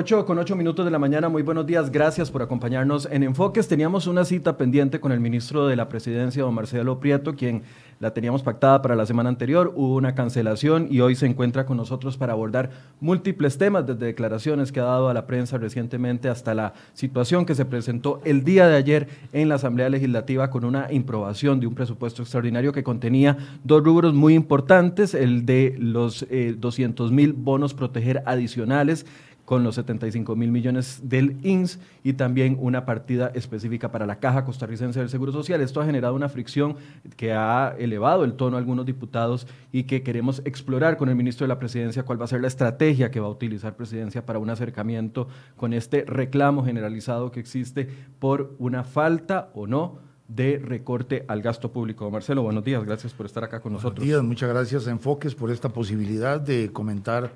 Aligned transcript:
8 0.00 0.24
con 0.24 0.38
8 0.38 0.56
minutos 0.56 0.86
de 0.86 0.90
la 0.90 0.98
mañana, 0.98 1.28
muy 1.28 1.42
buenos 1.42 1.66
días, 1.66 1.92
gracias 1.92 2.30
por 2.30 2.40
acompañarnos 2.40 3.06
en 3.12 3.22
Enfoques. 3.22 3.68
Teníamos 3.68 4.06
una 4.06 4.24
cita 4.24 4.56
pendiente 4.56 4.98
con 4.98 5.12
el 5.12 5.20
ministro 5.20 5.66
de 5.66 5.76
la 5.76 5.90
Presidencia, 5.90 6.42
don 6.42 6.54
Marcelo 6.54 6.98
Prieto, 7.00 7.36
quien 7.36 7.64
la 7.98 8.14
teníamos 8.14 8.42
pactada 8.42 8.80
para 8.80 8.96
la 8.96 9.04
semana 9.04 9.28
anterior, 9.28 9.74
hubo 9.76 9.96
una 9.96 10.14
cancelación 10.14 10.88
y 10.90 11.00
hoy 11.00 11.16
se 11.16 11.26
encuentra 11.26 11.66
con 11.66 11.76
nosotros 11.76 12.16
para 12.16 12.32
abordar 12.32 12.70
múltiples 12.98 13.58
temas, 13.58 13.86
desde 13.86 14.06
declaraciones 14.06 14.72
que 14.72 14.80
ha 14.80 14.84
dado 14.84 15.10
a 15.10 15.14
la 15.14 15.26
prensa 15.26 15.58
recientemente 15.58 16.30
hasta 16.30 16.54
la 16.54 16.72
situación 16.94 17.44
que 17.44 17.54
se 17.54 17.66
presentó 17.66 18.22
el 18.24 18.42
día 18.42 18.68
de 18.68 18.76
ayer 18.76 19.08
en 19.34 19.50
la 19.50 19.56
Asamblea 19.56 19.90
Legislativa 19.90 20.48
con 20.48 20.64
una 20.64 20.90
improbación 20.90 21.60
de 21.60 21.66
un 21.66 21.74
presupuesto 21.74 22.22
extraordinario 22.22 22.72
que 22.72 22.82
contenía 22.82 23.36
dos 23.64 23.84
rubros 23.84 24.14
muy 24.14 24.32
importantes, 24.32 25.12
el 25.12 25.44
de 25.44 25.76
los 25.78 26.26
200 26.56 27.10
eh, 27.10 27.14
mil 27.14 27.34
bonos 27.34 27.74
proteger 27.74 28.22
adicionales 28.24 29.04
con 29.50 29.64
los 29.64 29.74
75 29.74 30.36
mil 30.36 30.52
millones 30.52 31.00
del 31.02 31.36
INS 31.44 31.80
y 32.04 32.12
también 32.12 32.56
una 32.60 32.84
partida 32.84 33.32
específica 33.34 33.90
para 33.90 34.06
la 34.06 34.20
Caja 34.20 34.44
Costarricense 34.44 35.00
del 35.00 35.08
Seguro 35.08 35.32
Social. 35.32 35.60
Esto 35.60 35.80
ha 35.80 35.84
generado 35.84 36.14
una 36.14 36.28
fricción 36.28 36.76
que 37.16 37.32
ha 37.32 37.74
elevado 37.76 38.22
el 38.22 38.34
tono 38.34 38.56
a 38.56 38.60
algunos 38.60 38.86
diputados 38.86 39.48
y 39.72 39.82
que 39.82 40.04
queremos 40.04 40.40
explorar 40.44 40.96
con 40.96 41.08
el 41.08 41.16
ministro 41.16 41.42
de 41.46 41.48
la 41.48 41.58
Presidencia 41.58 42.04
cuál 42.04 42.20
va 42.20 42.26
a 42.26 42.28
ser 42.28 42.42
la 42.42 42.46
estrategia 42.46 43.10
que 43.10 43.18
va 43.18 43.26
a 43.26 43.30
utilizar 43.30 43.74
Presidencia 43.74 44.24
para 44.24 44.38
un 44.38 44.50
acercamiento 44.50 45.26
con 45.56 45.72
este 45.72 46.04
reclamo 46.06 46.64
generalizado 46.64 47.32
que 47.32 47.40
existe 47.40 47.88
por 48.20 48.54
una 48.60 48.84
falta 48.84 49.50
o 49.54 49.66
no 49.66 49.98
de 50.28 50.62
recorte 50.64 51.24
al 51.26 51.42
gasto 51.42 51.72
público. 51.72 52.08
Marcelo, 52.08 52.44
buenos 52.44 52.62
días, 52.62 52.84
gracias 52.84 53.12
por 53.12 53.26
estar 53.26 53.42
acá 53.42 53.58
con 53.58 53.72
nosotros. 53.72 53.98
Buenos 53.98 54.14
días, 54.14 54.22
muchas 54.22 54.48
gracias 54.48 54.86
a 54.86 54.92
Enfoques 54.92 55.34
por 55.34 55.50
esta 55.50 55.70
posibilidad 55.70 56.40
de 56.40 56.70
comentar 56.72 57.32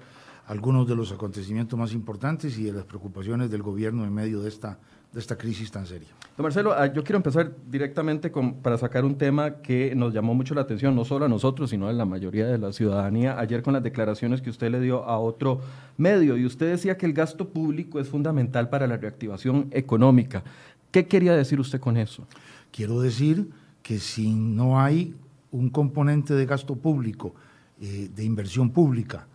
algunos 0.47 0.87
de 0.87 0.95
los 0.95 1.11
acontecimientos 1.12 1.78
más 1.78 1.92
importantes 1.92 2.59
y 2.59 2.64
de 2.64 2.73
las 2.73 2.84
preocupaciones 2.84 3.50
del 3.50 3.62
gobierno 3.62 4.05
en 4.05 4.12
medio 4.12 4.41
de 4.42 4.48
esta, 4.48 4.78
de 5.12 5.20
esta 5.20 5.37
crisis 5.37 5.70
tan 5.70 5.87
seria. 5.87 6.09
Don 6.37 6.42
Marcelo, 6.45 6.73
ah, 6.73 6.92
yo 6.92 7.03
quiero 7.03 7.17
empezar 7.17 7.55
directamente 7.70 8.31
con, 8.31 8.55
para 8.55 8.77
sacar 8.77 9.05
un 9.05 9.17
tema 9.17 9.62
que 9.62 9.95
nos 9.95 10.12
llamó 10.12 10.34
mucho 10.34 10.55
la 10.55 10.62
atención, 10.62 10.95
no 10.95 11.05
solo 11.05 11.25
a 11.25 11.28
nosotros, 11.28 11.70
sino 11.70 11.89
a 11.89 11.92
la 11.92 12.05
mayoría 12.05 12.47
de 12.47 12.59
la 12.59 12.72
ciudadanía, 12.72 13.39
ayer 13.39 13.62
con 13.62 13.72
las 13.72 13.83
declaraciones 13.83 14.42
que 14.42 14.50
usted 14.50 14.70
le 14.70 14.81
dio 14.81 15.05
a 15.05 15.19
otro 15.19 15.61
medio, 15.97 16.37
y 16.37 16.45
usted 16.45 16.71
decía 16.71 16.99
que 16.99 17.06
el 17.06 17.15
gasto 17.15 17.49
público 17.49 17.99
es 18.00 18.09
fundamental 18.09 18.69
para 18.69 18.87
la 18.87 18.97
reactivación 18.97 19.69
económica. 19.71 20.43
¿Qué 20.91 21.06
quería 21.06 21.34
decir 21.34 21.59
usted 21.59 21.81
con 21.81 21.97
eso? 21.97 22.27
Quiero 22.71 23.00
decir 23.00 23.50
que 23.83 23.99
si 23.99 24.34
no 24.34 24.81
hay 24.81 25.15
un 25.53 25.71
componente 25.71 26.34
de 26.34 26.47
gasto 26.47 26.75
público, 26.77 27.34
eh, 27.81 28.10
de 28.15 28.25
inversión 28.25 28.71
pública, 28.71 29.28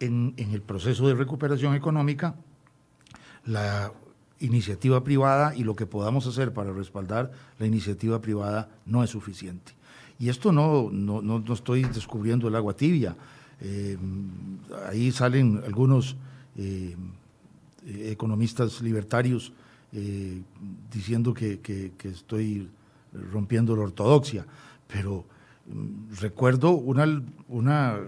en, 0.00 0.34
el 0.36 0.62
proceso 0.62 1.08
de 1.08 1.14
recuperación 1.14 1.74
económica, 1.74 2.34
la 3.44 3.92
iniciativa 4.40 5.02
privada 5.02 5.54
y 5.56 5.64
lo 5.64 5.74
que 5.74 5.86
podamos 5.86 6.26
hacer 6.26 6.52
para 6.52 6.72
respaldar 6.72 7.32
la 7.58 7.66
iniciativa 7.66 8.20
privada 8.20 8.68
no 8.86 9.02
es 9.02 9.10
suficiente. 9.10 9.72
Y 10.18 10.28
esto 10.28 10.52
no, 10.52 10.90
no, 10.90 11.22
no, 11.22 11.52
estoy 11.52 11.84
descubriendo 11.84 12.48
el 12.48 12.56
agua 12.56 12.74
tibia. 12.74 13.16
Eh, 13.60 13.96
ahí 14.88 15.10
salen 15.12 15.62
algunos 15.64 16.16
eh, 16.56 16.96
economistas 17.86 18.80
libertarios 18.80 19.52
eh, 19.92 20.42
diciendo 20.92 21.32
que, 21.32 21.60
que, 21.60 22.08
estoy 22.08 22.68
rompiendo 23.32 23.74
la 23.74 23.82
ortodoxia, 23.82 24.44
pero 24.86 25.24
mm, 25.66 26.14
recuerdo 26.20 26.72
una, 26.72 27.22
una 27.48 27.98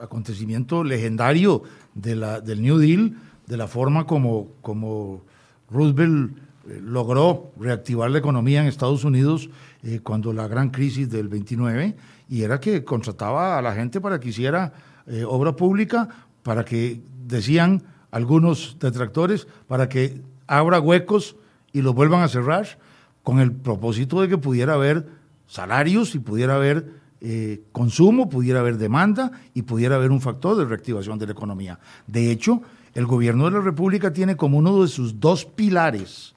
acontecimiento 0.00 0.84
legendario 0.84 1.62
de 1.94 2.16
la, 2.16 2.40
del 2.40 2.62
New 2.62 2.78
Deal, 2.78 3.16
de 3.46 3.56
la 3.56 3.66
forma 3.66 4.06
como, 4.06 4.48
como 4.60 5.22
Roosevelt 5.70 6.36
eh, 6.68 6.80
logró 6.82 7.52
reactivar 7.58 8.10
la 8.10 8.18
economía 8.18 8.60
en 8.60 8.66
Estados 8.66 9.04
Unidos 9.04 9.50
eh, 9.82 10.00
cuando 10.02 10.32
la 10.32 10.48
gran 10.48 10.70
crisis 10.70 11.08
del 11.08 11.28
29, 11.28 11.96
y 12.28 12.42
era 12.42 12.58
que 12.58 12.84
contrataba 12.84 13.56
a 13.56 13.62
la 13.62 13.74
gente 13.74 14.00
para 14.00 14.18
que 14.18 14.30
hiciera 14.30 14.72
eh, 15.06 15.24
obra 15.24 15.54
pública, 15.54 16.08
para 16.42 16.64
que, 16.64 17.00
decían 17.26 17.82
algunos 18.10 18.76
detractores, 18.78 19.48
para 19.66 19.88
que 19.88 20.22
abra 20.46 20.80
huecos 20.80 21.36
y 21.72 21.82
los 21.82 21.94
vuelvan 21.94 22.22
a 22.22 22.28
cerrar, 22.28 22.78
con 23.22 23.40
el 23.40 23.52
propósito 23.52 24.20
de 24.20 24.28
que 24.28 24.38
pudiera 24.38 24.74
haber 24.74 25.08
salarios 25.48 26.14
y 26.14 26.20
pudiera 26.20 26.54
haber 26.54 26.92
eh, 27.28 27.64
consumo, 27.72 28.28
pudiera 28.28 28.60
haber 28.60 28.78
demanda 28.78 29.32
y 29.52 29.62
pudiera 29.62 29.96
haber 29.96 30.12
un 30.12 30.20
factor 30.20 30.56
de 30.56 30.64
reactivación 30.64 31.18
de 31.18 31.26
la 31.26 31.32
economía. 31.32 31.80
De 32.06 32.30
hecho, 32.30 32.62
el 32.94 33.04
gobierno 33.04 33.46
de 33.46 33.50
la 33.50 33.60
República 33.60 34.12
tiene 34.12 34.36
como 34.36 34.58
uno 34.58 34.80
de 34.80 34.86
sus 34.86 35.18
dos 35.18 35.44
pilares 35.44 36.36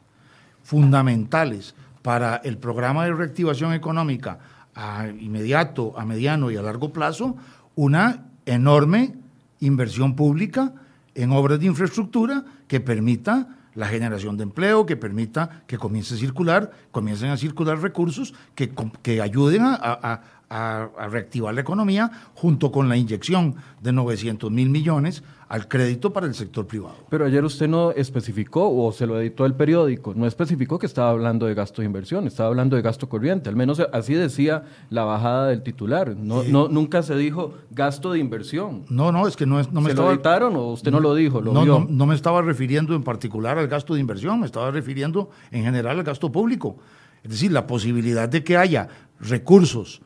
fundamentales 0.64 1.76
para 2.02 2.38
el 2.38 2.58
programa 2.58 3.06
de 3.06 3.14
reactivación 3.14 3.74
económica 3.74 4.40
a 4.74 5.08
inmediato, 5.10 5.94
a 5.96 6.06
mediano 6.06 6.50
y 6.50 6.58
a 6.58 6.64
largo 6.64 6.92
plazo, 6.92 7.38
una 7.76 8.26
enorme 8.48 9.14
inversión 9.60 10.16
pública 10.16 10.74
en 11.14 11.32
obras 11.34 11.60
de 11.60 11.68
infraestructura 11.68 12.46
que 12.68 12.80
permita 12.80 13.60
la 13.76 13.88
generación 13.88 14.38
de 14.38 14.44
empleo, 14.44 14.88
que 14.88 14.98
permita 14.98 15.62
que 15.68 15.78
comience 15.78 16.16
a 16.16 16.18
circular, 16.18 16.72
comiencen 16.92 17.30
a 17.30 17.38
circular 17.38 17.80
recursos 17.80 18.34
que, 18.56 18.74
que 19.04 19.22
ayuden 19.22 19.62
a, 19.62 19.76
a, 19.80 20.22
reactivar 20.50 21.54
la 21.54 21.62
economía 21.62 22.12
junto 22.34 22.72
con 22.72 22.90
la 22.90 22.98
inyección 22.98 23.56
de 23.82 23.92
900 23.92 24.50
mil 24.52 24.70
millones 24.70 25.24
al 25.48 25.68
crédito 25.68 26.14
para 26.14 26.28
el 26.28 26.36
sector 26.36 26.68
privado. 26.68 26.96
Pero 27.10 27.26
ayer 27.26 27.44
usted 27.44 27.68
no 27.68 27.92
especificó, 27.92 28.70
o 28.70 28.92
se 28.92 29.08
lo 29.08 29.20
editó 29.20 29.46
el 29.46 29.56
periódico, 29.56 30.14
no 30.16 30.28
especificó 30.28 30.78
que 30.78 30.86
estaba 30.86 31.10
hablando 31.10 31.48
de 31.48 31.56
gasto 31.56 31.82
de 31.82 31.88
inversión, 31.88 32.28
estaba 32.28 32.50
hablando 32.50 32.76
de 32.76 32.84
gasto 32.84 33.10
corriente, 33.10 33.50
al 33.50 33.56
menos 33.56 33.80
así 33.92 34.14
decía 34.14 34.64
la 34.90 35.04
bajada 35.04 35.48
del 35.48 35.64
titular, 35.64 36.16
no, 36.16 36.44
no 36.44 36.68
nunca 36.68 37.02
se 37.02 37.16
dijo 37.16 37.56
gasto 37.72 38.12
de 38.12 38.20
inversión. 38.20 38.86
No, 38.90 39.12
no, 39.12 39.28
es 39.28 39.36
que 39.36 39.48
no, 39.48 39.60
es, 39.60 39.72
no 39.72 39.82
me 39.82 39.90
¿Se 39.92 39.96
lo 39.96 40.12
editaron 40.12 40.56
o 40.56 40.68
usted 40.68 40.92
no, 40.92 41.00
lo 41.00 41.16
dijo? 41.16 41.42
no, 41.42 41.66
no, 41.66 41.88
no 41.90 42.06
me 42.06 42.16
estaba 42.16 42.42
refiriendo 42.44 42.94
en 42.96 43.04
particular 43.04 43.58
al 43.58 43.68
gasto 43.68 43.96
de 43.96 44.00
inversión, 44.00 44.40
me 44.40 44.46
estaba 44.46 44.70
refiriendo 44.70 45.32
en 45.52 45.64
general 45.64 45.98
al 45.98 46.04
gasto 46.04 46.32
público. 46.32 46.78
Es 47.24 47.32
decir, 47.32 47.52
la 47.52 47.68
posibilidad 47.68 48.30
de 48.30 48.44
que 48.44 48.56
haya 48.56 48.88
recursos 49.20 50.02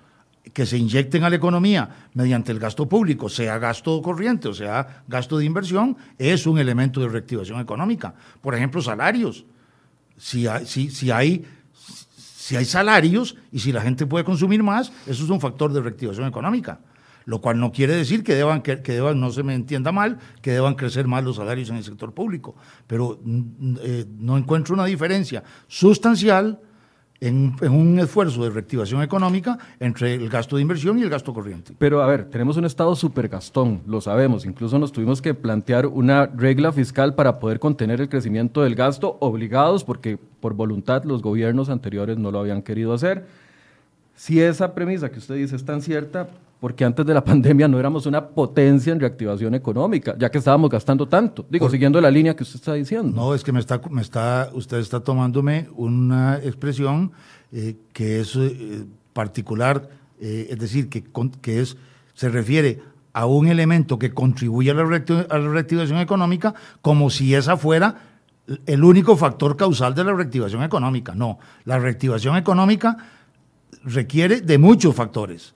que 0.52 0.66
se 0.66 0.78
inyecten 0.78 1.24
a 1.24 1.30
la 1.30 1.38
economía 1.38 1.90
mediante 2.14 2.52
el 2.52 2.60
gasto 2.60 2.90
público, 2.90 3.30
sea 3.30 3.58
gasto 3.60 4.02
corriente 4.02 4.50
o 4.50 4.54
sea 4.54 5.04
gasto 5.08 5.38
de 5.38 5.46
inversión, 5.46 5.96
es 6.18 6.46
un 6.46 6.60
elemento 6.60 7.00
de 7.00 7.08
reactivación 7.08 7.60
económica. 7.62 8.14
Por 8.42 8.56
ejemplo, 8.56 8.82
salarios. 8.82 9.46
Si 10.18 10.48
hay, 10.48 11.46
salarios 12.66 13.38
y 13.52 13.60
si 13.60 13.72
la 13.72 13.82
gente 13.82 14.06
puede 14.06 14.26
consumir 14.26 14.62
más, 14.62 14.92
eso 15.08 15.24
es 15.24 15.30
un 15.30 15.40
factor 15.40 15.72
de 15.72 15.82
reactivación 15.82 16.28
económica. 16.28 16.80
Lo 17.26 17.40
cual 17.40 17.58
no 17.58 17.72
quiere 17.72 17.96
decir 17.96 18.22
que 18.22 18.36
deban, 18.36 18.62
que, 18.62 18.76
deban, 18.76 19.20
no 19.20 19.32
se 19.32 19.44
me 19.44 19.56
entienda 19.56 19.94
mal, 19.94 20.20
que 20.42 20.52
deban 20.52 20.76
crecer 20.76 21.08
más 21.08 21.24
los 21.24 21.38
salarios 21.38 21.70
en 21.70 21.78
el 21.78 21.84
sector 21.86 22.14
público. 22.14 22.54
Pero 22.86 23.18
mm, 23.24 23.76
eh, 23.82 24.06
no 24.18 24.38
encuentro 24.38 24.76
una 24.76 24.86
diferencia 24.86 25.42
sustancial 25.68 26.60
en, 27.20 27.56
un 27.70 28.00
esfuerzo 28.00 28.44
de 28.44 28.50
reactivación 28.50 29.02
económica 29.02 29.58
entre 29.80 30.14
el 30.14 30.30
gasto 30.30 30.56
de 30.58 30.62
inversión 30.62 31.00
y 31.00 31.04
el 31.04 31.10
gasto 31.10 31.34
corriente. 31.34 31.74
Pero 31.78 32.02
a 32.02 32.08
ver, 32.08 32.26
tenemos 32.26 32.58
un 32.58 32.66
Estado 32.66 32.96
supergastón, 32.96 33.82
lo 33.88 34.02
sabemos, 34.02 34.46
incluso 34.46 34.78
nos 34.80 34.92
tuvimos 34.92 35.22
que 35.22 35.34
plantear 35.34 35.86
una 35.88 36.26
regla 36.26 36.72
fiscal 36.72 37.16
para 37.16 37.40
poder 37.40 37.60
contener 37.60 38.02
el 38.02 38.10
crecimiento 38.10 38.62
del 38.62 38.76
gasto, 38.76 39.18
obligados 39.20 39.84
porque 39.84 40.18
por 40.40 40.54
voluntad 40.54 41.04
los 41.06 41.22
gobiernos 41.22 41.70
anteriores 41.70 42.18
no 42.18 42.32
lo 42.32 42.40
habían 42.40 42.62
querido 42.62 42.94
hacer. 42.94 43.26
Si 44.16 44.42
esa 44.42 44.76
premisa 44.76 45.10
que 45.10 45.20
usted 45.20 45.36
dice 45.36 45.56
es 45.56 45.66
tan 45.66 45.82
cierta, 45.82 46.28
porque 46.64 46.86
antes 46.86 47.06
de 47.06 47.14
la 47.14 47.22
pandemia 47.26 47.68
no 47.68 47.78
éramos 47.78 48.06
una 48.06 48.26
potencia 48.26 48.94
en 48.94 49.00
reactivación 49.02 49.54
económica, 49.54 50.16
ya 50.18 50.32
que 50.32 50.38
estábamos 50.38 50.70
gastando 50.70 51.06
tanto. 51.06 51.46
Digo, 51.50 51.70
siguiendo 51.70 52.00
la 52.00 52.10
línea 52.10 52.38
que 52.38 52.44
usted 52.44 52.56
está 52.56 52.74
diciendo. 52.74 53.14
No, 53.14 53.36
es 53.36 53.44
que 53.44 53.52
me 53.52 53.60
está, 53.60 53.82
me 53.90 54.02
está, 54.02 54.50
usted 54.54 54.78
está 54.78 55.02
tomándome 55.02 55.68
una 55.76 56.38
expresión 56.38 57.12
eh, 57.52 57.76
que 57.92 58.22
es 58.22 58.38
eh, 58.38 58.86
particular, 59.12 59.90
eh, 60.22 60.48
es 60.52 60.58
decir, 60.58 60.88
que, 60.88 61.04
que 61.42 61.60
es, 61.60 61.76
se 62.14 62.30
refiere 62.30 62.80
a 63.12 63.26
un 63.26 63.50
elemento 63.50 64.00
que 64.00 64.14
contribuye 64.14 64.72
a 64.72 64.74
la, 64.74 64.84
a 64.84 65.38
la 65.38 65.50
reactivación 65.50 66.00
económica 66.00 66.54
como 66.82 67.10
si 67.10 67.36
esa 67.36 67.58
fuera 67.58 67.98
el 68.66 68.86
único 68.86 69.18
factor 69.18 69.58
causal 69.58 69.96
de 69.96 70.06
la 70.06 70.14
reactivación 70.14 70.64
económica. 70.64 71.14
No, 71.14 71.40
la 71.66 71.78
reactivación 71.78 72.38
económica 72.38 72.96
requiere 73.84 74.40
de 74.40 74.58
muchos 74.58 74.96
factores 74.96 75.56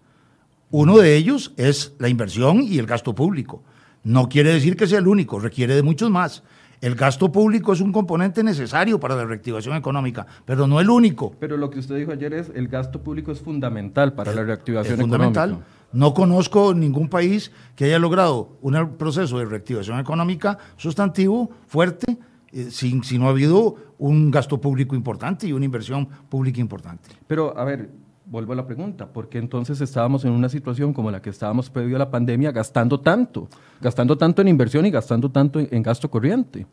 uno 0.72 0.98
de 0.98 1.16
ellos 1.16 1.54
es 1.58 1.96
la 2.00 2.10
inversión 2.10 2.62
y 2.62 2.78
el 2.78 2.86
gasto 2.86 3.16
público. 3.16 3.64
No 4.04 4.30
quiere 4.30 4.54
decir 4.54 4.76
que 4.76 4.88
sea 4.88 5.00
el 5.00 5.08
único, 5.08 5.40
requiere 5.40 5.76
de 5.76 5.84
muchos 5.84 6.10
más. 6.10 6.44
El 6.80 6.96
gasto 6.96 7.32
público 7.32 7.74
es 7.74 7.82
un 7.82 7.92
componente 7.92 8.44
necesario 8.44 9.00
para 9.00 9.16
la 9.16 9.26
reactivación 9.26 9.76
económica, 9.76 10.28
pero 10.46 10.68
no 10.68 10.80
el 10.80 10.90
único. 10.90 11.34
Pero 11.40 11.58
lo 11.58 11.70
que 11.70 11.80
usted 11.80 11.96
dijo 11.96 12.12
ayer 12.12 12.34
es 12.34 12.52
el 12.54 12.68
gasto 12.68 13.02
público 13.02 13.32
es 13.32 13.40
fundamental 13.40 14.14
para 14.14 14.34
la 14.34 14.44
reactivación 14.44 14.94
es 14.94 15.02
fundamental. 15.02 15.64
No 15.92 16.14
conozco 16.14 16.74
ningún 16.74 17.10
país 17.10 17.52
que 17.76 17.86
haya 17.86 17.98
logrado 17.98 18.58
un 18.62 18.98
proceso 18.98 19.40
de 19.40 19.46
reactivación 19.46 20.00
económica 20.00 20.58
sustantivo, 20.76 21.50
fuerte, 21.66 22.18
eh, 22.52 22.68
sin, 22.70 23.04
si 23.04 23.18
no 23.18 23.28
ha 23.28 23.30
habido 23.32 23.76
un 23.98 24.30
gasto 24.30 24.62
público 24.62 24.96
importante 24.96 25.48
y 25.48 25.54
una 25.54 25.66
inversión 25.66 26.08
pública 26.30 26.62
importante. 26.62 27.10
Pero, 27.26 27.58
a 27.58 27.64
ver, 27.64 27.90
vuelvo 28.30 28.54
a 28.54 28.56
la 28.56 28.66
pregunta, 28.66 29.08
¿por 29.08 29.30
qué 29.30 29.38
entonces 29.38 29.80
estábamos 29.80 30.26
en 30.26 30.32
una 30.32 30.50
situación 30.50 30.94
como 30.94 31.12
la 31.12 31.22
que 31.22 31.30
estábamos 31.30 31.70
previo 31.70 31.96
a 31.96 32.00
la 32.00 32.12
pandemia 32.12 32.52
gastando 32.52 33.00
tanto? 33.00 33.48
Gastando 33.82 34.18
tanto 34.18 34.42
en 34.42 34.50
inversión 34.50 34.86
y 34.86 34.92
gastando 34.92 35.32
tanto 35.32 35.60
en, 35.60 35.84
gasto 35.84 36.10
corriente. 36.10 36.66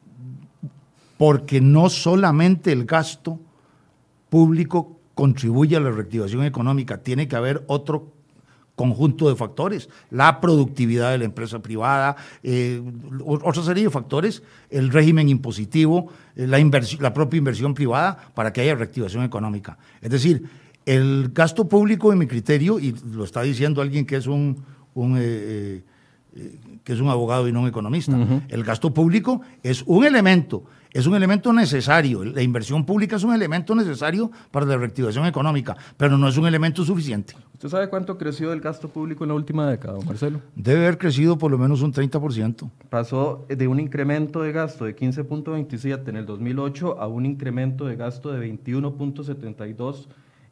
Porque 1.17 1.61
no 1.61 1.89
solamente 1.89 2.73
el 2.73 2.85
gasto 2.85 3.39
público 4.29 4.99
contribuye 5.15 5.77
a 5.77 5.81
la 5.81 5.91
reactivación 5.91 6.45
económica, 6.45 6.99
tiene 6.99 7.29
que 7.29 7.37
haber 7.37 7.62
otro 7.69 8.12
conjunto 8.75 9.29
de 9.29 9.37
factores, 9.37 9.89
la 10.11 10.41
productividad 10.41 11.12
de 11.12 11.19
la 11.19 11.25
empresa 11.27 11.62
privada, 11.62 12.17
eh, 12.43 12.83
otra 13.25 13.62
serie 13.62 13.85
de 13.85 13.91
factores, 13.91 14.43
el 14.69 14.91
régimen 14.91 15.29
impositivo, 15.29 16.09
eh, 16.35 16.49
la, 16.49 16.59
la 16.99 17.15
propia 17.15 17.39
inversión 17.39 17.75
privada 17.75 18.33
para 18.35 18.53
que 18.53 18.62
haya 18.62 18.75
reactivación 18.75 19.23
económica. 19.23 19.79
Es 20.01 20.11
decir, 20.11 20.43
el 20.86 21.31
gasto 21.32 21.69
público, 21.69 22.12
en 22.12 22.19
mi 22.19 22.26
criterio, 22.26 22.78
y 22.78 22.94
lo 23.12 23.25
está 23.25 23.42
diciendo 23.42 23.81
alguien 23.81 24.06
que 24.06 24.16
es 24.16 24.26
un, 24.26 24.64
eh, 25.16 25.82
eh, 26.36 26.58
que 26.82 26.92
es 26.92 27.00
un 27.00 27.08
abogado 27.08 27.48
y 27.48 27.52
no 27.52 27.62
un 27.62 27.69
economista, 27.69 28.16
el 28.48 28.64
gasto 28.64 28.92
público 28.92 29.40
es 29.62 29.82
un 29.86 30.04
elemento, 30.04 30.64
es 30.92 31.06
un 31.06 31.14
elemento 31.14 31.52
necesario. 31.52 32.25
La 32.25 32.42
inversión 32.42 32.84
pública 32.84 33.16
es 33.16 33.25
un 33.25 33.34
elemento 33.34 33.75
necesario 33.75 34.31
para 34.50 34.66
la 34.66 34.76
reactivación 34.76 35.26
económica, 35.26 35.76
pero 35.96 36.19
no 36.19 36.28
es 36.28 36.36
un 36.36 36.46
elemento 36.46 36.84
suficiente. 36.84 37.34
¿Usted 37.54 37.69
sabe 37.69 37.88
cuánto 37.88 38.19
creció 38.19 38.52
el 38.52 38.60
gasto 38.60 38.88
público 38.88 39.25
en 39.25 39.28
la 39.28 39.34
última 39.34 39.69
década, 39.70 39.98
Marcelo? 40.04 40.40
Debe 40.54 40.81
haber 40.81 40.98
crecido 40.98 41.38
por 41.38 41.50
lo 41.50 41.56
menos 41.56 41.82
un 41.82 41.92
30%. 41.92 42.70
Pasó 42.90 43.46
de 43.48 43.66
un 43.66 43.81
incremento 43.81 44.42
de 44.42 44.52
gasto 44.52 44.84
de 44.84 44.94
15.27 44.94 46.08
en 46.08 46.16
el 46.16 46.26
2008 46.26 47.00
a 47.00 47.06
un 47.06 47.25
incremento 47.25 47.86
de 47.86 47.96
gasto 47.96 48.32
de 48.32 48.46
21.72 48.52 50.08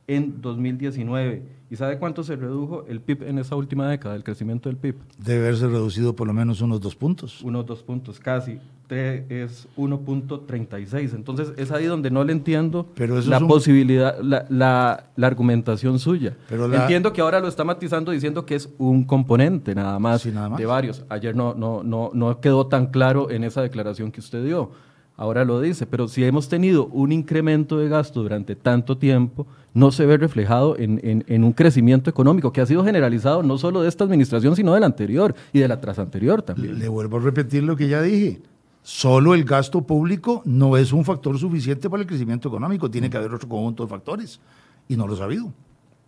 en 0.06 0.40
2019. 0.40 1.42
¿Y 1.70 1.76
sabe 1.76 1.98
cuánto 1.98 2.22
se 2.22 2.36
redujo 2.36 2.84
el 2.86 3.00
PIB 3.00 3.22
en 3.22 3.38
esa 3.38 3.56
última 3.56 3.88
década, 3.88 4.14
el 4.14 4.24
crecimiento 4.24 4.68
del 4.68 4.76
PIB? 4.76 4.96
Debe 5.18 5.46
haberse 5.46 5.68
reducido 5.68 6.14
por 6.14 6.26
lo 6.26 6.34
menos 6.34 6.60
unos 6.60 6.80
dos 6.80 6.94
puntos. 6.94 7.40
Unos 7.42 7.64
dos 7.64 7.82
puntos, 7.82 8.20
casi. 8.20 8.58
Es 8.90 9.68
1.36. 9.78 11.14
Entonces 11.14 11.54
es 11.56 11.72
ahí 11.72 11.86
donde 11.86 12.10
no 12.10 12.24
le 12.24 12.32
entiendo 12.32 12.88
la 13.26 13.40
posibilidad, 13.40 14.20
la, 14.20 14.44
la, 14.50 15.26
argumentación 15.26 15.98
suya. 15.98 16.36
Pero 16.46 16.72
Entiendo 16.72 17.10
que 17.10 17.22
ahora 17.22 17.40
lo 17.40 17.48
está 17.48 17.64
matizando 17.64 18.12
diciendo 18.12 18.44
que 18.44 18.54
es 18.54 18.68
un 18.76 19.04
componente 19.04 19.74
nada 19.74 19.98
más, 19.98 20.26
nada 20.26 20.50
más. 20.50 20.58
de 20.58 20.66
varios. 20.66 21.06
Ayer 21.08 21.34
no, 21.34 21.54
no, 21.54 21.82
no, 21.82 22.10
no 22.12 22.38
quedó 22.40 22.66
tan 22.66 22.88
claro 22.88 23.30
en 23.30 23.44
esa 23.44 23.62
declaración 23.62 24.12
que 24.12 24.20
usted 24.20 24.44
dio 24.44 24.72
ahora 25.16 25.44
lo 25.44 25.60
dice, 25.60 25.86
pero 25.86 26.08
si 26.08 26.24
hemos 26.24 26.48
tenido 26.48 26.86
un 26.86 27.12
incremento 27.12 27.78
de 27.78 27.88
gasto 27.88 28.22
durante 28.22 28.56
tanto 28.56 28.98
tiempo, 28.98 29.46
no 29.74 29.90
se 29.90 30.06
ve 30.06 30.16
reflejado 30.16 30.76
en, 30.78 31.44
un 31.44 31.52
crecimiento 31.52 32.10
económico 32.10 32.52
que 32.52 32.60
ha 32.60 32.66
sido 32.66 32.84
generalizado 32.84 33.42
no 33.42 33.58
solo 33.58 33.82
de 33.82 33.88
esta 33.88 34.04
administración, 34.04 34.56
sino 34.56 34.74
de 34.74 34.80
la 34.80 34.86
anterior 34.86 35.34
y 35.52 35.60
de 35.60 35.68
la 35.68 35.80
trasanterior 35.80 36.42
también. 36.42 36.78
Le 36.78 36.88
vuelvo 36.88 37.18
a 37.18 37.20
repetir 37.20 37.62
lo 37.62 37.76
que 37.76 37.88
ya 37.88 38.02
dije. 38.02 38.40
Solo 38.82 39.34
el 39.34 39.44
gasto 39.44 39.82
público 39.82 40.42
no 40.44 40.76
es 40.76 40.92
un 40.92 41.04
factor 41.04 41.38
suficiente 41.38 41.88
para 41.88 42.02
el 42.02 42.08
crecimiento 42.08 42.48
económico, 42.48 42.90
tiene 42.90 43.08
que 43.08 43.16
haber 43.16 43.32
otro 43.32 43.48
conjunto 43.48 43.84
de 43.84 43.88
factores 43.88 44.40
y 44.88 44.96
no 44.96 45.06
lo 45.06 45.14
ha 45.14 45.18
sabido. 45.18 45.52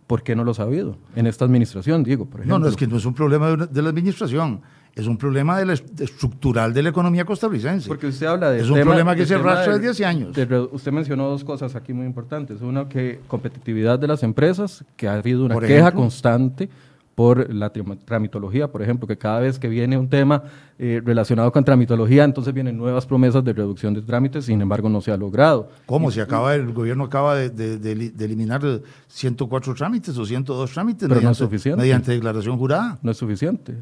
¿Por 0.06 0.22
qué 0.22 0.36
no 0.36 0.44
lo 0.44 0.50
ha 0.50 0.54
sabido? 0.54 0.98
En 1.14 1.26
esta 1.26 1.44
administración, 1.44 2.02
digo, 2.02 2.26
por 2.26 2.40
ejemplo. 2.40 2.58
No, 2.58 2.64
no, 2.64 2.70
es 2.70 2.76
que 2.76 2.86
no 2.86 2.96
es 2.96 3.06
un 3.06 3.14
problema 3.14 3.56
de 3.56 3.82
la 3.82 3.88
administración 3.88 4.60
es 4.94 5.06
un 5.06 5.16
problema 5.16 5.58
de 5.58 5.72
estructural 5.72 6.72
de 6.72 6.82
la 6.82 6.90
economía 6.90 7.24
costarricense. 7.24 7.88
Porque 7.88 8.06
usted 8.06 8.26
habla 8.26 8.50
de... 8.50 8.60
Es 8.60 8.70
un 8.70 8.80
problema 8.80 9.16
que 9.16 9.26
se 9.26 9.34
arrastra 9.34 9.74
desde 9.74 9.90
hace 9.90 10.04
años. 10.04 10.36
usted 10.70 10.92
mencionó 10.92 11.28
dos 11.28 11.42
cosas 11.42 11.74
aquí 11.74 11.92
muy 11.92 12.06
importantes. 12.06 12.60
Una, 12.60 12.88
que 12.88 13.20
competitividad 13.26 13.98
de 13.98 14.06
las 14.06 14.22
empresas, 14.22 14.84
que 14.96 15.08
ha 15.08 15.14
habido 15.14 15.44
una 15.44 15.58
queja 15.58 15.90
constante 15.92 16.68
por 17.14 17.52
la 17.52 17.70
tramitología, 17.70 18.70
por 18.70 18.82
ejemplo, 18.82 19.06
que 19.06 19.16
cada 19.16 19.40
vez 19.40 19.58
que 19.58 19.68
viene 19.68 19.96
un 19.96 20.08
tema 20.08 20.42
eh, 20.78 21.00
relacionado 21.04 21.50
con 21.52 21.64
tramitología, 21.64 22.24
entonces 22.24 22.52
vienen 22.52 22.76
nuevas 22.76 23.06
promesas 23.06 23.44
de 23.44 23.52
reducción 23.52 23.94
de 23.94 24.02
trámites, 24.02 24.46
sin 24.46 24.60
embargo 24.60 24.88
no 24.88 25.00
se 25.00 25.12
ha 25.12 25.16
logrado. 25.16 25.68
¿Cómo? 25.86 26.10
Si 26.10 26.20
acaba 26.20 26.54
el 26.54 26.72
gobierno 26.72 27.04
acaba 27.04 27.36
de, 27.36 28.12
eliminar 28.18 28.62
104 29.06 29.74
trámites 29.74 30.16
o 30.18 30.26
102 30.26 30.72
trámites 30.72 31.08
Pero 31.08 31.20
no 31.20 31.30
es 31.30 31.38
suficiente. 31.38 31.80
mediante 31.80 32.12
declaración 32.12 32.58
jurada. 32.58 32.98
No 33.02 33.12
es 33.12 33.16
suficiente. 33.16 33.74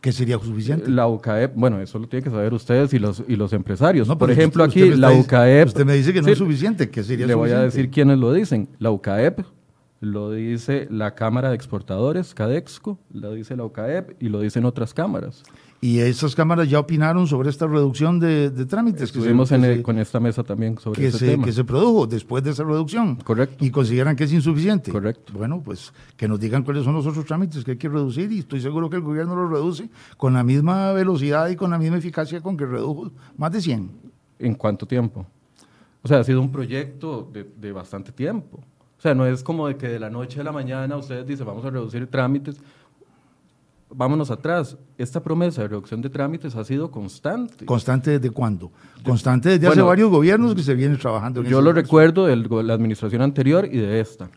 ¿Qué 0.00 0.12
sería 0.12 0.38
suficiente? 0.38 0.90
La 0.90 1.06
UCAEP, 1.06 1.52
bueno, 1.54 1.80
eso 1.80 1.98
lo 1.98 2.08
tienen 2.08 2.24
que 2.24 2.30
saber 2.30 2.52
ustedes 2.54 2.92
y 2.94 2.98
los, 2.98 3.22
y 3.26 3.36
los 3.36 3.52
empresarios. 3.52 4.08
No, 4.08 4.18
Por 4.18 4.30
ejemplo, 4.30 4.64
aquí 4.64 4.90
la 4.90 5.12
UCAEP... 5.12 5.68
Usted 5.68 5.84
me 5.84 5.94
dice 5.94 6.12
que 6.12 6.22
no 6.22 6.28
es 6.28 6.38
suficiente, 6.38 6.90
¿qué 6.90 7.02
sería 7.02 7.26
le 7.26 7.32
suficiente? 7.32 7.48
Le 7.50 7.56
voy 7.56 7.62
a 7.62 7.64
decir 7.64 7.90
quiénes 7.90 8.18
lo 8.18 8.32
dicen. 8.32 8.68
La 8.78 8.90
UCAEP, 8.90 9.40
lo 10.00 10.30
dice 10.30 10.86
la 10.90 11.14
Cámara 11.14 11.50
de 11.50 11.56
Exportadores, 11.56 12.34
CADEXCO, 12.34 12.98
lo 13.12 13.32
dice 13.32 13.56
la 13.56 13.64
UCAEP 13.64 14.22
y 14.22 14.28
lo 14.28 14.40
dicen 14.40 14.64
otras 14.64 14.94
cámaras. 14.94 15.42
Y 15.80 15.98
esas 15.98 16.34
cámaras 16.34 16.68
ya 16.68 16.78
opinaron 16.78 17.26
sobre 17.26 17.50
esta 17.50 17.66
reducción 17.66 18.18
de, 18.18 18.50
trámites. 18.66 19.02
Estuvimos 19.02 19.52
con 19.82 19.98
esta 19.98 20.20
mesa 20.20 20.42
también 20.42 20.78
sobre 20.78 21.02
que 21.02 21.08
ese 21.08 21.26
tema. 21.26 21.44
Que 21.44 21.52
se 21.52 21.64
produjo 21.64 22.06
después 22.06 22.42
de 22.42 22.50
esa 22.50 22.64
reducción. 22.64 23.16
Correcto. 23.16 23.64
Y 23.64 23.70
consideran 23.70 24.16
que 24.16 24.24
es 24.24 24.32
insuficiente. 24.32 24.90
Correcto. 24.90 25.32
Bueno, 25.34 25.62
pues 25.64 25.92
que 26.16 26.26
nos 26.26 26.40
digan 26.40 26.62
cuáles 26.62 26.84
son 26.84 26.94
los 26.94 27.06
otros 27.06 27.24
trámites 27.26 27.64
que 27.64 27.72
hay 27.72 27.76
que 27.76 27.88
reducir 27.88 28.32
y 28.32 28.40
estoy 28.40 28.60
seguro 28.60 28.88
que 28.88 28.96
el 28.96 29.02
gobierno 29.02 29.36
los 29.36 29.50
reduce 29.50 29.90
con 30.16 30.32
la 30.32 30.42
misma 30.42 30.92
velocidad 30.92 31.48
y 31.48 31.56
con 31.56 31.70
la 31.70 31.78
misma 31.78 31.98
eficacia 31.98 32.40
con 32.40 32.56
que 32.56 32.64
redujo 32.64 33.10
más 33.36 33.52
de 33.52 33.60
100. 33.60 33.90
¿En 34.38 34.54
cuánto 34.54 34.86
tiempo? 34.86 35.26
O 36.02 36.08
sea, 36.08 36.20
ha 36.20 36.24
sido 36.24 36.40
un 36.40 36.52
proyecto 36.52 37.28
de, 37.32 37.44
de 37.44 37.72
bastante 37.72 38.12
tiempo. 38.12 38.60
O 38.98 39.00
sea, 39.00 39.14
no 39.14 39.26
es 39.26 39.42
como 39.42 39.68
de 39.68 39.76
que 39.76 39.88
de 39.88 39.98
la 39.98 40.08
noche 40.08 40.40
a 40.40 40.44
la 40.44 40.52
mañana 40.52 40.96
ustedes 40.96 41.26
dicen 41.26 41.46
vamos 41.46 41.64
a 41.64 41.70
reducir 41.70 42.06
trámites 42.06 42.56
vámonos 43.90 44.30
atrás, 44.30 44.76
esta 44.98 45.22
promesa 45.22 45.62
de 45.62 45.68
reducción 45.68 46.00
de 46.02 46.10
trámites 46.10 46.54
ha 46.56 46.64
sido 46.64 46.90
constante. 46.90 47.64
¿Constante 47.64 48.12
desde 48.12 48.30
cuándo? 48.30 48.70
Constante 49.04 49.50
desde 49.50 49.68
hace 49.68 49.82
varios 49.82 50.10
gobiernos 50.10 50.54
que 50.54 50.62
se 50.62 50.74
vienen 50.74 50.98
trabajando 50.98 51.40
en 51.40 51.46
Yo 51.46 51.60
lo 51.60 51.72
recuerdo 51.72 52.26
de 52.26 52.36
la 52.36 52.74
administración 52.74 53.22
anterior 53.22 53.68
y 53.70 53.78
de 53.78 54.00
esta. 54.00 54.28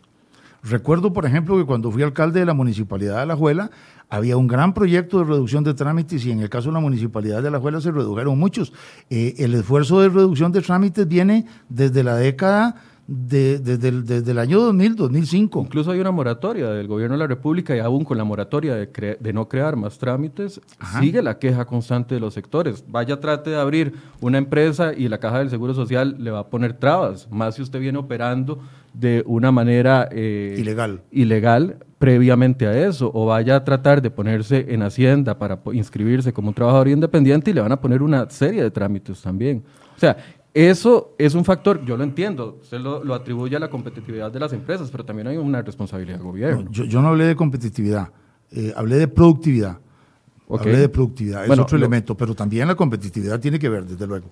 Recuerdo, 0.62 1.12
por 1.12 1.24
ejemplo, 1.24 1.56
que 1.56 1.64
cuando 1.64 1.90
fui 1.90 2.02
alcalde 2.02 2.40
de 2.40 2.46
la 2.46 2.52
Municipalidad 2.52 3.16
de 3.16 3.22
Alajuela, 3.22 3.70
había 4.10 4.36
un 4.36 4.46
gran 4.46 4.74
proyecto 4.74 5.18
de 5.18 5.24
reducción 5.24 5.64
de 5.64 5.72
trámites 5.72 6.24
y 6.26 6.32
en 6.32 6.40
el 6.40 6.50
caso 6.50 6.68
de 6.68 6.74
la 6.74 6.80
Municipalidad 6.80 7.40
de 7.40 7.48
Alajuela 7.48 7.80
se 7.80 7.90
redujeron 7.90 8.38
muchos. 8.38 8.72
Eh, 9.08 9.36
el 9.38 9.54
esfuerzo 9.54 10.00
de 10.00 10.10
reducción 10.10 10.52
de 10.52 10.60
trámites 10.60 11.08
viene 11.08 11.46
desde 11.68 12.04
la 12.04 12.16
década 12.16 12.76
desde, 13.12 13.88
el, 13.88 14.04
desde, 14.04 14.30
el, 14.30 14.38
año 14.38 14.60
2000, 14.60 14.94
2005. 14.94 15.62
Incluso 15.62 15.90
hay 15.90 15.98
una 15.98 16.12
moratoria 16.12 16.70
del 16.70 16.86
gobierno 16.86 17.14
de 17.14 17.18
la 17.18 17.26
República 17.26 17.74
y 17.74 17.80
aún 17.80 18.04
con 18.04 18.16
la 18.16 18.22
moratoria 18.22 18.76
de, 18.76 19.18
de 19.18 19.32
no 19.32 19.48
crear 19.48 19.74
más 19.74 19.98
trámites, 19.98 20.60
sigue 21.00 21.20
la 21.20 21.40
queja 21.40 21.64
constante 21.64 22.14
de 22.14 22.20
los 22.20 22.34
sectores. 22.34 22.84
Vaya, 22.86 23.18
trate 23.18 23.50
de 23.50 23.56
abrir 23.56 23.94
una 24.20 24.38
empresa 24.38 24.92
y 24.96 25.08
la 25.08 25.18
Caja 25.18 25.40
del 25.40 25.50
Seguro 25.50 25.74
Social 25.74 26.14
le 26.20 26.30
va 26.30 26.38
a 26.38 26.46
poner 26.46 26.74
trabas, 26.74 27.28
más 27.32 27.56
si 27.56 27.62
usted 27.62 27.80
viene 27.80 27.98
operando 27.98 28.60
de 28.94 29.24
una 29.26 29.50
manera 29.50 30.08
eh, 30.12 30.54
ilegal. 30.56 31.02
ilegal 31.10 31.78
previamente 31.98 32.66
a 32.66 32.86
eso, 32.86 33.10
o 33.12 33.26
vaya 33.26 33.56
a 33.56 33.64
tratar 33.64 34.00
de 34.00 34.10
ponerse 34.10 34.66
en 34.68 34.82
Hacienda 34.82 35.36
para 35.36 35.58
inscribirse 35.72 36.32
como 36.32 36.48
un 36.48 36.54
trabajador 36.54 36.88
independiente 36.88 37.50
y 37.50 37.54
le 37.54 37.60
van 37.60 37.72
a 37.72 37.80
poner 37.80 38.02
una 38.02 38.30
serie 38.30 38.62
de 38.62 38.70
trámites 38.70 39.20
también. 39.20 39.64
O 39.96 40.00
sea, 40.00 40.16
eso 40.52 41.14
es 41.18 41.34
un 41.34 41.44
factor, 41.44 41.84
yo 41.84 41.96
lo 41.96 42.04
entiendo, 42.04 42.58
usted 42.60 42.80
lo, 42.80 43.14
atribuye 43.14 43.56
a 43.56 43.60
la 43.60 43.70
competitividad 43.70 44.32
de 44.32 44.40
las 44.40 44.52
empresas, 44.52 44.90
pero 44.90 45.04
también 45.04 45.28
hay 45.28 45.36
una 45.36 45.62
responsabilidad 45.62 46.16
del 46.16 46.26
gobierno. 46.26 46.70
yo, 46.70 47.00
no 47.00 47.08
hablé 47.08 47.24
de 47.24 47.36
competitividad, 47.36 48.10
eh, 48.50 48.72
hablé 48.76 48.96
de 48.96 49.08
productividad. 49.08 49.78
Hablé 50.48 50.78
de 50.78 50.88
productividad, 50.88 51.44
es 51.44 51.58
otro 51.58 51.78
elemento, 51.78 52.16
pero 52.16 52.34
también 52.34 52.66
la 52.66 52.74
competitividad 52.74 53.38
tiene 53.38 53.56
que 53.56 53.68
ver, 53.68 53.84
desde 53.84 54.04
luego. 54.04 54.26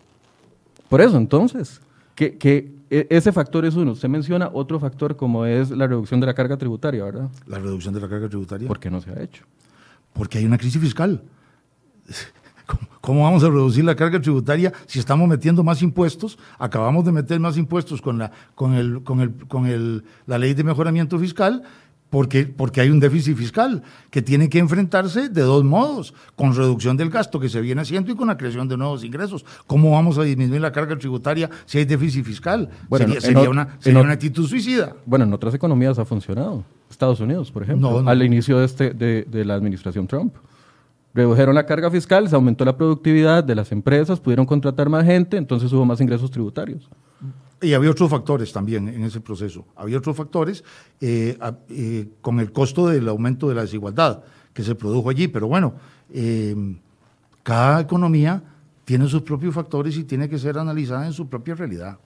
Por 0.88 1.00
eso, 1.00 1.16
entonces, 1.16 1.80
que, 2.16 2.36
que 2.36 2.72
e, 2.90 3.06
ese 3.10 3.32
factor 3.32 3.64
es 3.64 3.74
uno. 3.76 3.92
Usted 3.92 4.08
menciona 4.08 4.50
otro 4.52 4.80
factor 4.80 5.16
como 5.16 5.44
es 5.44 5.70
la 5.70 5.86
reducción 5.86 6.20
de 6.20 6.26
la 6.26 6.34
carga 6.34 6.56
tributaria, 6.56 7.04
¿verdad? 7.04 7.28
La 7.46 7.58
reducción 7.58 7.94
de 7.94 8.00
la 8.00 8.08
carga 8.08 8.28
tributaria. 8.28 8.66
¿Por 8.66 8.80
qué 8.80 8.90
no 8.90 9.00
se 9.00 9.10
ha 9.10 9.22
hecho? 9.22 9.44
Porque 10.12 10.38
hay 10.38 10.44
una 10.44 10.58
crisis 10.58 10.80
fiscal. 10.80 11.22
¿Cómo 13.08 13.22
vamos 13.22 13.42
a 13.42 13.48
reducir 13.48 13.86
la 13.86 13.96
carga 13.96 14.20
tributaria 14.20 14.70
si 14.84 14.98
estamos 14.98 15.26
metiendo 15.26 15.64
más 15.64 15.80
impuestos? 15.80 16.38
Acabamos 16.58 17.06
de 17.06 17.12
meter 17.12 17.40
más 17.40 17.56
impuestos 17.56 18.02
con 18.02 18.18
la, 18.18 18.30
con 18.54 18.74
el, 18.74 19.02
con 19.02 19.20
el, 19.20 19.32
con 19.48 19.64
el, 19.64 20.04
la 20.26 20.36
ley 20.36 20.52
de 20.52 20.62
mejoramiento 20.62 21.18
fiscal 21.18 21.62
porque, 22.10 22.44
porque 22.44 22.82
hay 22.82 22.90
un 22.90 23.00
déficit 23.00 23.34
fiscal 23.34 23.82
que 24.10 24.20
tiene 24.20 24.50
que 24.50 24.58
enfrentarse 24.58 25.30
de 25.30 25.40
dos 25.40 25.64
modos, 25.64 26.12
con 26.36 26.54
reducción 26.54 26.98
del 26.98 27.08
gasto 27.08 27.40
que 27.40 27.48
se 27.48 27.62
viene 27.62 27.80
haciendo 27.80 28.12
y 28.12 28.14
con 28.14 28.28
la 28.28 28.36
creación 28.36 28.68
de 28.68 28.76
nuevos 28.76 29.02
ingresos. 29.02 29.42
¿Cómo 29.66 29.92
vamos 29.92 30.18
a 30.18 30.24
disminuir 30.24 30.60
la 30.60 30.70
carga 30.70 30.98
tributaria 30.98 31.48
si 31.64 31.78
hay 31.78 31.86
déficit 31.86 32.26
fiscal? 32.26 32.68
sería, 33.20 33.48
una, 33.48 33.78
una, 33.86 34.12
actitud 34.12 34.46
suicida. 34.46 34.94
Bueno, 35.06 35.24
en 35.24 35.32
otras 35.32 35.54
economías 35.54 35.98
ha 35.98 36.04
funcionado. 36.04 36.62
Estados 36.90 37.20
Unidos, 37.20 37.50
por 37.50 37.62
ejemplo, 37.62 38.06
al 38.06 38.22
inicio 38.22 38.58
de, 38.58 38.66
este, 38.66 38.90
de, 38.90 39.24
de 39.24 39.46
la 39.46 39.54
administración 39.54 40.06
Trump. 40.06 40.34
Redujeron 41.18 41.56
la 41.56 41.66
carga 41.66 41.90
fiscal, 41.90 42.28
se 42.28 42.36
aumentó 42.36 42.64
la 42.64 42.76
productividad 42.76 43.42
de 43.42 43.56
las 43.56 43.72
empresas, 43.72 44.20
pudieron 44.20 44.46
contratar 44.46 44.88
más 44.88 45.04
gente, 45.04 45.36
entonces 45.36 45.72
hubo 45.72 45.84
más 45.84 46.00
ingresos 46.00 46.30
tributarios. 46.30 46.88
Y 47.60 47.72
había 47.72 47.90
otros 47.90 48.08
factores 48.08 48.52
también 48.52 48.86
en 48.86 49.02
ese 49.02 49.20
proceso. 49.20 49.66
Había 49.74 49.98
otros 49.98 50.16
factores 50.16 50.62
eh, 51.00 51.36
eh, 51.70 52.06
con 52.20 52.38
el 52.38 52.52
costo 52.52 52.86
del 52.86 53.08
aumento 53.08 53.48
de 53.48 53.56
la 53.56 53.62
desigualdad 53.62 54.22
que 54.52 54.62
se 54.62 54.76
produjo 54.76 55.10
allí. 55.10 55.26
Pero 55.26 55.48
bueno, 55.48 55.74
eh, 56.14 56.54
cada 57.42 57.80
economía 57.80 58.40
tiene 58.84 59.08
sus 59.08 59.22
propios 59.22 59.52
factores 59.52 59.96
y 59.96 60.04
tiene 60.04 60.28
que 60.28 60.38
ser 60.38 60.56
analizada 60.56 61.04
en 61.04 61.12
su 61.12 61.26
propia 61.26 61.56
realidad. 61.56 61.98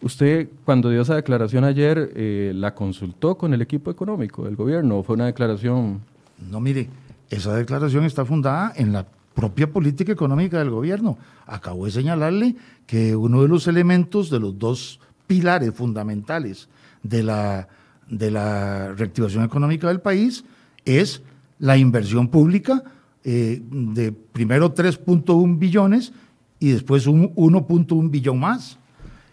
Usted, 0.00 0.48
cuando 0.64 0.90
dio 0.90 1.02
esa 1.02 1.16
declaración 1.16 1.64
ayer, 1.64 2.12
¿la 2.54 2.72
consultó 2.72 3.36
con 3.36 3.52
el 3.52 3.62
equipo 3.62 3.90
económico 3.90 4.44
del 4.44 4.54
gobierno 4.54 4.98
o 4.98 5.02
fue 5.02 5.16
una 5.16 5.26
declaración? 5.26 6.02
No, 6.50 6.60
mire, 6.60 6.88
esa 7.34 7.54
declaración 7.54 8.04
está 8.04 8.24
fundada 8.24 8.72
en 8.76 8.92
la 8.92 9.06
propia 9.34 9.70
política 9.70 10.12
económica 10.12 10.58
del 10.58 10.70
gobierno. 10.70 11.18
Acabo 11.46 11.84
de 11.84 11.90
señalarle 11.90 12.56
que 12.86 13.16
uno 13.16 13.42
de 13.42 13.48
los 13.48 13.66
elementos, 13.66 14.30
de 14.30 14.40
los 14.40 14.58
dos 14.58 15.00
pilares 15.26 15.74
fundamentales 15.74 16.68
de 17.02 17.22
la, 17.22 17.68
de 18.08 18.30
la 18.30 18.92
reactivación 18.92 19.44
económica 19.44 19.88
del 19.88 20.00
país 20.00 20.44
es 20.84 21.22
la 21.58 21.76
inversión 21.76 22.28
pública 22.28 22.82
eh, 23.24 23.62
de 23.70 24.12
primero 24.12 24.74
3.1 24.74 25.58
billones 25.58 26.12
y 26.60 26.70
después 26.70 27.06
un 27.06 27.34
1.1 27.34 28.10
billón 28.10 28.38
más. 28.38 28.78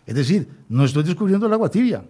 Es 0.05 0.15
decir, 0.15 0.49
no 0.69 0.85
estoy 0.85 1.03
descubriendo 1.03 1.45
el 1.45 1.53
agua 1.53 1.69
tibia. 1.69 2.03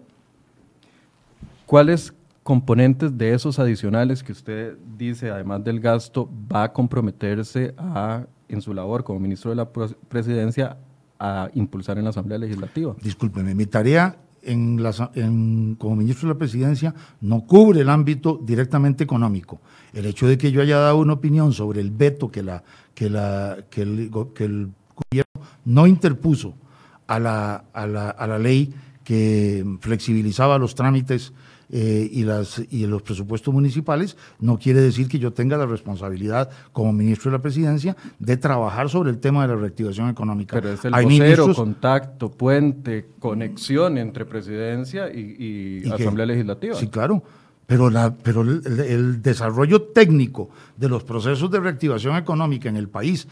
¿Cuáles 1.66 2.14
componentes 2.44 3.18
de 3.18 3.34
esos 3.34 3.60
adicionales 3.60 4.24
que 4.24 4.32
usted 4.32 4.78
dice, 4.98 5.30
además 5.30 5.64
del 5.64 5.80
gasto, 5.80 6.30
va 6.52 6.64
a 6.64 6.74
comprometerse 6.74 7.74
a, 7.78 8.26
en 8.50 8.62
su 8.62 8.74
labor 8.74 9.04
como 9.04 9.20
ministro 9.20 9.52
de 9.52 9.58
la 9.58 9.70
presidencia 9.72 10.78
a 11.20 11.50
impulsar 11.54 11.98
en 11.98 12.06
la 12.06 12.10
Asamblea 12.10 12.40
Legislativa? 12.40 12.96
Discúlpeme, 13.02 13.54
mi 13.54 13.68
tarea 13.68 14.18
en 14.44 15.76
como 15.76 15.96
ministro 15.96 16.28
de 16.28 16.34
la 16.34 16.40
presidencia 16.40 16.96
no 17.22 17.46
cubre 17.46 17.82
el 17.82 17.90
ámbito 17.90 18.40
directamente 18.42 19.04
económico. 19.04 19.62
El 19.94 20.08
hecho 20.08 20.28
de 20.28 20.38
que 20.38 20.52
yo 20.52 20.62
haya 20.62 20.78
dado 20.78 20.98
una 20.98 21.14
opinión 21.14 21.54
sobre 21.54 21.80
el 21.80 21.92
veto 21.92 22.32
que, 22.32 22.42
la, 22.42 22.64
que, 22.96 23.10
la, 23.10 23.58
que, 23.70 23.84
el, 23.84 24.12
que 24.34 24.46
el 24.46 24.72
gobierno 24.96 25.48
no 25.66 25.86
interpuso 25.86 26.56
a 27.06 27.20
la, 27.20 27.66
a 27.74 27.86
la, 27.86 28.10
a 28.10 28.26
la 28.26 28.40
ley 28.40 28.74
que 29.04 29.66
flexibilizaba 29.80 30.58
los 30.58 30.74
trámites 30.74 31.34
eh, 31.72 32.10
y, 32.12 32.24
las, 32.24 32.62
y 32.70 32.86
los 32.86 33.02
presupuestos 33.02 33.54
municipales, 33.54 34.18
no 34.40 34.58
quiere 34.58 34.82
decir 34.82 35.08
que 35.08 35.20
yo 35.20 35.32
tenga 35.32 35.56
la 35.56 35.66
responsabilidad 35.66 36.50
como 36.74 36.92
ministro 36.92 37.32
de 37.32 37.38
la 37.38 37.42
presidencia 37.42 37.96
de 38.20 38.36
trabajar 38.36 38.90
sobre 38.90 39.10
el 39.10 39.20
tema 39.20 39.44
de 39.44 39.56
la 39.56 39.56
reactivación 39.56 40.10
económica. 40.10 40.56
Pero 40.56 40.74
es 40.74 40.84
el 40.84 40.92
vocero, 40.92 41.54
contacto, 41.54 42.30
puente, 42.30 43.08
conexión 43.20 43.98
entre 43.98 44.26
presidencia 44.26 45.10
y, 45.14 45.90
Asamblea 45.90 46.26
Legislativa. 46.26 46.76
Sí, 46.76 46.88
claro. 46.88 47.24
Pero, 47.68 47.90
la, 47.90 48.14
pero 48.14 48.42
el, 48.42 49.22
desarrollo 49.22 49.82
técnico 49.82 50.50
de 50.76 50.90
los 50.90 51.06
procesos 51.06 51.50
de 51.52 51.62
reactivación 51.62 52.18
económica 52.18 52.68
en 52.68 52.76
el 52.76 52.90
país 52.90 53.30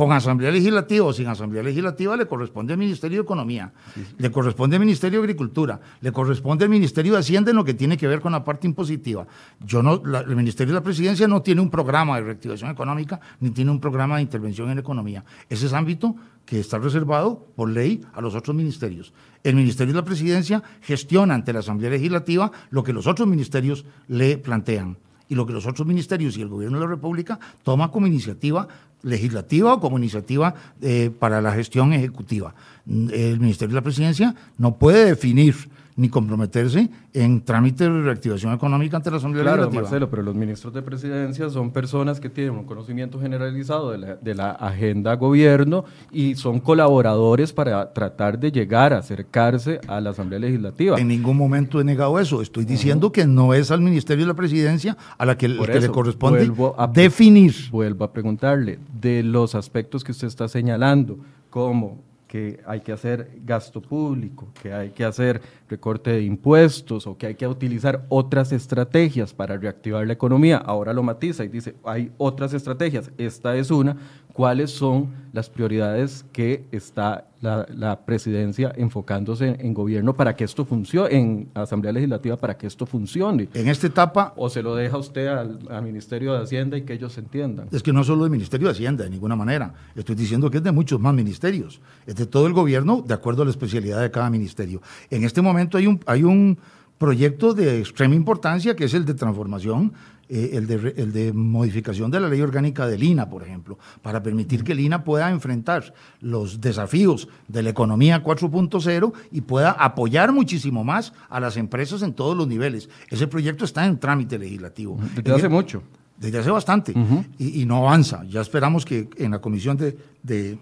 con 0.00 0.12
Asamblea 0.12 0.50
Legislativa 0.50 1.04
o 1.04 1.12
sin 1.12 1.28
Asamblea 1.28 1.62
Legislativa 1.62 2.16
le 2.16 2.24
corresponde 2.24 2.72
al 2.72 2.78
Ministerio 2.78 3.18
de 3.18 3.22
Economía, 3.22 3.70
le 4.16 4.30
corresponde 4.30 4.76
al 4.76 4.80
Ministerio 4.80 5.18
de 5.18 5.24
Agricultura, 5.24 5.78
le 6.00 6.10
corresponde 6.10 6.64
al 6.64 6.70
Ministerio 6.70 7.12
de 7.12 7.18
Hacienda 7.18 7.50
en 7.50 7.58
lo 7.58 7.66
que 7.66 7.74
tiene 7.74 7.98
que 7.98 8.08
ver 8.08 8.22
con 8.22 8.32
la 8.32 8.42
parte 8.42 8.66
impositiva. 8.66 9.26
Yo 9.62 9.82
no, 9.82 10.02
el 10.02 10.34
Ministerio 10.34 10.72
de 10.72 10.80
la 10.80 10.82
Presidencia 10.82 11.28
no 11.28 11.42
tiene 11.42 11.60
un 11.60 11.68
programa 11.68 12.16
de 12.16 12.22
reactivación 12.22 12.70
económica 12.70 13.20
ni 13.40 13.50
tiene 13.50 13.72
un 13.72 13.78
programa 13.78 14.16
de 14.16 14.22
intervención 14.22 14.70
en 14.70 14.78
economía. 14.78 15.22
Ese 15.50 15.66
es 15.66 15.74
ámbito 15.74 16.16
que 16.46 16.60
está 16.60 16.78
reservado 16.78 17.48
por 17.54 17.68
ley 17.68 18.00
a 18.14 18.22
los 18.22 18.34
otros 18.34 18.56
ministerios. 18.56 19.12
El 19.44 19.54
Ministerio 19.54 19.92
de 19.92 20.00
la 20.00 20.06
Presidencia 20.06 20.62
gestiona 20.80 21.34
ante 21.34 21.52
la 21.52 21.58
Asamblea 21.58 21.90
Legislativa 21.90 22.50
lo 22.70 22.82
que 22.82 22.94
los 22.94 23.06
otros 23.06 23.28
ministerios 23.28 23.84
le 24.08 24.38
plantean 24.38 24.96
y 25.30 25.34
lo 25.36 25.46
que 25.46 25.54
los 25.54 25.64
otros 25.64 25.86
ministerios 25.86 26.36
y 26.36 26.42
el 26.42 26.48
gobierno 26.48 26.78
de 26.78 26.84
la 26.84 26.90
República 26.90 27.38
toma 27.62 27.90
como 27.90 28.06
iniciativa 28.06 28.68
legislativa 29.02 29.72
o 29.72 29.80
como 29.80 29.96
iniciativa 29.96 30.54
eh, 30.82 31.10
para 31.18 31.40
la 31.40 31.52
gestión 31.52 31.94
ejecutiva. 31.94 32.54
El 32.86 33.40
Ministerio 33.40 33.74
de 33.74 33.80
la 33.80 33.84
Presidencia 33.84 34.34
no 34.58 34.76
puede 34.76 35.06
definir 35.06 35.54
ni 36.00 36.08
comprometerse 36.08 36.88
en 37.12 37.42
trámites 37.42 37.80
de 37.86 38.00
reactivación 38.00 38.54
económica 38.54 38.96
ante 38.96 39.10
la 39.10 39.18
Asamblea 39.18 39.42
claro, 39.42 39.56
Legislativa. 39.58 39.82
Marcelo, 39.82 40.10
pero 40.10 40.22
los 40.22 40.34
ministros 40.34 40.72
de 40.72 40.80
presidencia 40.80 41.50
son 41.50 41.72
personas 41.72 42.20
que 42.20 42.30
tienen 42.30 42.54
un 42.54 42.64
conocimiento 42.64 43.20
generalizado 43.20 43.90
de 43.90 43.98
la, 43.98 44.16
de 44.16 44.34
la, 44.34 44.52
agenda 44.52 45.14
gobierno 45.16 45.84
y 46.10 46.36
son 46.36 46.58
colaboradores 46.60 47.52
para 47.52 47.92
tratar 47.92 48.38
de 48.38 48.50
llegar 48.50 48.94
a 48.94 48.98
acercarse 48.98 49.78
a 49.86 50.00
la 50.00 50.10
Asamblea 50.10 50.38
Legislativa. 50.38 50.98
En 50.98 51.08
ningún 51.08 51.36
momento 51.36 51.80
he 51.80 51.84
negado 51.84 52.18
eso. 52.18 52.40
Estoy 52.40 52.64
diciendo 52.64 53.12
que 53.12 53.26
no 53.26 53.52
es 53.52 53.70
al 53.70 53.82
Ministerio 53.82 54.24
de 54.24 54.28
la 54.28 54.36
Presidencia 54.36 54.96
a 55.18 55.26
la 55.26 55.36
que, 55.36 55.48
le 55.48 55.88
corresponde 55.90 56.50
definir. 56.94 57.54
Vuelvo 57.70 58.04
a 58.04 58.12
preguntarle, 58.12 58.78
de 59.00 59.22
los 59.22 59.54
aspectos 59.54 60.02
que 60.02 60.12
usted 60.12 60.28
está 60.28 60.48
señalando, 60.48 61.18
como 61.50 62.09
que 62.30 62.60
hay 62.64 62.80
que 62.80 62.92
hacer 62.92 63.40
gasto 63.44 63.82
público, 63.82 64.52
que 64.62 64.72
hay 64.72 64.90
que 64.90 65.04
hacer 65.04 65.42
recorte 65.68 66.12
de 66.12 66.22
impuestos 66.22 67.08
o 67.08 67.18
que 67.18 67.26
hay 67.26 67.34
que 67.34 67.48
utilizar 67.48 68.06
otras 68.08 68.52
estrategias 68.52 69.34
para 69.34 69.56
reactivar 69.56 70.06
la 70.06 70.12
economía. 70.12 70.58
Ahora 70.58 70.92
lo 70.92 71.02
matiza 71.02 71.42
y 71.42 71.48
dice, 71.48 71.74
hay 71.82 72.12
otras 72.18 72.54
estrategias, 72.54 73.10
esta 73.18 73.56
es 73.56 73.72
una. 73.72 73.96
¿Cuáles 74.32 74.70
son 74.70 75.08
las 75.32 75.48
prioridades 75.50 76.24
que 76.32 76.64
está 76.72 77.26
la, 77.40 78.00
presidencia 78.04 78.72
enfocándose 78.76 79.56
en, 79.58 79.74
gobierno 79.74 80.14
para 80.14 80.36
que 80.36 80.44
esto 80.44 80.64
funcione, 80.64 81.16
en 81.16 81.48
Asamblea 81.54 81.92
Legislativa 81.92 82.36
para 82.36 82.56
que 82.56 82.66
esto 82.66 82.86
funcione? 82.86 83.48
En 83.54 83.68
esta 83.68 83.86
etapa... 83.86 84.32
¿O 84.36 84.48
se 84.48 84.62
lo 84.62 84.74
deja 84.74 84.98
usted 84.98 85.26
al, 85.26 85.58
al 85.70 85.82
Ministerio 85.82 86.32
de 86.34 86.42
Hacienda 86.42 86.76
y 86.76 86.82
que 86.82 86.94
ellos 86.94 87.16
entiendan? 87.18 87.68
Es 87.70 87.82
que 87.82 87.92
no 87.92 88.04
solo 88.04 88.22
del 88.22 88.30
Ministerio 88.30 88.68
de 88.68 88.72
Hacienda, 88.72 89.04
de 89.04 89.10
ninguna 89.10 89.36
manera. 89.36 89.72
Estoy 89.94 90.14
diciendo 90.14 90.50
que 90.50 90.58
es 90.58 90.62
de 90.62 90.72
muchos 90.72 91.00
más 91.00 91.14
ministerios. 91.14 91.80
Es 92.06 92.16
de 92.16 92.26
todo 92.26 92.46
el 92.46 92.52
gobierno, 92.52 93.02
de 93.06 93.14
acuerdo 93.14 93.42
a 93.42 93.44
la 93.44 93.50
especialidad 93.50 94.00
de 94.00 94.10
cada 94.10 94.30
ministerio. 94.30 94.82
En 95.10 95.24
este 95.24 95.42
momento 95.42 95.78
hay 95.78 95.86
un, 95.86 96.00
hay 96.06 96.24
un 96.24 96.58
proyecto 97.00 97.54
de 97.54 97.78
extrema 97.78 98.14
importancia 98.14 98.76
que 98.76 98.84
es 98.84 98.92
el 98.92 99.06
de 99.06 99.14
transformación, 99.14 99.94
eh, 100.30 100.50
el, 100.54 100.66
de, 100.66 100.94
el, 100.96 101.12
de, 101.12 101.32
modificación 101.32 102.10
de 102.10 102.20
la 102.20 102.28
ley 102.28 102.40
orgánica 102.40 102.86
del 102.86 103.02
INA, 103.02 103.28
por 103.28 103.42
ejemplo, 103.42 103.78
para 104.00 104.22
permitir 104.22 104.62
que 104.62 104.72
el 104.72 104.80
INA 104.80 105.02
pueda 105.02 105.30
enfrentar 105.30 105.92
los 106.20 106.60
desafíos 106.60 107.28
de 107.48 107.62
la 107.62 107.70
economía 107.70 108.22
4.0 108.22 109.12
y 109.32 109.40
pueda 109.40 109.72
apoyar 109.72 110.32
muchísimo 110.32 110.84
más 110.84 111.12
a 111.28 111.40
las 111.40 111.56
empresas 111.56 112.02
en 112.02 112.14
todos 112.14 112.36
los 112.36 112.46
niveles. 112.46 112.88
Ese 113.08 113.26
proyecto 113.26 113.64
está 113.64 113.84
en 113.84 113.98
trámite 113.98 114.38
legislativo. 114.38 114.98
Desde 115.16 115.34
hace 115.34 115.48
mucho. 115.48 115.82
Desde 116.16 116.38
hace 116.38 116.50
bastante. 116.50 116.94
y, 117.38 117.64
no 117.64 117.78
avanza. 117.78 118.24
Ya 118.28 118.40
esperamos 118.40 118.84
que 118.84 119.08
en 119.16 119.32
la 119.32 119.40
comisión 119.40 119.76
de 119.76 119.96
de 120.22 120.58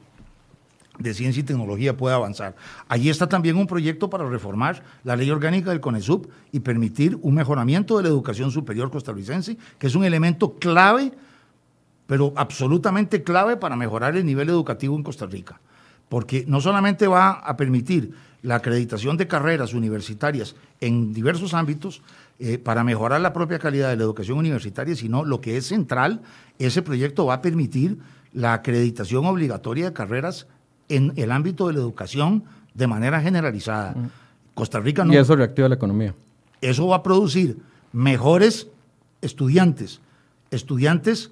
ciencia 1.15 1.41
y 1.41 1.45
tecnología 1.45 1.97
pueda 1.97 2.17
avanzar. 2.17 2.57
Allí 2.89 3.09
está 3.09 3.29
también 3.29 3.57
un 3.57 3.67
proyecto 3.67 4.11
para 4.11 4.29
reformar 4.29 4.83
la 5.05 5.17
ley 5.17 5.31
orgánica 5.31 5.71
del 5.71 5.81
CONESUB 5.81 6.29
y 6.53 6.61
permitir 6.61 7.19
un 7.23 7.35
mejoramiento 7.35 7.97
de 7.97 8.05
la 8.05 8.09
educación 8.09 8.51
superior 8.51 8.91
costarricense, 8.91 9.57
que 9.79 9.87
es 9.87 9.95
un 9.95 10.05
elemento 10.05 10.55
clave, 10.55 11.13
pero 12.07 12.33
absolutamente 12.37 13.23
clave 13.23 13.57
para 13.57 13.77
mejorar 13.77 14.17
el 14.17 14.27
nivel 14.27 14.49
educativo 14.49 14.97
en 14.97 15.03
Costa 15.03 15.27
Rica. 15.27 15.61
Porque 16.09 16.45
no 16.49 16.61
solamente 16.61 17.07
va 17.07 17.33
a 17.33 17.57
permitir 17.57 18.15
la 18.43 18.57
acreditación 18.57 19.17
de 19.17 19.27
carreras 19.27 19.75
universitarias 19.75 20.55
en 20.81 21.13
diversos 21.13 21.55
ámbitos 21.55 22.03
eh, 22.39 22.59
para 22.59 22.85
mejorar 22.85 23.21
la 23.21 23.33
propia 23.33 23.59
calidad 23.59 23.91
de 23.91 23.97
la 23.97 24.05
educación 24.05 24.39
universitaria, 24.39 24.95
sino 24.95 25.25
lo 25.25 25.41
que 25.41 25.57
es 25.57 25.67
central, 25.67 26.23
ese 26.59 26.83
proyecto 26.83 27.27
va 27.27 27.35
a 27.35 27.43
permitir 27.43 27.99
la 28.33 28.53
acreditación 28.53 29.27
obligatoria 29.27 29.87
de 29.87 29.93
carreras 29.93 30.47
en 30.89 31.13
el 31.17 31.33
ámbito 31.33 31.67
de 31.67 31.75
la 31.75 31.81
educación 31.81 32.45
de 32.75 32.87
manera 32.87 33.21
generalizada. 33.21 33.95
Costa 34.55 34.81
Rica 34.81 35.05
no. 35.05 35.13
Y 35.13 35.17
eso 35.17 35.37
reactiva 35.37 35.69
la 35.69 35.75
economía. 35.75 36.15
Eso 36.61 36.87
va 36.89 36.97
a 36.97 37.03
producir 37.03 37.59
mejores 37.93 38.69
estudiantes, 39.21 40.01
estudiantes 40.51 41.31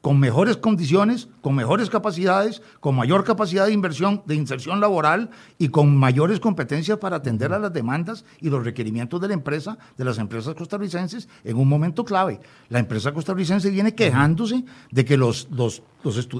con 0.00 0.18
mejores 0.18 0.56
condiciones, 0.56 1.28
con 1.42 1.54
mejores 1.54 1.90
capacidades, 1.90 2.62
con 2.80 2.96
mayor 2.96 3.24
capacidad 3.24 3.66
de 3.66 3.72
inversión, 3.72 4.22
de 4.24 4.34
inserción 4.34 4.80
laboral 4.80 5.30
y 5.58 5.68
con 5.68 5.94
mayores 5.94 6.40
competencias 6.40 6.98
para 6.98 7.16
atender 7.16 7.52
a 7.52 7.58
las 7.58 7.72
demandas 7.72 8.24
y 8.40 8.48
los 8.48 8.64
requerimientos 8.64 9.20
de 9.20 9.28
la 9.28 9.34
empresa, 9.34 9.76
de 9.98 10.04
las 10.04 10.18
empresas 10.18 10.54
costarricenses, 10.54 11.28
en 11.44 11.56
un 11.58 11.68
momento 11.68 12.04
clave. 12.04 12.40
La 12.70 12.78
empresa 12.78 13.12
costarricense 13.12 13.68
viene 13.70 13.94
quejándose 13.94 14.64
de 14.90 15.04
que 15.04 15.18
los, 15.18 15.48
los, 15.50 15.82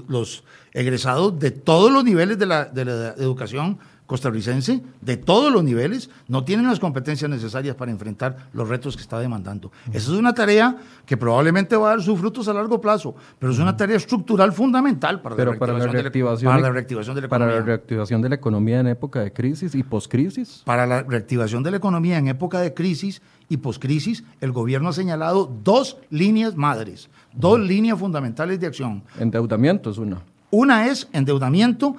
los, 0.07 0.43
egresados 0.73 1.37
de 1.37 1.51
todos 1.51 1.91
los 1.91 2.03
niveles 2.03 2.39
de 2.39 2.45
la, 2.45 2.65
de 2.65 2.85
la 2.85 3.09
educación 3.17 3.77
costarricense 4.11 4.81
de 4.99 5.15
todos 5.15 5.53
los 5.53 5.63
niveles 5.63 6.09
no 6.27 6.43
tienen 6.43 6.67
las 6.67 6.81
competencias 6.81 7.31
necesarias 7.31 7.77
para 7.77 7.91
enfrentar 7.91 8.49
los 8.51 8.67
retos 8.67 8.97
que 8.97 9.01
está 9.01 9.17
demandando. 9.19 9.71
Esa 9.87 10.11
es 10.11 10.17
una 10.17 10.33
tarea 10.33 10.75
que 11.05 11.15
probablemente 11.15 11.77
va 11.77 11.87
a 11.87 11.89
dar 11.91 12.01
sus 12.01 12.19
frutos 12.19 12.45
a 12.49 12.53
largo 12.53 12.81
plazo, 12.81 13.15
pero 13.39 13.53
es 13.53 13.59
una 13.59 13.77
tarea 13.77 13.95
estructural 13.95 14.51
fundamental 14.51 15.21
para, 15.21 15.37
la, 15.37 15.45
reactivación 15.87 16.53
de 16.57 16.61
la, 16.61 16.71
reactivación 16.71 17.15
de 17.15 17.21
la 17.21 17.27
economía. 17.27 17.47
Para 17.47 17.59
la 17.61 17.65
reactivación 17.65 18.21
de 18.21 18.27
la 18.27 18.35
economía 18.35 18.79
en 18.81 18.87
época 18.87 19.21
de 19.21 19.31
crisis 19.31 19.75
y 19.75 19.83
poscrisis. 19.83 20.61
Para 20.65 20.85
la 20.85 21.03
reactivación 21.03 21.63
de 21.63 21.71
la 21.71 21.77
economía 21.77 22.17
en 22.17 22.27
época 22.27 22.59
de 22.59 22.73
crisis 22.73 23.21
y 23.47 23.57
poscrisis, 23.57 24.25
el 24.41 24.51
gobierno 24.51 24.89
ha 24.89 24.93
señalado 24.93 25.49
dos 25.63 25.95
líneas 26.09 26.57
madres, 26.57 27.09
dos 27.31 27.61
líneas 27.61 27.97
fundamentales 27.97 28.59
de 28.59 28.67
acción. 28.67 29.03
Endeudamiento 29.17 29.89
es 29.89 29.97
una. 29.97 30.21
Una 30.49 30.87
es 30.87 31.07
endeudamiento 31.13 31.95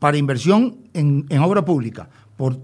para 0.00 0.16
inversión 0.16 0.78
en, 0.94 1.26
obra 1.38 1.64
pública 1.64 2.08
por 2.36 2.58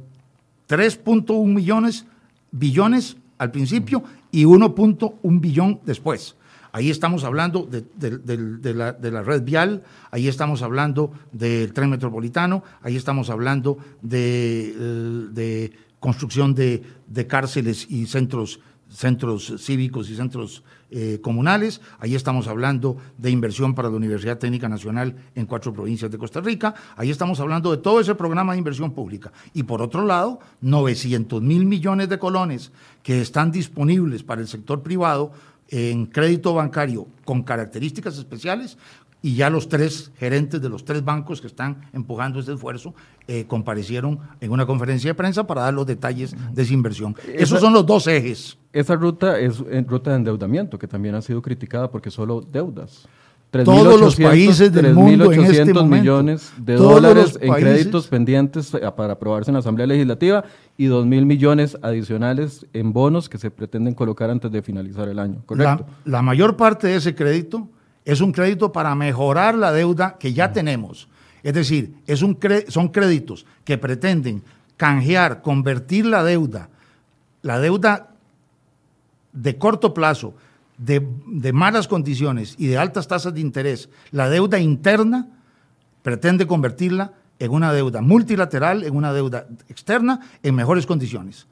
3.1 0.69 1.47
millones, 1.47 2.07
billones 2.51 3.17
al 3.39 3.53
principio 3.53 4.03
y 4.33 4.45
1.1 4.45 5.41
billón 5.41 5.81
después. 5.85 6.35
Ahí 6.73 6.91
estamos 6.91 7.25
hablando 7.25 7.67
de, 7.67 8.75
la, 8.75 9.23
red 9.23 9.43
vial, 9.43 9.85
ahí 10.11 10.29
estamos 10.29 10.63
hablando 10.63 11.13
del 11.33 11.73
tren 11.73 11.89
metropolitano, 11.89 12.65
ahí 12.83 12.97
estamos 12.97 13.31
hablando 13.31 13.79
de, 14.03 15.73
construcción 16.01 16.55
de, 16.55 17.27
cárceles 17.29 17.87
y 17.91 18.07
centros, 18.07 18.61
centros 18.91 19.55
cívicos 19.59 20.11
y 20.11 20.17
centros 20.17 20.65
eh, 20.91 21.21
comunales. 21.21 21.81
Ahí 21.99 22.15
estamos 22.15 22.47
hablando 22.49 22.97
de 23.19 23.31
inversión 23.31 23.75
para 23.75 23.91
la 23.91 23.97
Universidad 23.97 24.39
Técnica 24.39 24.69
Nacional 24.69 25.17
en 25.35 25.47
cuatro 25.47 25.73
provincias 25.73 26.11
de 26.11 26.19
Costa 26.19 26.41
Rica. 26.41 26.75
Ahí 26.97 27.11
estamos 27.11 27.41
hablando 27.41 27.71
de 27.71 27.79
todo 27.79 28.01
ese 28.01 28.15
programa 28.15 28.53
de 28.53 28.59
inversión 28.59 28.93
pública. 28.93 29.33
Y 29.53 29.65
por 29.65 29.83
otro 29.83 30.05
lado, 30.05 30.39
900 30.61 31.43
mil 31.43 31.67
millones 31.67 32.09
de 32.09 32.19
colones 32.19 32.73
que 33.03 33.21
están 33.21 33.51
disponibles 33.51 34.23
para 34.23 34.41
el 34.41 34.49
sector 34.49 34.83
privado 34.83 35.33
en 35.69 36.07
crédito 36.07 36.55
bancario 36.55 37.09
con 37.25 37.43
características 37.43 38.19
especiales 38.19 38.79
y 39.23 39.35
ya 39.35 39.51
los 39.51 39.69
tres 39.69 40.13
gerentes 40.19 40.61
de 40.61 40.69
los 40.69 40.85
tres 40.85 41.05
bancos 41.05 41.41
que 41.41 41.47
están 41.47 41.89
empujando 41.93 42.39
este 42.39 42.53
esfuerzo 42.53 42.95
eh, 43.27 43.45
comparecieron 43.47 44.21
en 44.41 44.53
una 44.53 44.67
conferencia 44.67 45.11
de 45.11 45.15
prensa 45.15 45.47
para 45.47 45.63
dar 45.63 45.75
los 45.75 45.87
detalles 45.87 46.35
de 46.55 46.63
esa 46.63 46.73
inversión. 46.73 47.17
Esos 47.35 47.61
son 47.61 47.73
los 47.73 47.85
dos 47.85 48.07
ejes. 48.07 48.57
Esa 48.73 48.95
ruta 48.95 49.39
es 49.39 49.59
ruta 49.87 50.11
de 50.11 50.17
endeudamiento 50.17 50.79
que 50.79 50.87
también 50.87 51.15
ha 51.15 51.23
sido 51.23 51.43
criticada 51.43 51.91
porque 51.91 52.11
solo 52.11 52.41
deudas. 52.41 53.09
Todos 53.65 54.01
los 54.01 54.17
países 54.17 54.73
del 54.73 54.93
mundo 54.93 55.33
en 55.33 55.45
este 55.45 55.73
millones 55.85 56.53
de 56.59 56.75
dólares 56.75 57.39
en 57.41 57.55
créditos 57.55 58.09
pendientes 58.09 58.75
eh, 58.75 58.81
para 58.95 59.15
aprobarse 59.15 59.51
en 59.51 59.55
la 59.55 59.61
Asamblea 59.61 59.87
Legislativa 59.87 60.45
y 60.77 60.87
2 60.87 61.07
mil 61.07 61.25
millones 61.25 61.79
adicionales 61.81 62.67
en 62.73 62.93
bonos 62.93 63.29
que 63.29 63.39
se 63.39 63.51
pretenden 63.51 63.95
colocar 63.95 64.31
antes 64.31 64.51
de 64.51 64.63
finalizar 64.63 65.09
el 65.09 65.19
año. 65.19 65.43
¿correcto? 65.47 65.87
La, 66.05 66.23
mayor 66.23 66.57
parte 66.57 66.89
de 66.89 66.97
ese 66.97 67.15
crédito 67.15 67.69
es 68.07 68.23
un 68.23 68.33
crédito 68.33 68.73
para 68.73 68.95
mejorar 68.95 69.55
la 69.57 69.73
deuda 69.73 70.17
que 70.19 70.33
ya 70.33 70.53
tenemos. 70.53 71.09
Es 71.43 71.53
decir, 71.53 71.97
es 72.07 72.23
un 72.23 72.39
son 72.69 72.89
créditos 72.89 73.45
que 73.65 73.77
pretenden 73.77 74.43
canjear, 74.79 75.43
convertir 75.43 76.07
la 76.07 76.25
deuda, 76.25 76.71
la 77.43 77.59
deuda 77.61 78.15
de 79.33 79.59
corto 79.59 79.93
plazo, 79.93 80.35
de, 80.79 81.53
malas 81.53 81.89
condiciones 81.89 82.55
y 82.59 82.67
de 82.67 82.79
altas 82.79 83.09
tasas 83.09 83.35
de 83.35 83.41
interés, 83.41 83.89
la 84.11 84.29
deuda 84.29 84.59
interna 84.59 85.29
pretende 86.03 86.47
convertirla 86.47 87.13
en 87.39 87.51
una 87.51 87.73
deuda 87.73 88.01
multilateral, 88.01 88.85
en 88.85 88.95
una 88.95 89.13
deuda 89.13 89.47
externa, 89.69 90.21
en 90.43 90.55
mejores 90.55 90.87
condiciones. 90.87 91.47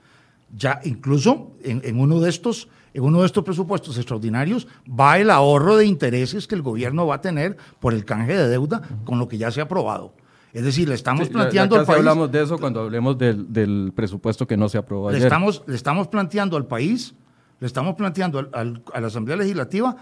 Ya 0.57 0.81
incluso 0.85 1.53
en, 1.63 1.99
uno 1.99 2.21
de 2.21 2.31
estos, 2.31 2.69
en 2.95 3.03
uno 3.03 3.21
de 3.21 3.27
estos 3.27 3.45
presupuestos 3.45 3.97
extraordinarios 3.99 4.67
va 4.89 5.19
el 5.19 5.31
ahorro 5.31 5.77
de 5.77 5.85
intereses 5.85 6.47
que 6.47 6.55
el 6.55 6.63
gobierno 6.63 7.07
va 7.07 7.17
a 7.17 7.21
tener 7.21 7.57
por 7.81 7.93
el 7.93 8.05
canje 8.05 8.35
de 8.37 8.49
deuda 8.49 8.81
con 9.05 9.19
lo 9.19 9.29
que 9.29 9.37
ya 9.37 9.51
se 9.51 9.61
ha 9.61 9.65
aprobado. 9.65 10.15
Es 10.53 10.65
decir, 10.65 10.89
le 10.89 10.95
estamos 10.95 11.29
planteando 11.29 11.77
al 11.77 11.85
país. 11.85 11.99
hablamos 11.99 12.31
de 12.31 12.43
eso 12.45 12.59
cuando 12.59 12.81
hablemos 12.81 13.19
del, 13.19 13.93
presupuesto 13.95 14.47
que 14.47 14.57
no 14.57 14.69
se 14.69 14.79
aprobó 14.79 15.11
le 15.11 15.19
Estamos, 15.19 15.65
le 15.67 15.75
estamos 15.75 16.07
planteando 16.07 16.57
al 16.57 16.67
país 16.67 17.15
le 17.61 17.67
estamos 17.67 17.95
planteando 17.95 18.51
a 18.53 19.01
la 19.01 19.07
Asamblea 19.07 19.37
Legislativa 19.37 19.97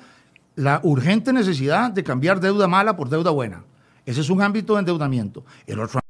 la 0.56 0.80
urgente 0.82 1.32
necesidad 1.32 1.90
de 1.90 2.04
cambiar 2.04 2.40
deuda 2.40 2.68
mala 2.68 2.96
por 2.96 3.08
deuda 3.08 3.30
buena. 3.30 3.64
Ese 4.04 4.20
es 4.20 4.30
un 4.30 4.42
ámbito 4.42 4.74
de 4.74 4.80
endeudamiento. 4.80 5.44
El 5.66 5.80
otro 5.80 6.00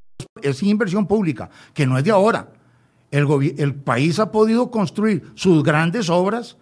es 0.40 0.62
inversión 0.62 1.06
pública, 1.06 1.50
que 1.74 1.86
no 1.86 1.98
es 1.98 2.04
de 2.04 2.10
ahora. 2.10 2.48
El, 3.10 3.28
el 3.58 3.74
país 3.74 4.18
ha 4.18 4.32
podido 4.32 4.70
construir 4.70 5.30
sus 5.34 5.62
grandes 5.62 6.08
obras 6.08 6.56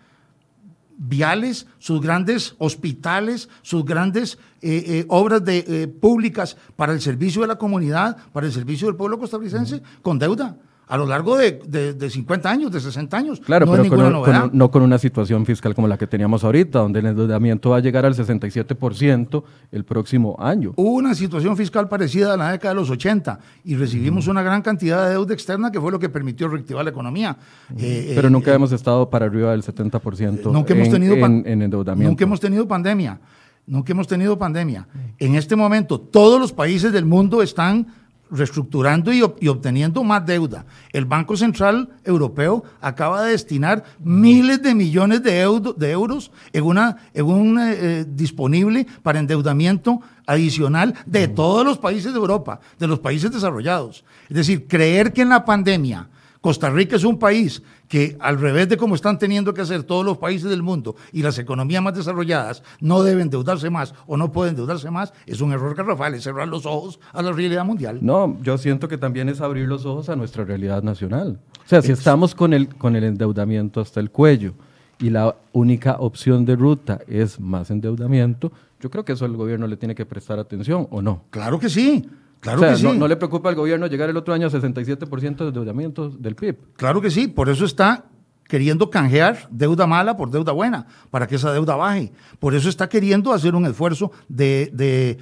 viales, 1.02 1.66
sus 1.78 2.00
grandes 2.02 2.54
hospitales, 2.58 3.48
sus 3.62 3.84
grandes 3.86 4.38
eh, 4.60 4.84
eh, 4.86 5.04
obras 5.08 5.42
de, 5.42 5.64
eh, 5.66 5.88
públicas 5.88 6.58
para 6.76 6.92
el 6.92 7.00
servicio 7.00 7.40
de 7.40 7.48
la 7.48 7.56
comunidad, 7.56 8.18
para 8.32 8.46
el 8.46 8.52
servicio 8.52 8.86
del 8.86 8.96
pueblo 8.96 9.18
costarricense, 9.18 9.82
con 10.02 10.18
deuda 10.18 10.58
a 10.90 10.96
lo 10.96 11.06
largo 11.06 11.36
de, 11.36 11.52
de, 11.94 12.10
50 12.10 12.50
años, 12.50 12.72
de 12.72 12.80
60 12.80 13.16
años. 13.16 13.40
Claro, 13.40 13.64
pero 13.70 13.88
con, 13.88 14.50
no 14.52 14.70
con 14.72 14.82
una 14.82 14.98
situación 14.98 15.46
fiscal 15.46 15.72
como 15.72 15.86
la 15.86 15.96
que 15.96 16.08
teníamos 16.08 16.42
ahorita, 16.42 16.80
donde 16.80 16.98
el 16.98 17.06
endeudamiento 17.06 17.70
va 17.70 17.76
a 17.76 17.80
llegar 17.80 18.04
al 18.04 18.14
67% 18.14 19.44
el 19.70 19.84
próximo 19.84 20.34
año. 20.40 20.72
Hubo 20.74 20.90
una 20.90 21.14
situación 21.14 21.56
fiscal 21.56 21.88
parecida 21.88 22.34
a 22.34 22.36
la 22.36 22.50
década 22.50 22.74
de 22.74 22.80
los 22.80 22.90
80 22.90 23.38
y 23.64 23.76
recibimos 23.76 24.26
una 24.26 24.42
gran 24.42 24.62
cantidad 24.62 25.04
de 25.04 25.10
deuda 25.10 25.32
externa 25.32 25.70
que 25.70 25.80
fue 25.80 25.92
lo 25.92 26.00
que 26.00 26.08
permitió 26.08 26.48
reactivar 26.48 26.82
la 26.82 26.90
economía. 26.90 27.36
Eh, 27.78 28.10
pero 28.16 28.28
nunca 28.28 28.50
eh, 28.50 28.56
hemos 28.56 28.72
estado 28.72 29.08
para 29.08 29.26
arriba 29.26 29.52
del 29.52 29.62
70% 29.62 30.50
nunca 30.50 30.74
hemos 30.74 30.90
tenido 30.90 31.14
en, 31.14 31.44
en 31.46 31.62
endeudamiento. 31.62 32.10
Nunca 32.10 32.24
hemos 32.24 32.40
tenido 32.40 32.66
pandemia. 32.66 33.20
Nunca 33.64 33.92
hemos 33.92 34.08
tenido 34.08 34.36
pandemia. 34.36 34.88
En 35.18 35.36
este 35.36 35.54
momento, 35.54 36.00
todos 36.00 36.40
los 36.40 36.52
países 36.52 36.92
del 36.92 37.04
mundo 37.04 37.42
están 37.42 37.86
reestructurando 38.30 39.12
y, 39.12 39.22
obteniendo 39.22 40.04
más 40.04 40.24
deuda. 40.24 40.64
El 40.92 41.04
Banco 41.04 41.36
Central 41.36 41.88
Europeo 42.04 42.64
acaba 42.80 43.24
de 43.24 43.32
destinar 43.32 43.84
miles 43.98 44.62
de 44.62 44.74
millones 44.74 45.22
de, 45.22 45.40
euros 45.40 46.30
en 46.52 46.64
una, 46.64 46.96
en 47.14 47.24
un 47.26 47.58
eh, 47.58 47.76
eh, 47.78 48.04
disponible 48.08 48.86
para 49.02 49.18
endeudamiento 49.18 50.00
adicional 50.26 50.94
de 51.06 51.28
todos 51.28 51.64
los 51.64 51.78
países 51.78 52.12
de 52.12 52.18
Europa, 52.18 52.60
de 52.78 52.86
los 52.86 52.98
países 52.98 53.32
desarrollados. 53.32 54.04
Es 54.28 54.36
decir, 54.36 54.66
creer 54.68 55.12
que 55.12 55.22
en 55.22 55.30
la 55.30 55.44
pandemia 55.44 56.08
Costa 56.40 56.70
Rica 56.70 56.96
es 56.96 57.04
un 57.04 57.18
país 57.18 57.62
que, 57.90 58.16
al 58.20 58.38
revés 58.38 58.68
de 58.68 58.76
como 58.76 58.94
están 58.94 59.18
teniendo 59.18 59.52
que 59.52 59.62
hacer 59.62 59.82
todos 59.82 60.04
los 60.04 60.16
países 60.16 60.48
del 60.48 60.62
mundo 60.62 60.94
y 61.12 61.22
las 61.22 61.38
economías 61.40 61.82
más 61.82 61.92
desarrolladas, 61.92 62.62
no 62.80 63.02
deben 63.02 63.22
endeudarse 63.22 63.68
más 63.68 63.94
o 64.06 64.16
no 64.16 64.30
pueden 64.30 64.52
endeudarse 64.52 64.92
más, 64.92 65.12
es 65.26 65.40
un 65.40 65.50
error 65.50 65.74
garrafal, 65.74 66.14
es 66.14 66.22
cerrar 66.22 66.46
los 66.46 66.66
ojos 66.66 67.00
a 67.12 67.20
la 67.20 67.32
realidad 67.32 67.64
mundial. 67.64 67.98
No, 68.00 68.40
yo 68.42 68.58
siento 68.58 68.86
que 68.86 68.96
también 68.96 69.28
es 69.28 69.40
abrir 69.40 69.66
los 69.66 69.84
ojos 69.86 70.08
a 70.08 70.14
nuestra 70.14 70.44
realidad 70.44 70.84
nacional. 70.84 71.40
O 71.66 71.68
sea, 71.68 71.82
si 71.82 71.90
estamos 71.90 72.36
con 72.36 72.54
el, 72.54 72.68
con 72.68 72.94
el 72.94 73.02
endeudamiento 73.02 73.80
hasta 73.80 73.98
el 73.98 74.12
cuello 74.12 74.54
y 75.00 75.10
la 75.10 75.34
única 75.52 75.96
opción 75.98 76.44
de 76.44 76.54
ruta 76.54 77.00
es 77.08 77.40
más 77.40 77.72
endeudamiento, 77.72 78.52
yo 78.78 78.88
creo 78.88 79.04
que 79.04 79.14
eso 79.14 79.26
el 79.26 79.36
gobierno 79.36 79.66
le 79.66 79.76
tiene 79.76 79.96
que 79.96 80.06
prestar 80.06 80.38
atención, 80.38 80.86
¿o 80.92 81.02
no? 81.02 81.24
Claro 81.30 81.58
que 81.58 81.68
sí. 81.68 82.08
Claro 82.40 82.62
que 82.62 82.76
sí. 82.76 82.88
no, 82.96 83.06
le 83.06 83.16
preocupa 83.16 83.50
al 83.50 83.54
gobierno 83.54 83.86
llegar 83.86 84.08
el 84.08 84.16
otro 84.16 84.32
año 84.32 84.46
a 84.46 84.50
67% 84.50 85.36
de 85.36 85.48
endeudamiento 85.48 86.08
del 86.08 86.34
PIB. 86.34 86.56
Claro 86.76 87.00
que 87.00 87.10
sí, 87.10 87.28
por 87.28 87.50
eso 87.50 87.66
está 87.66 88.06
queriendo 88.48 88.90
canjear 88.90 89.46
deuda 89.50 89.86
mala 89.86 90.16
por 90.16 90.30
deuda 90.30 90.52
buena, 90.52 90.86
para 91.10 91.26
que 91.26 91.36
esa 91.36 91.52
deuda 91.52 91.76
baje. 91.76 92.12
Por 92.38 92.54
eso 92.54 92.68
está 92.68 92.88
queriendo 92.88 93.32
hacer 93.32 93.54
un 93.54 93.66
esfuerzo 93.66 94.10
de, 94.28 95.18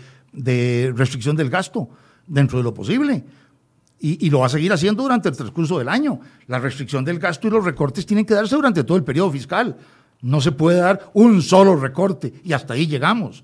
restricción 0.94 1.36
del 1.36 1.50
gasto 1.50 1.88
dentro 2.26 2.58
de 2.58 2.64
lo 2.64 2.72
posible. 2.72 3.24
Y, 4.00 4.24
y, 4.24 4.30
lo 4.30 4.38
va 4.38 4.46
a 4.46 4.48
seguir 4.48 4.72
haciendo 4.72 5.02
durante 5.02 5.28
el 5.28 5.36
transcurso 5.36 5.76
del 5.76 5.88
año. 5.88 6.20
La 6.46 6.60
restricción 6.60 7.04
del 7.04 7.18
gasto 7.18 7.48
y 7.48 7.50
los 7.50 7.64
recortes 7.64 8.06
tienen 8.06 8.24
que 8.24 8.32
darse 8.32 8.54
durante 8.54 8.84
todo 8.84 8.96
el 8.96 9.02
periodo 9.02 9.32
fiscal. 9.32 9.76
No 10.22 10.40
se 10.40 10.52
puede 10.52 10.78
dar 10.78 11.10
un 11.14 11.42
solo 11.42 11.74
recorte 11.74 12.32
y 12.44 12.52
hasta 12.52 12.74
ahí 12.74 12.86
llegamos 12.86 13.42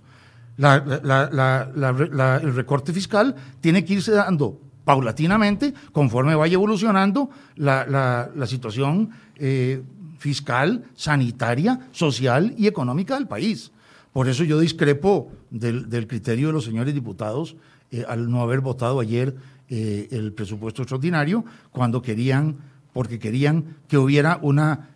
el 0.56 2.54
recorte 2.54 2.92
fiscal 2.92 3.34
tiene 3.60 3.84
que 3.84 3.94
irse 3.94 4.12
dando 4.12 4.60
paulatinamente 4.84 5.74
conforme 5.92 6.34
vaya 6.34 6.54
evolucionando 6.54 7.30
la, 7.56 8.30
situación 8.46 9.10
eh, 9.36 9.82
fiscal, 10.18 10.84
sanitaria, 10.94 11.88
social 11.92 12.54
y 12.56 12.66
económica 12.66 13.14
del 13.14 13.26
país. 13.26 13.72
Por 14.12 14.28
eso 14.28 14.44
yo 14.44 14.60
discrepo 14.60 15.32
del, 15.50 16.06
criterio 16.06 16.48
de 16.48 16.52
los 16.52 16.64
señores 16.64 16.94
diputados 16.94 17.56
eh, 17.90 18.04
al 18.06 18.30
no 18.30 18.42
haber 18.42 18.60
votado 18.60 19.00
ayer 19.00 19.34
eh, 19.68 20.08
el 20.12 20.32
presupuesto 20.32 20.82
extraordinario 20.82 21.44
cuando 21.72 22.00
querían, 22.00 22.58
porque 22.92 23.18
querían 23.18 23.76
que 23.88 23.98
hubiera 23.98 24.38
una 24.42 24.90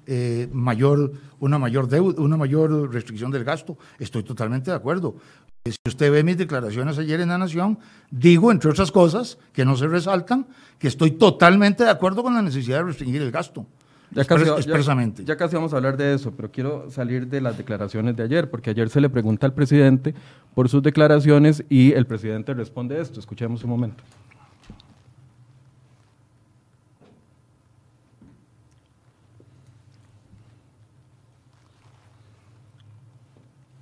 mayor, 0.52 1.12
una 1.40 1.58
mayor 1.58 1.88
deuda, 1.88 2.22
una 2.22 2.36
mayor 2.36 2.92
restricción 2.92 3.30
del 3.30 3.44
gasto. 3.44 3.76
Estoy 3.98 4.22
totalmente 4.22 4.70
de 4.70 4.76
acuerdo. 4.76 5.16
Si 5.72 5.78
usted 5.86 6.10
ve 6.10 6.22
mis 6.22 6.36
declaraciones 6.36 6.98
ayer 6.98 7.20
en 7.20 7.28
La 7.28 7.38
Nación, 7.38 7.78
digo, 8.10 8.50
entre 8.52 8.70
otras 8.70 8.92
cosas, 8.92 9.38
que 9.52 9.64
no 9.64 9.76
se 9.76 9.86
resaltan, 9.86 10.46
que 10.78 10.88
estoy 10.88 11.12
totalmente 11.12 11.84
de 11.84 11.90
acuerdo 11.90 12.22
con 12.22 12.34
la 12.34 12.42
necesidad 12.42 12.78
de 12.78 12.84
restringir 12.84 13.22
el 13.22 13.30
gasto. 13.30 13.66
Ya 14.10 14.24
casi, 14.24 14.48
expresamente. 14.48 15.24
Ya, 15.24 15.36
casi 15.36 15.54
vamos 15.54 15.74
a 15.74 15.76
hablar 15.76 15.96
de 15.96 16.14
eso, 16.14 16.32
pero 16.34 16.50
quiero 16.50 16.90
salir 16.90 17.26
de 17.26 17.40
las 17.40 17.58
declaraciones 17.58 18.16
de 18.16 18.22
ayer, 18.22 18.50
porque 18.50 18.70
ayer 18.70 18.88
se 18.88 19.00
le 19.00 19.10
pregunta 19.10 19.46
al 19.46 19.52
presidente 19.52 20.14
por 20.54 20.68
sus 20.68 20.82
declaraciones 20.82 21.62
y 21.68 21.92
el 21.92 22.06
presidente 22.06 22.54
responde 22.54 23.00
esto. 23.00 23.20
Escuchemos 23.20 23.62
un 23.64 23.70
momento. 23.70 24.02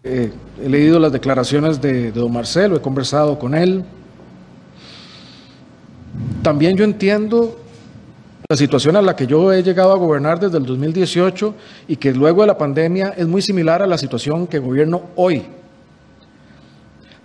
Eh, 0.08 0.32
he 0.62 0.68
leído 0.68 1.00
las 1.00 1.10
declaraciones 1.10 1.80
de, 1.80 2.12
de 2.12 2.20
don 2.20 2.32
Marcelo, 2.32 2.76
he 2.76 2.80
conversado 2.80 3.36
con 3.40 3.56
él. 3.56 3.84
También 6.42 6.76
yo 6.76 6.84
entiendo 6.84 7.58
la 8.48 8.56
situación 8.56 8.94
a 8.94 9.02
la 9.02 9.16
que 9.16 9.26
yo 9.26 9.52
he 9.52 9.64
llegado 9.64 9.92
a 9.92 9.96
gobernar 9.96 10.38
desde 10.38 10.58
el 10.58 10.64
2018 10.64 11.54
y 11.88 11.96
que 11.96 12.12
luego 12.12 12.42
de 12.42 12.46
la 12.46 12.56
pandemia 12.56 13.14
es 13.16 13.26
muy 13.26 13.42
similar 13.42 13.82
a 13.82 13.86
la 13.88 13.98
situación 13.98 14.46
que 14.46 14.60
gobierno 14.60 15.02
hoy. 15.16 15.42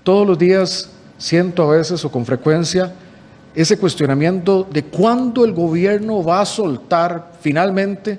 Todos 0.01 0.25
los 0.25 0.39
días 0.39 0.89
siento 1.19 1.61
a 1.69 1.75
veces 1.75 2.03
o 2.03 2.11
con 2.11 2.25
frecuencia 2.25 2.95
ese 3.53 3.77
cuestionamiento 3.77 4.67
de 4.71 4.85
cuándo 4.85 5.45
el 5.45 5.53
gobierno 5.53 6.23
va 6.23 6.41
a 6.41 6.45
soltar 6.45 7.33
finalmente 7.41 8.17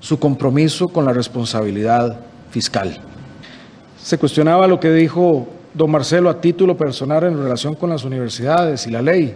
su 0.00 0.18
compromiso 0.18 0.88
con 0.88 1.04
la 1.04 1.12
responsabilidad 1.12 2.18
fiscal. 2.50 3.09
Se 4.02 4.18
cuestionaba 4.18 4.66
lo 4.66 4.80
que 4.80 4.90
dijo 4.90 5.46
don 5.74 5.90
Marcelo 5.90 6.30
a 6.30 6.40
título 6.40 6.76
personal 6.76 7.24
en 7.24 7.36
relación 7.36 7.74
con 7.74 7.90
las 7.90 8.04
universidades 8.04 8.86
y 8.86 8.90
la 8.90 9.02
ley. 9.02 9.34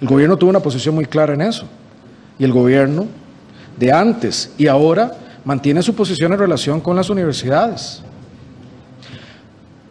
El 0.00 0.08
gobierno 0.08 0.36
tuvo 0.36 0.50
una 0.50 0.60
posición 0.60 0.94
muy 0.94 1.06
clara 1.06 1.34
en 1.34 1.42
eso. 1.42 1.66
Y 2.38 2.44
el 2.44 2.52
gobierno 2.52 3.06
de 3.78 3.92
antes 3.92 4.52
y 4.58 4.66
ahora 4.66 5.16
mantiene 5.44 5.82
su 5.82 5.94
posición 5.94 6.32
en 6.32 6.38
relación 6.38 6.80
con 6.80 6.94
las 6.94 7.10
universidades. 7.10 8.02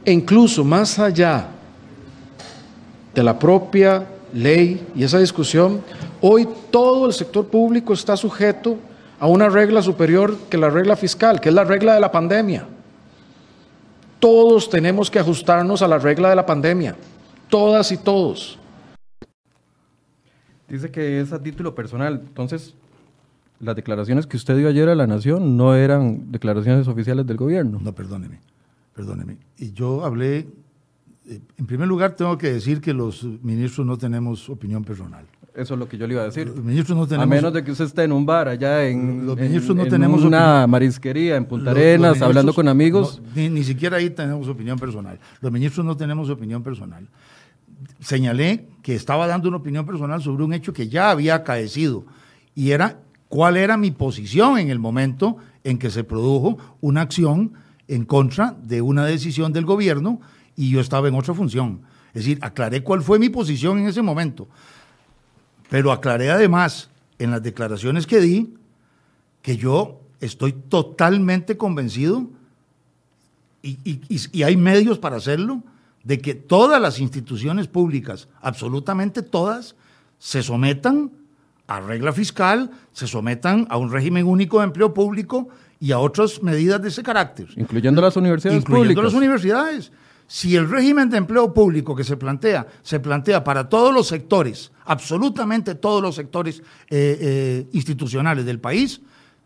E 0.06 0.12
incluso 0.12 0.64
más 0.64 0.98
allá 1.00 1.48
de 3.14 3.24
la 3.24 3.38
propia 3.38 4.06
ley 4.34 4.88
y 4.96 5.04
esa 5.04 5.20
discusión, 5.20 5.82
hoy 6.22 6.48
todo 6.70 7.08
el 7.08 7.14
sector 7.14 7.48
público 7.48 7.94
está 7.94 8.16
sujeto 8.16 8.78
a 9.20 9.28
una 9.28 9.50
regla 9.50 9.82
superior 9.82 10.36
que 10.50 10.58
la 10.58 10.70
regla 10.70 10.96
fiscal, 10.96 11.40
que 11.40 11.50
es 11.50 11.56
la 11.56 11.64
regla 11.64 11.94
de 11.94 12.00
la 12.00 12.12
pandemia. 12.12 12.66
Todos 14.22 14.70
tenemos 14.70 15.10
que 15.10 15.18
ajustarnos 15.18 15.82
a 15.82 15.88
la 15.88 15.98
regla 15.98 16.30
de 16.30 16.36
la 16.36 16.46
pandemia, 16.46 16.96
todas 17.50 17.92
y 17.92 17.98
todos. 17.98 18.60
Dice 20.70 20.92
que 20.92 21.20
es 21.20 21.34
a 21.34 21.42
título 21.42 21.74
personal. 21.74 22.22
Entonces, 22.28 22.76
las 23.60 23.76
declaraciones 23.76 24.28
que 24.28 24.38
usted 24.38 24.56
dio 24.56 24.70
ayer 24.70 24.88
a 24.90 24.96
la 24.96 25.08
Nación 25.08 25.58
no 25.58 25.74
eran 25.74 26.32
declaraciones 26.32 26.88
oficiales 26.88 27.26
del 27.26 27.38
gobierno. 27.38 27.80
No, 27.82 27.94
perdóneme, 27.94 28.40
perdóneme. 28.94 29.38
Y 29.58 29.74
yo 29.74 30.06
hablé, 30.06 30.48
eh, 31.28 31.40
en 31.58 31.66
primer 31.66 31.88
lugar 31.88 32.16
tengo 32.16 32.38
que 32.38 32.54
decir 32.54 32.80
que 32.80 32.94
los 32.94 33.24
ministros 33.24 33.88
no 33.88 33.98
tenemos 33.98 34.50
opinión 34.50 34.84
personal. 34.84 35.26
Eso 35.54 35.74
es 35.74 35.80
lo 35.80 35.88
que 35.88 35.98
yo 35.98 36.08
le 36.08 36.14
iba 36.14 36.22
a 36.24 36.26
decir. 36.26 36.48
Los 36.48 36.64
ministros 36.64 36.98
no 36.98 37.06
tenemos, 37.06 37.26
a 37.26 37.30
menos 37.30 37.54
de 37.54 37.64
que 37.64 37.72
usted 37.72 37.86
esté 37.86 38.04
en 38.04 38.14
un 38.14 38.26
bar 38.26 38.48
allá 38.48 38.88
en, 38.88 39.26
los 39.26 39.38
ministros 39.38 39.76
no 39.76 39.84
en 39.84 39.90
tenemos 39.90 40.24
una 40.24 40.66
marisquería 40.66 41.36
en 41.36 41.46
Punta 41.46 41.72
Arenas, 41.72 42.22
hablando 42.22 42.54
con 42.54 42.68
amigos. 42.68 43.22
ni, 43.36 43.50
ni 43.50 43.64
siquiera 43.64 43.98
ahí 43.98 44.10
tenemos 44.10 44.48
opinión 44.48 44.80
personal. 44.80 45.20
Los 45.42 45.52
ministros 45.52 45.86
no 45.86 45.98
tenemos 45.98 46.30
opinión 46.30 46.64
personal 46.64 47.08
señalé 48.00 48.68
que 48.82 48.96
estaba 48.96 49.28
dando 49.28 49.48
una 49.48 49.58
opinión 49.58 49.86
personal 49.86 50.22
sobre 50.22 50.44
un 50.44 50.54
hecho 50.54 50.74
que 50.74 50.90
ya 50.90 51.12
había 51.12 51.36
acaecido 51.36 52.06
y 52.56 52.72
era 52.72 53.00
cuál 53.28 53.58
era 53.58 53.78
mi 53.78 53.92
posición 53.92 54.58
en 54.58 54.70
el 54.70 54.80
momento 54.80 55.38
en 55.64 55.78
que 55.78 55.90
se 55.90 56.04
produjo 56.04 56.58
una 56.82 57.02
acción 57.02 57.54
en 57.88 58.06
contra 58.06 58.56
de 58.64 58.82
una 58.82 59.06
decisión 59.06 59.54
del 59.54 59.66
gobierno 59.66 60.20
y 60.56 60.72
yo 60.72 60.80
estaba 60.80 61.08
en 61.08 61.16
otra 61.16 61.34
función. 61.34 61.82
Es 62.14 62.26
decir, 62.26 62.40
aclaré 62.42 62.84
cuál 62.84 63.02
fue 63.02 63.20
mi 63.20 63.30
posición 63.30 63.80
en 63.80 63.88
ese 63.88 64.02
momento. 64.02 64.50
Pero 65.72 65.94
aclaré 65.94 66.30
además 66.30 66.90
en 67.18 67.32
las 67.32 67.42
declaraciones 67.42 68.06
que 68.06 68.20
di 68.20 68.54
que 69.42 69.56
yo 69.56 70.02
estoy 70.20 70.52
totalmente 70.52 71.56
convencido 71.56 72.28
y, 73.64 74.02
y 74.10 74.44
hay 74.44 74.58
medios 74.58 75.00
para 75.00 75.16
hacerlo 75.16 75.64
de 76.04 76.20
que 76.20 76.36
todas 76.36 76.82
las 76.82 77.00
instituciones 77.00 77.68
públicas, 77.68 78.28
absolutamente 78.42 79.22
todas, 79.22 79.78
se 80.20 80.44
sometan 80.44 81.10
a 81.68 81.80
regla 81.80 82.12
fiscal, 82.12 82.70
se 82.92 83.08
sometan 83.08 83.66
a 83.70 83.78
un 83.78 83.94
régimen 83.94 84.28
único 84.28 84.58
de 84.58 84.66
empleo 84.66 84.94
público 84.94 85.48
y 85.80 85.94
a 85.94 86.00
otras 86.00 86.44
medidas 86.44 86.82
de 86.82 86.90
ese 86.90 87.02
carácter. 87.02 87.48
Incluyendo 87.56 88.02
las 88.02 88.18
universidades 88.18 88.60
Incluyendo 88.60 89.02
las 89.02 89.14
universidades. 89.14 89.90
Si 90.34 90.56
el 90.56 90.70
régimen 90.70 91.10
de 91.10 91.18
empleo 91.18 91.54
público 91.54 91.94
que 91.94 92.06
se 92.06 92.16
plantea, 92.16 92.66
se 92.84 93.02
plantea 93.02 93.44
para 93.44 93.68
todos 93.68 93.94
los 93.94 94.08
sectores, 94.08 94.72
absolutamente 94.86 95.76
todos 95.76 96.02
los 96.02 96.16
sectores 96.16 96.60
eh, 96.90 97.18
eh, 97.20 97.68
institucionales 97.74 98.46
del 98.46 98.58
país, 98.58 99.02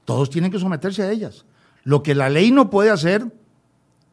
todos 0.05 0.29
tienen 0.29 0.51
que 0.51 0.59
someterse 0.59 1.01
a 1.01 1.09
ellas. 1.09 1.43
Lo 1.85 2.03
que 2.03 2.13
la 2.13 2.29
ley 2.29 2.51
no 2.51 2.69
puede 2.69 2.91
hacer 2.91 3.25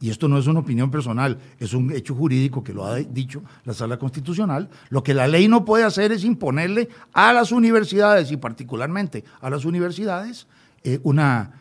y 0.01 0.09
esto 0.09 0.29
no 0.29 0.39
es 0.39 0.47
una 0.47 0.61
opinión 0.61 0.91
personal, 0.91 1.37
es 1.59 1.75
un 1.75 1.93
hecho 1.93 2.15
jurídico 2.15 2.65
que 2.65 2.73
lo 2.73 2.87
ha 2.87 2.97
dicho 2.97 3.43
la 3.67 3.75
Sala 3.75 3.99
Constitucional, 3.99 4.71
lo 4.89 5.03
que 5.03 5.13
la 5.13 5.29
ley 5.29 5.49
no 5.49 5.67
puede 5.67 5.85
hacer 5.85 6.11
es 6.11 6.25
imponerle 6.25 6.89
a 7.13 7.35
las 7.35 7.53
universidades 7.53 8.33
y 8.33 8.39
particularmente 8.39 9.25
a 9.43 9.51
las 9.51 9.67
universidades 9.67 10.47
eh, 10.85 11.01
una, 11.03 11.53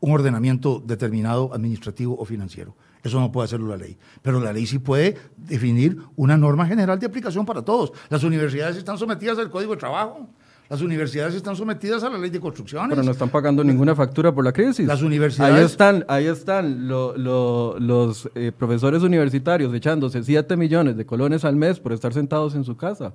un 0.00 0.12
ordenamiento 0.12 0.82
determinado 0.86 1.54
administrativo 1.54 2.14
o 2.18 2.26
financiero. 2.26 2.76
Eso 3.08 3.20
no 3.20 3.32
puede 3.32 3.46
hacerlo 3.46 3.66
la 3.66 3.76
ley. 3.76 3.96
Pero 4.22 4.40
la 4.40 4.52
ley 4.52 4.66
sí 4.66 4.78
puede 4.78 5.16
definir 5.36 5.98
una 6.16 6.36
norma 6.36 6.66
general 6.66 6.98
de 6.98 7.06
aplicación 7.06 7.44
para 7.44 7.62
todos. 7.62 7.92
Las 8.08 8.22
universidades 8.22 8.76
están 8.76 8.98
sometidas 8.98 9.38
al 9.38 9.50
Código 9.50 9.72
de 9.72 9.78
Trabajo. 9.78 10.28
Las 10.68 10.82
universidades 10.82 11.34
están 11.34 11.56
sometidas 11.56 12.02
a 12.04 12.10
la 12.10 12.18
ley 12.18 12.28
de 12.28 12.40
construcciones. 12.40 12.90
Pero 12.90 13.02
no 13.02 13.10
están 13.10 13.30
pagando 13.30 13.64
ninguna 13.64 13.94
factura 13.94 14.34
por 14.34 14.44
la 14.44 14.52
crisis. 14.52 14.86
Las 14.86 15.00
universidades. 15.00 15.56
Ahí 15.56 15.64
están, 15.64 16.04
ahí 16.08 16.26
están 16.26 16.86
los 16.86 18.28
eh, 18.34 18.52
profesores 18.56 19.02
universitarios 19.02 19.72
echándose 19.72 20.22
7 20.22 20.56
millones 20.58 20.96
de 20.96 21.06
colones 21.06 21.46
al 21.46 21.56
mes 21.56 21.80
por 21.80 21.94
estar 21.94 22.12
sentados 22.12 22.54
en 22.54 22.64
su 22.64 22.76
casa. 22.76 23.14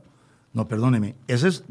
No, 0.53 0.67
perdóneme. 0.67 1.15
Ese 1.27 1.47
es, 1.47 1.63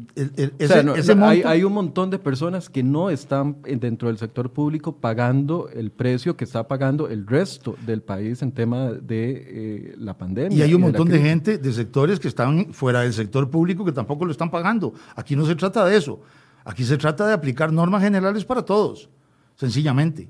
hay, 1.45 1.63
un 1.63 1.71
montón 1.71 2.09
de 2.09 2.19
personas 2.19 2.69
que 2.69 2.83
no 2.83 3.09
están 3.09 3.61
dentro 3.63 4.09
del 4.09 4.17
sector 4.17 4.51
público 4.51 4.97
pagando 4.97 5.69
el 5.69 5.89
precio 5.89 6.35
que 6.35 6.43
está 6.43 6.67
pagando 6.67 7.07
el 7.07 7.25
resto 7.25 7.77
del 7.85 8.01
país 8.01 8.41
en 8.41 8.51
tema 8.51 8.91
de 8.91 9.45
eh, 9.47 9.95
la 9.97 10.17
pandemia. 10.17 10.57
Y 10.57 10.61
hay 10.61 10.73
un 10.73 10.81
montón 10.81 11.07
de, 11.07 11.19
gente 11.21 11.57
de 11.57 11.71
sectores 11.71 12.19
que 12.19 12.27
están 12.27 12.73
fuera 12.73 13.01
del 13.01 13.13
sector 13.13 13.49
público 13.49 13.85
que 13.85 13.93
tampoco 13.93 14.25
lo 14.25 14.31
están 14.33 14.51
pagando. 14.51 14.93
Aquí 15.15 15.37
no 15.37 15.45
se 15.45 15.55
trata 15.55 15.85
de 15.85 15.95
eso. 15.95 16.19
Aquí 16.65 16.83
se 16.83 16.97
trata 16.97 17.25
de 17.25 17.31
aplicar 17.31 17.71
normas 17.71 18.03
generales 18.03 18.43
para 18.43 18.63
todos, 18.63 19.09
sencillamente. 19.55 20.29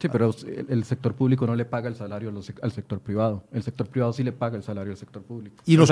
Sí, 0.00 0.08
pero 0.08 0.34
el 0.68 0.84
sector 0.84 1.14
público 1.14 1.46
no 1.46 1.54
le 1.54 1.66
paga 1.66 1.88
el 1.88 1.94
salario 1.94 2.32
al 2.62 2.72
sector 2.72 3.00
privado. 3.00 3.44
El 3.52 3.62
sector 3.62 3.86
privado 3.86 4.14
sí 4.14 4.22
le 4.22 4.32
paga 4.32 4.56
el 4.56 4.62
salario 4.62 4.92
al 4.92 4.96
sector 4.96 5.22
público. 5.22 5.56
Y 5.66 5.76
los, 5.76 5.90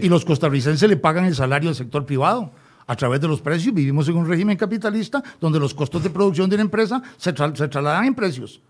y 0.00 0.08
los, 0.08 0.24
costarricenses 0.24 0.88
le 0.88 0.96
pagan 0.96 1.24
el 1.24 1.34
salario 1.34 1.68
al 1.68 1.74
sector 1.74 2.06
privado 2.06 2.52
a 2.86 2.94
través 2.94 3.20
de 3.20 3.26
los 3.26 3.40
precios. 3.40 3.74
Vivimos 3.74 4.08
en 4.08 4.16
un 4.16 4.28
régimen 4.28 4.56
capitalista 4.56 5.20
donde 5.40 5.58
los 5.58 5.74
costos 5.74 6.04
de 6.04 6.10
producción 6.10 6.48
de 6.48 6.54
una 6.54 6.62
empresa 6.62 7.02
se, 7.16 7.32
trasladan 7.32 8.04
en 8.04 8.14
precios. 8.14 8.62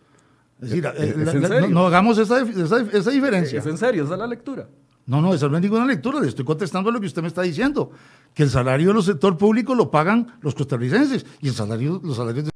Es 0.62 0.70
decir, 0.70 0.88
eh, 0.96 1.66
no, 1.68 1.86
hagamos 1.86 2.16
esa, 2.16 2.40
esa, 2.40 3.10
diferencia. 3.10 3.58
¿Es 3.58 3.66
en 3.66 3.76
serio? 3.76 4.04
¿Esa 4.04 4.14
es 4.14 4.18
la 4.18 4.26
lectura? 4.26 4.66
No, 5.04 5.20
no, 5.20 5.34
esa 5.34 5.46
no 5.48 5.56
es 5.56 5.62
ninguna 5.62 5.84
lectura. 5.84 6.20
Le 6.20 6.28
estoy 6.28 6.46
contestando 6.46 6.88
a 6.88 6.92
lo 6.92 7.00
que 7.00 7.06
usted 7.06 7.20
me 7.20 7.28
está 7.28 7.42
diciendo. 7.42 7.90
Que 8.32 8.44
el 8.44 8.50
salario 8.50 8.94
del 8.94 9.02
sector 9.02 9.36
público 9.36 9.74
lo 9.74 9.90
pagan 9.90 10.38
los 10.40 10.54
costarricenses 10.54 11.26
y 11.42 11.48
el 11.48 11.54
salario, 11.54 12.00
los 12.02 12.16
salarios 12.16 12.46
de 12.46 12.52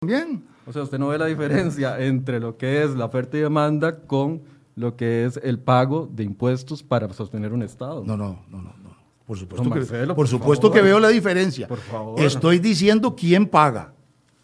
también. 0.00 0.57
O 0.68 0.72
sea, 0.72 0.82
usted 0.82 0.98
no 0.98 1.08
ve 1.08 1.16
la 1.16 1.24
diferencia 1.24 1.98
entre 2.04 2.40
lo 2.40 2.58
que 2.58 2.82
es 2.82 2.90
la 2.90 3.06
oferta 3.06 3.38
y 3.38 3.40
demanda 3.40 4.00
con 4.00 4.42
lo 4.76 4.96
que 4.96 5.24
es 5.24 5.40
el 5.42 5.58
pago 5.58 6.08
de 6.12 6.24
impuestos 6.24 6.82
para 6.82 7.10
sostener 7.14 7.54
un 7.54 7.62
Estado. 7.62 8.04
No, 8.04 8.18
no, 8.18 8.44
no, 8.50 8.60
no. 8.62 8.78
Por 9.26 9.38
supuesto, 9.38 9.70
que, 9.70 10.14
por 10.14 10.28
supuesto 10.28 10.70
que 10.70 10.80
veo 10.80 11.00
la 11.00 11.08
diferencia. 11.08 11.68
Por 11.68 11.78
Estoy 12.18 12.58
diciendo 12.58 13.14
quién 13.14 13.46
paga. 13.46 13.92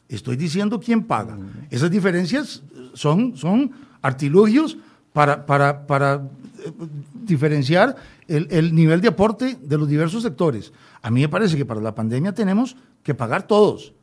Estoy 0.08 0.36
diciendo 0.36 0.78
quién 0.78 1.04
paga. 1.04 1.36
Mm. 1.36 1.68
Esas 1.70 1.90
diferencias 1.90 2.62
son, 2.92 3.36
son 3.36 3.72
artilugios 4.02 4.76
para, 5.14 5.46
para, 5.46 5.86
para 5.86 6.16
eh, 6.16 6.72
diferenciar 7.14 7.96
el, 8.28 8.46
el 8.50 8.74
nivel 8.74 9.00
de 9.00 9.08
aporte 9.08 9.56
de 9.60 9.78
los 9.78 9.88
diversos 9.88 10.22
sectores. 10.22 10.72
A 11.00 11.10
mí 11.10 11.22
me 11.22 11.28
parece 11.28 11.56
que 11.56 11.64
para 11.64 11.80
la 11.80 11.94
pandemia 11.94 12.34
tenemos 12.34 12.76
que 13.02 13.14
pagar 13.14 13.46
todos. 13.46 13.94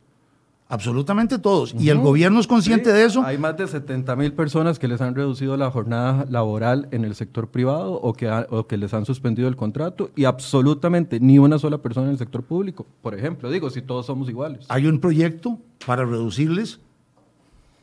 Absolutamente 0.72 1.38
todos. 1.38 1.74
Y 1.78 1.90
el 1.90 1.98
gobierno 1.98 2.40
es 2.40 2.46
consciente 2.46 2.90
Sí, 2.90 2.96
de 2.96 3.04
eso. 3.04 3.22
Hay 3.22 3.36
más 3.36 3.58
de 3.58 3.68
70 3.68 4.16
mil 4.16 4.32
personas 4.32 4.78
que 4.78 4.88
les 4.88 5.02
han 5.02 5.14
reducido 5.14 5.54
la 5.58 5.70
jornada 5.70 6.24
laboral 6.30 6.88
en 6.92 7.04
el 7.04 7.14
sector 7.14 7.48
privado 7.48 7.92
o 7.92 8.14
que, 8.14 8.28
ha- 8.28 8.46
o 8.48 8.66
que 8.66 8.78
les 8.78 8.94
han 8.94 9.04
suspendido 9.04 9.48
el 9.48 9.56
contrato 9.56 10.08
y 10.16 10.24
absolutamente 10.24 11.20
ni 11.20 11.38
una 11.38 11.58
sola 11.58 11.76
persona 11.76 12.06
en 12.06 12.12
el 12.12 12.18
sector 12.18 12.42
público. 12.42 12.86
Por 13.02 13.14
ejemplo, 13.14 13.50
digo, 13.50 13.68
si 13.68 13.82
todos 13.82 14.06
somos 14.06 14.30
iguales. 14.30 14.64
Hay 14.70 14.86
un 14.86 14.98
proyecto 14.98 15.58
para 15.86 16.06
reducirles 16.06 16.80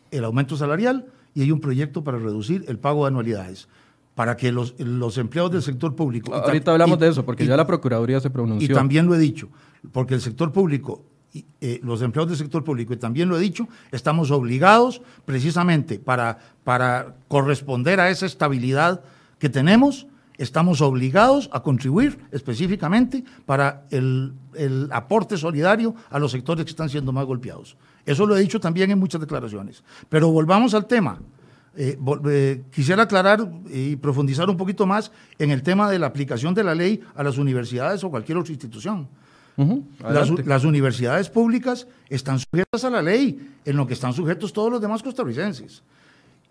el 0.10 0.24
aumento 0.26 0.58
salarial 0.58 1.06
y 1.36 1.44
hay 1.44 1.52
un 1.52 1.62
proyecto 1.62 2.04
para 2.04 2.18
reducir 2.18 2.66
el 2.68 2.80
pago 2.80 3.04
de 3.04 3.10
anualidades. 3.10 3.68
Para 4.16 4.36
que 4.36 4.52
los, 4.52 4.74
los 4.80 5.18
empleados 5.20 5.52
del 5.52 5.62
sector 5.62 5.96
público. 5.96 6.32
y 6.32 6.40
ta- 6.42 6.46
Ahorita 6.48 6.72
hablamos 6.72 6.98
y- 6.98 7.02
de 7.02 7.08
eso, 7.10 7.24
porque 7.24 7.44
y- 7.44 7.48
ya 7.48 7.56
la 7.56 7.68
Procuraduría 7.68 8.20
se 8.20 8.28
Y 8.30 8.32
pronunció. 8.32 8.76
también 8.76 9.06
lo 9.06 9.14
he 9.16 9.20
dicho, 9.20 9.48
porque 9.94 10.16
el 10.16 10.22
sector 10.22 10.52
público, 10.52 11.04
y, 11.06 11.09
eh, 11.62 11.80
los 11.84 12.02
empleados 12.02 12.30
del 12.30 12.38
sector 12.38 12.64
público, 12.64 12.94
y 12.94 12.98
también 12.98 13.30
lo 13.30 13.38
he 13.38 13.42
dicho, 13.42 13.68
estamos 13.92 14.32
obligados 14.32 15.02
precisamente 15.26 16.00
para, 16.00 16.40
para 16.64 17.16
corresponder 17.28 18.00
a 18.00 18.10
esa 18.10 18.26
estabilidad 18.26 19.02
que 19.38 19.50
tenemos, 19.50 20.08
estamos 20.38 20.82
obligados 20.82 21.50
a 21.52 21.62
contribuir 21.62 22.20
específicamente 22.32 23.24
para 23.46 23.86
el, 23.92 24.34
el 24.54 24.90
aporte 24.92 25.38
solidario 25.38 25.96
a 26.10 26.18
los 26.18 26.32
sectores 26.32 26.66
que 26.66 26.72
están 26.72 26.90
siendo 26.90 27.12
más 27.12 27.26
golpeados. 27.26 27.78
Eso 28.06 28.26
lo 28.26 28.36
he 28.36 28.42
dicho 28.42 28.60
también 28.60 28.90
en 28.90 28.98
muchas 28.98 29.22
declaraciones. 29.22 29.84
Pero 30.08 30.32
volvamos 30.32 30.74
al 30.74 30.88
tema. 30.88 31.20
Eh, 31.76 31.98
eh, 32.26 32.64
quisiera 32.72 33.04
aclarar 33.04 33.48
y 33.70 33.96
profundizar 33.96 34.50
un 34.50 34.58
poquito 34.58 34.86
más 34.86 35.12
en 35.38 35.52
el 35.52 35.62
tema 35.62 35.90
de 35.90 36.00
la 36.00 36.08
aplicación 36.08 36.54
de 36.54 36.64
la 36.64 36.74
ley 36.74 37.02
a 37.16 37.24
las 37.24 37.38
universidades 37.38 38.04
o 38.04 38.10
cualquier 38.10 38.38
otra 38.38 38.52
institución. 38.52 39.08
Las, 40.02 40.30
las 40.46 40.64
universidades 40.64 41.30
públicas 41.30 41.88
están 42.10 42.40
sujetas 42.40 42.84
a 42.86 42.90
la 42.90 43.02
ley, 43.02 43.50
en 43.66 43.76
lo 43.78 43.86
que 43.88 43.94
están 43.94 44.14
sujetos 44.14 44.54
todos 44.54 44.72
los 44.72 44.82
demás 44.82 45.04
costarricenses. 45.04 45.84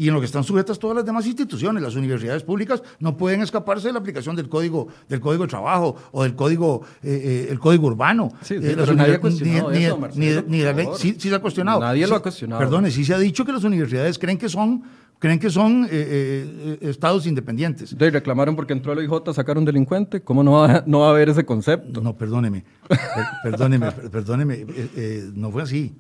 Y 0.01 0.07
en 0.07 0.15
lo 0.15 0.21
que 0.21 0.27
están 0.27 0.45
sujetas 0.45 0.79
todas 0.79 0.95
las 0.95 1.05
demás 1.05 1.27
instituciones. 1.27 1.83
Las 1.83 1.97
universidades 1.97 2.45
públicas 2.45 2.83
no 3.01 3.17
pueden 3.17 3.43
escaparse 3.43 3.89
de 3.89 3.95
la 3.95 3.99
aplicación 3.99 4.37
del 4.37 4.49
código, 4.49 4.87
del 5.09 5.19
código 5.19 5.43
de 5.43 5.49
trabajo 5.49 5.97
o 6.13 6.23
del 6.23 6.37
código, 6.37 6.83
eh, 7.03 7.47
eh, 7.49 7.49
el 7.51 7.59
código 7.59 7.89
urbano. 7.89 8.31
Sí, 8.43 8.61
sí, 8.61 8.65
Eh, 8.65 8.75
pero 8.77 8.95
nadie 8.95 9.15
ha 9.17 9.21
cuestionado 9.21 9.71
ni- 9.73 9.85
eso, 9.85 9.95
ni- 9.97 10.01
Marcelo, 10.01 10.43
ni- 10.47 10.57
ni 10.59 10.63
la 10.63 10.73
ley. 10.73 10.87
Sí, 10.97 11.17
sí 11.19 11.29
se 11.29 11.35
ha 11.35 11.41
cuestionado. 11.41 11.81
Nadie 11.81 12.07
lo 12.07 12.15
ha 12.15 12.23
cuestionado. 12.23 12.61
Perdone, 12.61 12.93
sí 12.93 13.05
se 13.05 13.13
ha 13.13 13.19
dicho 13.19 13.45
que 13.45 13.51
las 13.53 13.65
universidades 13.65 14.21
creen 14.21 14.39
que 14.39 14.49
son, 14.49 14.85
creen 15.19 15.39
que 15.39 15.51
son 15.51 15.85
eh, 15.85 15.89
eh, 15.91 16.79
eh, 16.83 16.91
estados 16.91 17.27
independientes. 17.27 17.97
De, 17.97 18.11
reclamaron 18.11 18.55
porque 18.57 18.73
entró 18.73 18.93
el 18.93 18.99
OIJ 19.01 19.29
a 19.29 19.35
sacar 19.35 19.59
un 19.59 19.65
delincuente. 19.65 20.21
¿Cómo 20.23 20.43
no 20.43 20.53
va, 20.53 20.83
no 20.87 21.01
va 21.01 21.09
a 21.09 21.11
haber 21.11 21.29
ese 21.29 21.45
concepto? 21.45 22.01
No, 22.01 22.17
perdóneme, 22.17 22.65
per- 22.89 22.99
perdóneme, 23.43 23.91
per- 23.93 24.11
perdóneme, 24.11 24.67
eh, 24.97 25.31
no 25.35 25.51
fue 25.51 25.63
así, 25.63 25.95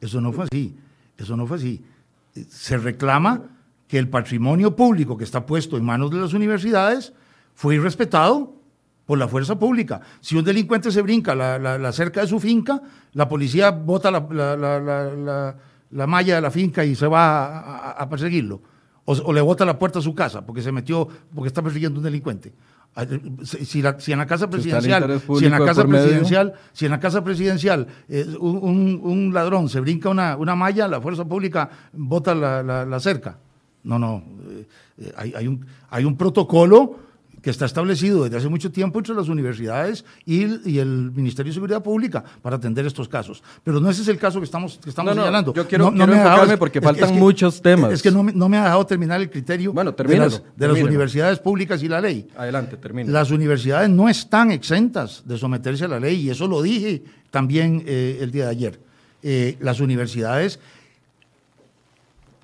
eso 0.00 0.20
no 0.20 0.32
fue 0.32 0.44
así, 0.50 0.76
eso 1.16 1.36
no 1.36 1.46
fue 1.46 1.56
así. 1.58 1.84
Se 2.48 2.76
reclama 2.76 3.42
que 3.86 3.98
el 3.98 4.08
patrimonio 4.08 4.74
público 4.74 5.16
que 5.16 5.24
está 5.24 5.46
puesto 5.46 5.76
en 5.76 5.84
manos 5.84 6.10
de 6.10 6.16
las 6.18 6.32
universidades 6.32 7.12
fue 7.54 7.76
irrespetado 7.76 8.54
por 9.06 9.18
la 9.18 9.28
fuerza 9.28 9.58
pública. 9.58 10.00
Si 10.20 10.34
un 10.34 10.42
delincuente 10.44 10.90
se 10.90 11.02
brinca 11.02 11.34
la, 11.34 11.58
la- 11.58 11.78
la 11.78 11.92
cerca 11.92 12.22
de 12.22 12.26
su 12.26 12.40
finca, 12.40 12.82
la 13.12 13.28
policía 13.28 13.70
bota 13.70 14.10
la, 14.10 14.20
la- 14.30 15.56
la- 15.90 15.98
la- 15.98 16.00
la- 16.00 16.04
la 16.04 16.06
malla 16.06 16.34
de 16.36 16.40
la 16.40 16.50
finca 16.50 16.84
y 16.84 16.94
se 16.94 17.06
va 17.06 17.46
a, 17.46 17.76
a- 17.76 17.90
a 17.92 18.08
perseguirlo. 18.08 18.60
O, 19.06 19.12
o 19.12 19.32
le 19.32 19.40
bota 19.40 19.64
la 19.64 19.78
puerta 19.78 19.98
a 19.98 20.02
su 20.02 20.14
casa 20.14 20.44
porque 20.46 20.62
se 20.62 20.72
metió, 20.72 21.06
porque 21.34 21.48
está 21.48 21.60
persiguiendo 21.62 21.98
un 22.00 22.04
delincuente. 22.04 22.52
Ah, 22.96 23.02
eh, 23.02 23.20
Si, 23.44 23.82
la- 23.82 23.98
si 24.00 24.12
en 24.12 24.18
la 24.18 24.26
casa 24.26 24.48
presidencial, 24.48 25.20
si 25.38 25.44
en 25.44 25.50
la 25.50 25.58
casa 25.64 25.84
medio. 25.84 26.00
presidencial, 26.04 26.54
si 26.72 26.84
en 26.86 26.90
la 26.92 27.00
casa 27.00 27.22
presidencial 27.24 27.86
eh, 28.08 28.24
un, 28.40 28.56
un- 28.62 29.00
un 29.02 29.34
ladrón 29.34 29.68
se 29.68 29.80
brinca 29.80 30.08
una, 30.08 30.36
una 30.36 30.54
malla, 30.54 30.86
la 30.88 31.00
fuerza 31.00 31.24
pública 31.24 31.68
bota 31.92 32.34
la, 32.34 32.62
la- 32.62 32.84
la 32.86 33.00
cerca. 33.00 33.36
No, 33.82 33.98
no. 33.98 34.22
eh, 34.50 34.66
eh, 34.98 35.12
hay, 35.16 35.34
hay 35.36 35.48
un, 35.48 35.66
hay 35.90 36.04
un 36.04 36.16
protocolo 36.16 36.96
que 37.44 37.50
está 37.50 37.66
establecido 37.66 38.24
desde 38.24 38.38
hace 38.38 38.48
mucho 38.48 38.72
tiempo 38.72 38.98
entre 38.98 39.14
las 39.14 39.28
universidades 39.28 40.02
y, 40.24 40.44
el- 40.44 40.62
y 40.64 40.78
el 40.78 41.12
Ministerio 41.12 41.50
de 41.50 41.54
Seguridad 41.54 41.82
Pública 41.82 42.24
para 42.40 42.56
atender 42.56 42.86
estos 42.86 43.06
casos. 43.06 43.42
Pero 43.62 43.80
no 43.80 43.90
ese 43.90 44.00
es 44.00 44.08
el 44.08 44.16
caso 44.16 44.38
que 44.40 44.46
estamos, 44.46 44.78
que 44.82 44.88
estamos 44.88 45.10
No, 45.10 45.14
no, 45.14 45.22
señalando. 45.26 45.52
yo 45.52 45.68
quiero- 45.68 45.84
No- 45.84 45.90
quiero 45.90 46.06
me 46.06 46.12
ha 46.14 46.16
dejado- 46.16 46.34
enfocarme 46.36 46.56
porque 46.56 46.80
faltan 46.80 47.18
muchos 47.18 47.60
temas. 47.60 47.92
Es 47.92 48.00
que 48.02 48.10
no, 48.10 48.22
me- 48.22 48.32
no 48.32 48.48
me 48.48 48.56
ha 48.56 48.62
dejado 48.62 48.86
terminar 48.86 49.20
el 49.20 49.28
criterio 49.28 49.74
Bueno, 49.74 49.92
de, 49.92 50.16
las, 50.16 50.42
de 50.56 50.68
las 50.68 50.78
universidades 50.82 51.38
públicas 51.38 51.82
y 51.82 51.88
la 51.88 52.00
ley. 52.00 52.26
Adelante, 52.34 52.78
termina. 52.78 53.12
Las 53.12 53.30
universidades 53.30 53.90
no 53.90 54.08
están 54.08 54.50
exentas 54.50 55.22
de 55.26 55.36
someterse 55.36 55.84
a 55.84 55.88
la 55.88 56.00
ley 56.00 56.22
y 56.22 56.30
eso 56.30 56.48
lo 56.48 56.62
dije 56.62 57.02
también 57.30 57.82
eh, 57.86 58.20
el 58.22 58.30
día 58.30 58.44
de 58.46 58.50
ayer. 58.52 58.80
Eh, 59.22 59.58
las 59.60 59.80
universidades 59.80 60.58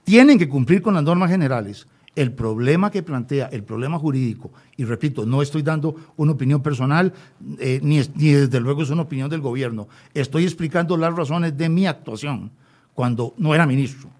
tienen 0.05 0.39
que 0.39 0.49
cumplir 0.49 0.83
con 0.83 0.93
las 0.93 1.03
normas 1.03 1.31
generales. 1.31 1.87
El 2.21 2.33
problema 2.33 2.91
que 2.91 3.03
plantea, 3.03 3.47
el 3.47 3.65
problema 3.65 3.99
jurídico, 3.99 4.53
y 4.77 4.85
repito, 4.85 5.25
no 5.25 5.41
estoy 5.41 5.63
dando 5.63 5.97
una 6.19 6.33
opinión 6.33 6.63
personal, 6.63 7.15
eh, 7.59 7.81
ni, 7.83 8.03
ni 8.15 8.33
desde 8.33 8.61
luego 8.61 8.83
es 8.83 8.91
una 8.91 9.01
opinión 9.01 9.31
del 9.31 9.41
gobierno. 9.41 9.89
Estoy 10.13 10.45
explicando 10.45 10.99
las 10.99 11.17
razones 11.17 11.57
de 11.57 11.71
mi 11.71 11.87
actuación 11.87 12.51
cuando 12.93 13.33
no 13.39 13.55
era 13.55 13.67
ministro. 13.67 14.11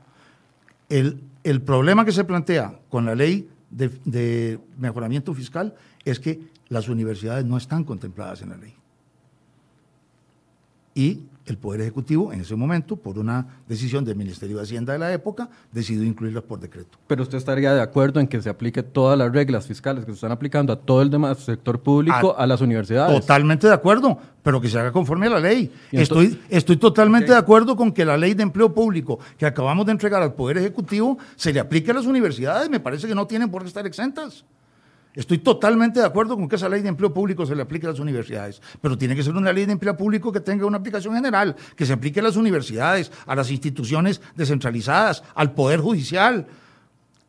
El, 0.89 1.21
el 1.45 1.61
problema 1.61 2.07
que 2.07 2.13
se 2.13 2.25
plantea 2.25 2.81
con 2.89 3.05
la 3.05 3.15
ley 3.15 3.51
de, 3.69 3.91
de 4.07 4.59
mejoramiento 4.79 5.35
fiscal 5.35 5.75
es 6.03 6.19
que 6.19 6.41
las 6.71 6.89
universidades 6.89 7.45
no 7.45 7.59
están 7.59 7.85
contempladas 7.85 8.41
en 8.41 8.49
la 8.49 8.57
ley. 8.57 8.80
Y 11.01 11.23
el 11.47 11.57
Poder 11.57 11.81
Ejecutivo, 11.81 12.31
en 12.31 12.43
ese 12.43 12.55
momento, 12.55 12.95
por 12.95 13.19
una 13.19 13.47
decisión 13.67 14.05
del 14.05 14.17
Ministerio 14.17 14.59
de 14.59 14.65
Hacienda 14.65 14.93
de 14.93 14.99
la 14.99 15.11
época, 15.11 15.49
decidió 15.73 16.05
incluirlas 16.05 16.43
por 16.43 16.61
decreto. 16.61 16.99
Pero 17.07 17.23
usted 17.23 17.39
estaría 17.39 17.73
de 17.73 17.81
acuerdo 17.81 18.21
en 18.21 18.29
que 18.29 18.43
se 18.43 18.51
aplique 18.51 18.83
todas 18.83 19.17
las 19.17 19.33
reglas 19.33 19.67
fiscales 19.67 20.05
que 20.05 20.11
se 20.11 20.17
están 20.17 20.31
aplicando 20.31 20.75
a 20.75 20.77
todo 20.77 21.01
el 21.01 21.09
demás 21.09 21.39
sector 21.39 21.81
público, 21.81 22.37
a, 22.37 22.47
las 22.47 22.61
universidades. 22.61 23.19
Totalmente 23.19 23.67
de 23.67 23.73
acuerdo, 23.73 24.19
pero 24.43 24.61
que 24.61 24.69
se 24.69 24.79
haga 24.79 24.93
conforme 24.93 25.29
a 25.29 25.31
la 25.31 25.41
ley. 25.41 25.73
Estoy, 25.91 26.39
estoy 26.51 26.77
totalmente 26.77 27.33
de 27.33 27.39
acuerdo 27.39 27.77
con 27.77 27.93
que 27.93 28.05
la 28.05 28.19
ley 28.19 28.35
de 28.35 28.43
empleo 28.43 28.75
público 28.75 29.19
que 29.39 29.47
acabamos 29.47 29.87
de 29.87 29.93
entregar 29.93 30.23
al 30.23 30.35
Poder 30.35 30.59
Ejecutivo 30.59 31.17
se 31.35 31.51
le 31.51 31.61
aplique 31.61 31.93
a 31.93 31.95
las 31.95 32.05
universidades. 32.05 32.69
Me 32.69 32.79
parece 32.79 33.09
que 33.09 33.15
no 33.15 33.27
tienen 33.27 33.51
por 33.51 33.63
qué 33.63 33.69
estar 33.69 33.87
exentas. 33.87 34.45
Estoy 35.21 35.37
totalmente 35.37 36.01
de 36.01 36.07
acuerdo 36.07 36.35
con 36.35 36.49
que 36.49 36.57
esa 36.57 36.67
ley 36.67 36.81
de 36.81 36.89
empleo 36.89 37.13
público 37.13 37.45
se 37.45 37.55
le 37.55 37.61
aplique 37.61 37.87
a 37.87 37.91
las 37.91 37.99
universidades, 38.01 38.63
pero 38.81 38.97
tiene 38.97 39.15
que 39.15 39.23
ser 39.23 39.37
una 39.37 39.53
ley 39.53 39.67
de 39.67 39.73
empleo 39.73 39.95
público 39.95 40.33
que 40.33 40.41
tenga 40.41 40.65
una 40.65 40.79
aplicación 40.79 41.15
general, 41.15 41.55
que 41.77 41.85
se 41.85 41.93
aplique 41.93 42.21
a 42.21 42.23
las 42.23 42.37
universidades, 42.37 43.13
a 43.27 43.35
las 43.35 43.51
instituciones 43.51 44.23
descentralizadas, 44.35 45.23
al 45.35 45.53
Poder 45.53 45.81
Judicial, 45.81 46.47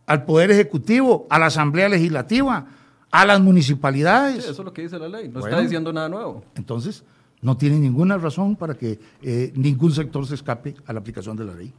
al 0.06 0.24
Poder 0.24 0.52
Ejecutivo, 0.52 1.28
a 1.30 1.38
la 1.38 1.48
Asamblea 1.48 1.90
Legislativa, 1.90 2.66
a 3.12 3.26
las 3.26 3.40
Sí, 3.40 3.44
municipalidades. 3.44 4.38
eso 4.46 4.52
es 4.52 4.60
lo 4.66 4.72
que 4.72 4.84
dice 4.84 4.98
la 4.98 5.10
ley. 5.10 5.28
No 5.28 5.42
Bueno. 5.42 5.48
está 5.48 5.62
diciendo 5.62 5.92
nada 5.92 6.08
nuevo. 6.08 6.46
Entonces, 6.56 7.04
no 7.42 7.58
tiene 7.58 7.78
ninguna 7.78 8.18
razón 8.18 8.56
para 8.56 8.74
que 8.74 8.98
eh, 9.22 9.52
ningún 9.54 9.92
sector 9.92 10.26
se 10.26 10.36
escape 10.36 10.76
a 10.86 10.94
la 10.94 11.00
aplicación 11.02 11.36
de 11.36 11.44
la 11.44 11.54
ley. 11.56 11.74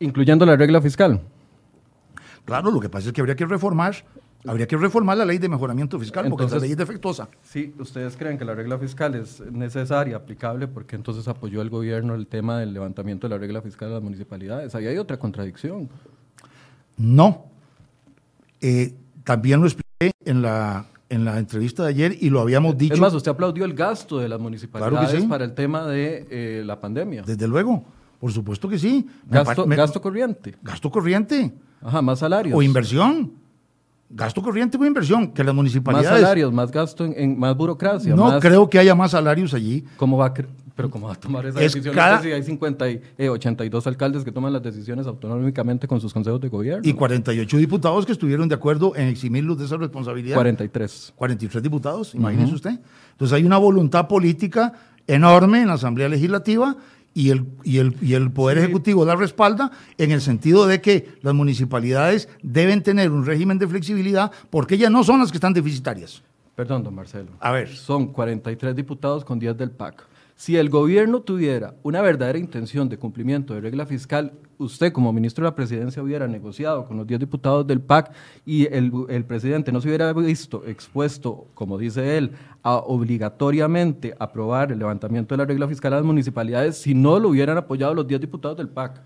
Incluyendo 0.00 0.44
la 0.44 0.56
regla 0.56 0.78
fiscal. 0.82 1.22
Claro, 2.44 2.70
lo 2.70 2.80
que 2.80 2.90
pasa 2.90 3.06
es 3.08 3.12
que 3.14 3.20
habría 3.22 3.36
que 3.36 3.46
reformar, 3.46 3.94
habría 4.46 4.66
que 4.66 4.76
reformar 4.76 5.16
la 5.18 5.24
ley 5.24 5.38
de 5.38 5.48
mejoramiento 5.48 5.98
fiscal, 5.98 6.24
porque 6.30 6.44
Entonces- 6.44 6.56
esa 6.56 6.62
ley 6.62 6.72
es 6.72 6.76
defectuosa. 6.78 7.28
Sí, 7.42 7.74
ustedes 7.78 8.16
creen 8.16 8.38
que 8.38 8.44
la 8.44 8.54
regla 8.54 8.78
fiscal 8.78 9.14
es 9.14 9.40
necesaria, 9.52 10.16
aplicable, 10.16 10.66
porque 10.68 10.96
entonces 10.96 11.28
apoyó 11.28 11.60
el 11.62 11.70
gobierno 11.70 12.14
el 12.14 12.26
tema 12.26 12.58
del 12.58 12.72
levantamiento 12.72 13.28
de 13.28 13.34
la 13.34 13.38
regla 13.38 13.60
fiscal 13.62 13.88
de 13.88 13.94
las 13.96 14.02
municipalidades. 14.02 14.74
Ahí 14.74 14.86
hay 14.86 14.96
otra 14.98 15.18
contradicción. 15.18 15.88
No. 16.96 17.46
Eh, 18.60 18.94
también 19.24 19.60
lo 19.60 19.66
expliqué 19.66 20.12
en 20.24 20.42
la, 20.42 20.86
en 21.08 21.24
la 21.24 21.38
entrevista 21.38 21.82
de 21.84 21.88
ayer 21.90 22.16
y 22.20 22.30
lo 22.30 22.40
habíamos 22.40 22.76
dicho. 22.76 22.94
Es 22.94 23.00
más, 23.00 23.14
usted 23.14 23.30
aplaudió 23.30 23.64
el 23.64 23.74
gasto 23.74 24.18
de 24.18 24.28
las 24.28 24.40
municipalidades 24.40 25.22
sí. 25.22 25.26
para 25.28 25.44
el 25.44 25.54
tema 25.54 25.86
de 25.86 26.26
eh, 26.30 26.62
la 26.64 26.80
pandemia. 26.80 27.22
Desde 27.22 27.46
luego, 27.48 27.84
por 28.18 28.32
supuesto 28.32 28.68
que 28.68 28.78
sí. 28.78 29.06
Gasto, 29.26 29.66
me- 29.66 29.76
gasto 29.76 30.00
corriente. 30.00 30.56
gasto 30.62 30.90
corriente 30.90 31.52
Ajá, 31.82 32.02
más 32.02 32.18
salarios. 32.18 32.56
o 32.58 32.62
inversión. 32.62 33.32
Gasto 34.12 34.42
corriente 34.42 34.76
o 34.76 34.84
inversión, 34.84 35.28
que 35.32 35.44
las 35.44 35.54
Más 35.54 35.56
municipalidades. 35.56 36.20
salarios, 36.20 36.52
más 36.52 36.70
gasto 36.72 37.04
en, 37.04 37.14
en- 37.16 37.38
más 37.38 37.56
burocracia. 37.56 38.14
no 38.16 38.24
más- 38.24 38.40
creo 38.42 38.68
que 38.68 38.78
haya 38.78 38.94
más 38.94 39.12
salarios 39.12 39.54
allí. 39.54 39.84
¿Cómo 39.96 40.16
va 40.16 40.26
a 40.26 40.34
pero 40.74 40.88
cómo 40.90 41.08
va 41.08 41.12
a 41.12 41.16
tomar 41.16 41.44
esa 41.46 41.60
Es 41.60 41.72
decisión 41.74 41.94
cada- 41.94 42.22
si 42.22 42.32
hay 42.32 42.42
50 42.42 42.88
y, 42.90 43.00
eh, 43.18 43.28
82 43.28 43.86
alcaldes 43.86 44.24
que 44.24 44.32
toman 44.32 44.52
las 44.52 44.62
decisiones 44.62 45.06
autonómicamente 45.06 45.86
con 45.86 46.00
sus 46.00 46.12
consejos 46.14 46.40
de 46.40 46.48
gobierno? 46.48 46.88
Y 46.88 46.92
48 46.94 47.56
diputados 47.58 48.06
que 48.06 48.12
estuvieron 48.12 48.48
de 48.48 48.54
acuerdo 48.54 48.96
en 48.96 49.08
eximirlos 49.08 49.58
de 49.58 49.66
esa 49.66 49.76
responsabilidad. 49.76 50.34
43. 50.36 51.12
43 51.14 51.62
diputados, 51.62 52.14
imagínese 52.14 52.54
usted. 52.54 52.80
Entonces 53.12 53.32
hay 53.36 53.44
una 53.44 53.58
voluntad 53.58 54.08
política 54.08 54.72
enorme 55.06 55.60
en 55.60 55.68
la 55.68 55.74
Asamblea 55.74 56.08
Legislativa 56.08 56.76
y 57.14 57.30
el, 57.30 57.46
y 57.64 57.78
el, 57.78 57.96
y 58.00 58.14
el 58.14 58.30
Poder 58.30 58.58
Ejecutivo 58.58 59.04
la 59.04 59.16
respalda 59.16 59.70
en 59.98 60.10
el 60.12 60.20
sentido 60.20 60.66
de 60.66 60.80
que 60.80 61.14
las 61.22 61.34
municipalidades 61.34 62.28
deben 62.42 62.82
tener 62.82 63.10
un 63.10 63.26
régimen 63.26 63.58
de 63.58 63.66
flexibilidad 63.66 64.30
porque 64.50 64.76
ellas 64.76 64.90
no 64.90 65.04
son 65.04 65.20
las 65.20 65.30
que 65.30 65.36
están 65.38 65.52
deficitarias. 65.52 66.22
Perdón, 66.54 66.82
don 66.82 66.94
Marcelo. 66.94 67.30
A 67.40 67.52
ver. 67.52 67.68
Son 67.68 68.08
43 68.08 68.76
diputados 68.76 69.24
con 69.24 69.38
10 69.38 69.56
del 69.56 69.70
PAC. 69.70 70.06
Si 70.40 70.56
el 70.56 70.70
gobierno 70.70 71.20
tuviera 71.20 71.74
una 71.82 72.00
verdadera 72.00 72.38
intención 72.38 72.88
de 72.88 72.96
cumplimiento 72.96 73.52
de 73.52 73.60
regla 73.60 73.84
fiscal, 73.84 74.32
usted 74.56 74.90
como 74.90 75.12
ministro 75.12 75.44
de 75.44 75.50
la 75.50 75.54
presidencia 75.54 76.02
hubiera 76.02 76.26
negociado 76.26 76.86
con 76.86 76.96
los 76.96 77.06
10 77.06 77.20
diputados 77.20 77.66
del 77.66 77.82
PAC 77.82 78.10
y 78.46 78.64
el, 78.72 78.90
el, 79.10 79.26
presidente 79.26 79.70
no 79.70 79.82
se 79.82 79.88
hubiera 79.88 80.10
visto 80.14 80.64
expuesto, 80.66 81.46
como 81.52 81.76
dice 81.76 82.16
él, 82.16 82.30
a 82.62 82.76
obligatoriamente 82.76 84.14
aprobar 84.18 84.72
el 84.72 84.78
levantamiento 84.78 85.34
de 85.34 85.38
la 85.40 85.44
regla 85.44 85.68
fiscal 85.68 85.92
a 85.92 85.96
las 85.96 86.06
municipalidades 86.06 86.78
si 86.78 86.94
no 86.94 87.18
lo 87.18 87.28
hubieran 87.28 87.58
apoyado 87.58 87.92
los 87.92 88.08
10 88.08 88.22
diputados 88.22 88.56
del 88.56 88.70
PAC. 88.70 88.98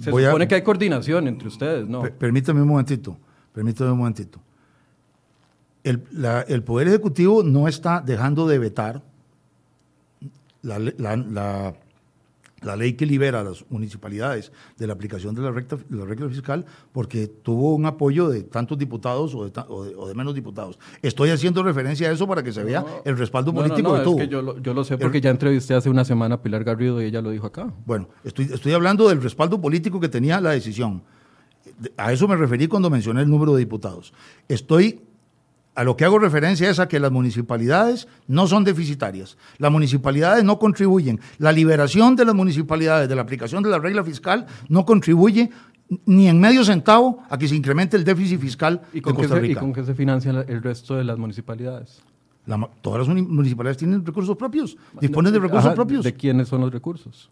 Se 0.00 0.10
Voy 0.10 0.24
a- 0.24 0.30
supone 0.30 0.48
que 0.48 0.56
hay 0.56 0.62
coordinación 0.62 1.28
entre 1.28 1.46
ustedes, 1.46 1.86
¿no? 1.86 2.02
Per- 2.02 2.16
Permítame 2.16 2.62
un 2.62 2.66
momentito, 2.66 3.16
permítame 3.54 3.92
un 3.92 3.98
momentito. 3.98 4.40
El, 5.84 6.02
la- 6.10 6.40
el 6.42 6.64
Poder 6.64 6.88
Ejecutivo 6.88 7.44
no 7.44 7.68
está 7.68 8.00
dejando 8.00 8.48
de 8.48 8.58
vetar 8.58 9.02
la, 10.62 10.78
la- 10.78 11.16
la- 11.16 11.74
la 12.62 12.76
ley 12.76 12.92
que 12.92 13.04
libera 13.06 13.40
a 13.40 13.42
las 13.42 13.64
municipalidades 13.70 14.52
de 14.78 14.86
la 14.86 14.92
aplicación 14.92 15.34
de 15.34 15.42
la, 15.42 15.50
recta- 15.50 15.78
de 15.88 15.96
la 15.96 16.04
regla 16.04 16.28
fiscal 16.28 16.64
porque 16.92 17.26
tuvo 17.26 17.74
un 17.74 17.86
apoyo 17.86 18.28
de 18.28 18.44
tantos 18.44 18.78
diputados 18.78 19.34
o 19.34 19.44
de, 19.44 19.50
ta- 19.50 19.66
o 19.68 19.82
de- 19.84 19.96
o 19.96 20.06
de 20.06 20.14
menos 20.14 20.32
diputados. 20.32 20.78
Estoy 21.02 21.30
haciendo 21.30 21.64
referencia 21.64 22.08
a 22.08 22.12
eso 22.12 22.28
para 22.28 22.44
que 22.44 22.52
se 22.52 22.62
vea 22.62 22.84
el 23.04 23.18
respaldo 23.18 23.50
No, 23.52 23.62
no, 23.62 23.66
político 23.66 23.88
no, 23.88 23.94
que 23.94 23.98
es 24.00 24.04
tuvo. 24.04 24.16
que 24.18 24.28
yo 24.28 24.42
lo, 24.42 24.58
yo 24.62 24.74
lo 24.74 24.84
sé 24.84 24.96
porque 24.96 25.20
ya 25.20 25.30
entrevisté 25.30 25.74
hace 25.74 25.90
una 25.90 26.04
semana 26.04 26.36
a 26.36 26.42
Pilar 26.42 26.62
Garrido 26.62 27.02
y 27.02 27.06
ella 27.06 27.20
lo 27.20 27.30
dijo 27.30 27.48
acá. 27.48 27.72
Bueno, 27.84 28.08
estoy, 28.22 28.44
estoy 28.44 28.72
hablando 28.74 29.08
del 29.08 29.20
respaldo 29.20 29.60
político 29.60 29.98
que 29.98 30.08
tenía 30.08 30.40
la 30.40 30.50
decisión. 30.52 31.02
De- 31.80 31.92
A 31.96 32.12
eso 32.12 32.28
me 32.28 32.36
referí 32.36 32.68
cuando 32.68 32.90
mencioné 32.90 33.22
el 33.22 33.28
número 33.28 33.54
de 33.54 33.58
diputados. 33.58 34.12
Estoy, 34.46 35.00
a 35.74 35.84
lo 35.84 35.96
que 35.96 36.04
hago 36.04 36.18
referencia 36.18 36.68
es 36.68 36.78
a 36.78 36.88
que 36.88 37.00
las 37.00 37.10
municipalidades 37.10 38.06
no 38.28 38.46
son 38.46 38.62
deficitarias. 38.64 39.36
Las 39.58 39.72
municipalidades 39.72 40.44
no 40.44 40.58
contribuyen. 40.58 41.18
La 41.38 41.50
liberación 41.52 42.14
de 42.16 42.24
las 42.26 42.34
municipalidades 42.34 43.08
de 43.08 43.14
la 43.16 43.22
aplicación 43.22 43.62
de 43.62 43.70
la 43.70 43.78
regla 43.78 44.04
fiscal 44.04 44.46
no 44.68 44.84
contribuye 44.84 45.50
ni 46.06 46.28
en 46.28 46.40
medio 46.40 46.64
centavo 46.64 47.22
a 47.28 47.36
que 47.38 47.48
se 47.48 47.54
incremente 47.56 47.96
el 47.96 48.04
déficit 48.04 48.40
fiscal 48.40 48.80
¿Y 48.92 48.96
de 48.96 49.02
con, 49.02 49.12
qué 49.14 49.22
Costa 49.22 49.34
se, 49.36 49.44
¿Y 49.44 49.48
Rica. 49.48 49.60
con 49.60 49.72
qué 49.72 49.84
se 49.84 49.94
financian 49.94 50.44
el 50.48 50.62
resto 50.62 50.94
de 50.94 51.04
las 51.04 51.18
municipalidades? 51.18 52.02
La 52.46 52.68
todas 52.80 53.00
las 53.00 53.08
uni- 53.08 53.22
municipalidades 53.22 53.76
tienen 53.78 54.04
recursos 54.04 54.36
propios, 54.36 54.76
disponen 55.00 55.32
de 55.32 55.38
recursos 55.38 55.66
Ajá, 55.66 55.74
propios. 55.74 56.02
¿De 56.04 56.14
quiénes 56.14 56.48
son 56.48 56.60
los 56.62 56.72
recursos? 56.72 57.30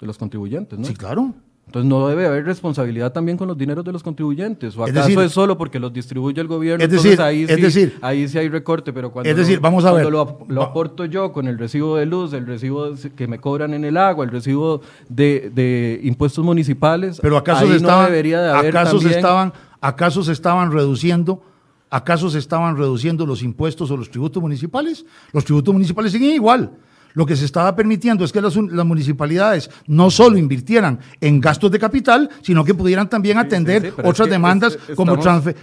De 0.00 0.06
los 0.06 0.18
contribuyentes, 0.18 0.78
¿no? 0.78 0.84
Sí, 0.84 0.94
claro. 0.94 1.32
Entonces 1.70 1.88
no 1.88 2.08
debe 2.08 2.26
haber 2.26 2.44
responsabilidad 2.44 3.12
también 3.12 3.38
con 3.38 3.46
los 3.46 3.56
dineros 3.56 3.84
de 3.84 3.92
los 3.92 4.02
contribuyentes. 4.02 4.76
¿O 4.76 4.82
acaso 4.82 5.08
es, 5.08 5.14
decir- 5.16 5.30
solo 5.30 5.56
porque 5.56 5.78
los 5.78 5.92
distribuye 5.92 6.40
el 6.40 6.48
gobierno? 6.48 6.82
Es 6.84 6.90
entonces 6.90 7.12
decir- 7.12 7.22
ahí, 7.24 7.42
es 7.44 7.54
sí, 7.54 7.60
decir- 7.62 7.98
ahí 8.02 8.26
sí 8.26 8.38
hay 8.38 8.48
recorte, 8.48 8.92
pero 8.92 9.12
cuando, 9.12 9.30
Es 9.30 9.36
decir, 9.36 9.54
lo, 9.58 9.60
vamos 9.62 9.84
a 9.84 9.90
cuando 9.90 10.06
ver. 10.08 10.12
lo, 10.12 10.20
ap- 10.20 10.50
lo 10.50 10.60
Va- 10.62 10.66
aporto 10.66 11.04
yo 11.04 11.30
con 11.32 11.46
el 11.46 11.56
recibo 11.58 11.94
de 11.96 12.06
luz, 12.06 12.32
el 12.32 12.44
recibo 12.44 12.88
que 13.14 13.28
me 13.28 13.38
cobran 13.38 13.72
en 13.72 13.84
el 13.84 13.96
agua, 13.98 14.24
el 14.24 14.32
recibo 14.32 14.80
de, 15.08 15.52
de 15.54 16.00
impuestos 16.02 16.44
municipales, 16.44 17.20
Pero 17.22 17.36
acaso 17.36 17.62
ahí 17.62 17.70
se 17.70 17.76
estaban, 17.76 18.02
no 18.02 18.10
debería 18.10 18.42
de 18.42 18.50
haber 18.50 18.76
acaso 18.76 18.96
se 18.98 19.04
también- 19.04 19.18
estaban, 19.20 19.52
acaso 19.80 20.22
se 20.24 20.32
estaban 20.32 20.72
reduciendo, 20.72 21.40
acaso 21.88 22.30
se 22.30 22.38
estaban 22.40 22.76
reduciendo 22.76 23.24
los 23.26 23.44
impuestos 23.44 23.88
o 23.92 23.96
los 23.96 24.10
tributos 24.10 24.42
municipales. 24.42 25.06
Los 25.32 25.44
tributos 25.44 25.72
municipales 25.72 26.10
siguen 26.10 26.32
igual. 26.32 26.72
Lo 27.14 27.26
que 27.26 27.36
se 27.36 27.44
estaba 27.44 27.74
permitiendo 27.74 28.24
es 28.24 28.32
que 28.32 28.40
las, 28.40 28.56
un- 28.56 28.76
las 28.76 28.86
municipalidades 28.86 29.70
no 29.86 30.10
solo 30.10 30.38
invirtieran 30.38 31.00
en 31.20 31.40
gastos 31.40 31.70
de 31.70 31.78
capital, 31.78 32.28
sino 32.42 32.64
que 32.64 32.74
pudieran 32.74 33.08
también 33.08 33.38
atender 33.38 33.82
sí, 33.82 33.88
otras 33.98 34.26
que 34.28 34.32
demandas 34.32 34.78
es- 34.88 34.94
como 34.96 35.12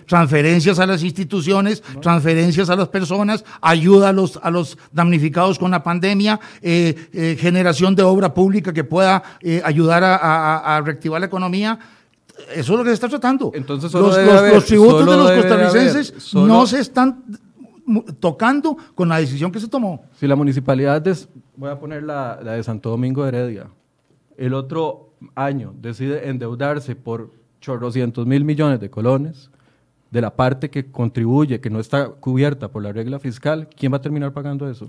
transferencias 0.05 0.79
a 0.79 0.85
las 0.85 1.03
instituciones, 1.03 1.81
transferencias 2.01 2.69
a 2.69 2.75
las 2.75 2.89
personas, 2.89 3.45
ayuda 3.61 4.09
a 4.09 4.13
los, 4.13 4.39
a 4.43 4.51
los 4.51 4.77
damnificados 4.91 5.57
con 5.59 5.71
la 5.71 5.83
pandemia, 5.83 6.39
eh, 6.61 6.95
eh, 7.13 7.37
generación 7.39 7.95
de 7.95 8.03
obra 8.03 8.33
pública 8.33 8.73
que 8.73 8.83
pueda 8.83 9.23
eh, 9.41 9.61
ayudar 9.63 10.03
a, 10.03 10.15
a- 10.17 10.77
a 10.77 10.81
reactivar 10.81 11.19
la 11.21 11.27
economía. 11.27 11.79
Eso 12.53 12.73
es 12.73 12.77
lo 12.77 12.83
que 12.83 12.89
se 12.91 12.93
está 12.95 13.09
tratando. 13.09 13.51
Entonces 13.55 13.91
los, 13.93 14.15
debe 14.15 14.27
los- 14.27 14.35
haber- 14.39 14.53
los 14.53 14.65
tributos 14.65 15.05
de 15.09 15.17
los 15.17 15.31
costarricenses 15.31 16.09
haber- 16.11 16.21
solo- 16.21 16.47
no 16.47 16.67
se 16.67 16.79
están 16.79 17.23
tocando 18.19 18.77
con 18.95 19.09
la 19.09 19.17
decisión 19.17 19.51
que 19.51 19.59
se 19.59 19.67
tomó. 19.67 20.03
Si 20.13 20.27
la 20.27 20.35
municipalidad, 20.35 21.01
de, 21.01 21.15
voy 21.55 21.69
a 21.69 21.79
poner 21.79 22.03
la, 22.03 22.39
la 22.43 22.53
de 22.53 22.63
Santo 22.63 22.89
Domingo 22.89 23.23
de 23.23 23.29
Heredia, 23.29 23.67
el 24.37 24.53
otro 24.53 25.13
año 25.35 25.73
decide 25.79 26.29
endeudarse 26.29 26.95
por 26.95 27.31
chorrocientos 27.59 28.25
mil 28.25 28.45
millones 28.45 28.79
de 28.79 28.89
colones, 28.89 29.49
de 30.11 30.21
la 30.21 30.35
parte 30.35 30.69
que 30.69 30.91
contribuye, 30.91 31.59
que 31.59 31.69
no 31.69 31.79
está 31.79 32.09
cubierta 32.09 32.69
por 32.69 32.83
la 32.83 32.91
regla 32.91 33.19
fiscal, 33.19 33.67
¿quién 33.75 33.91
va 33.91 33.97
a 33.97 34.01
terminar 34.01 34.31
pagando 34.31 34.69
eso? 34.69 34.87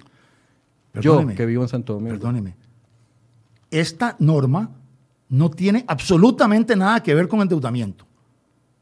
Perdóneme. 0.92 1.32
Yo, 1.32 1.36
que 1.36 1.46
vivo 1.46 1.62
en 1.62 1.68
Santo 1.68 1.94
Domingo. 1.94 2.14
Perdóneme. 2.14 2.54
Esta 3.70 4.16
norma 4.18 4.70
no 5.28 5.50
tiene 5.50 5.84
absolutamente 5.86 6.76
nada 6.76 7.02
que 7.02 7.14
ver 7.14 7.28
con 7.28 7.40
endeudamiento. 7.40 8.06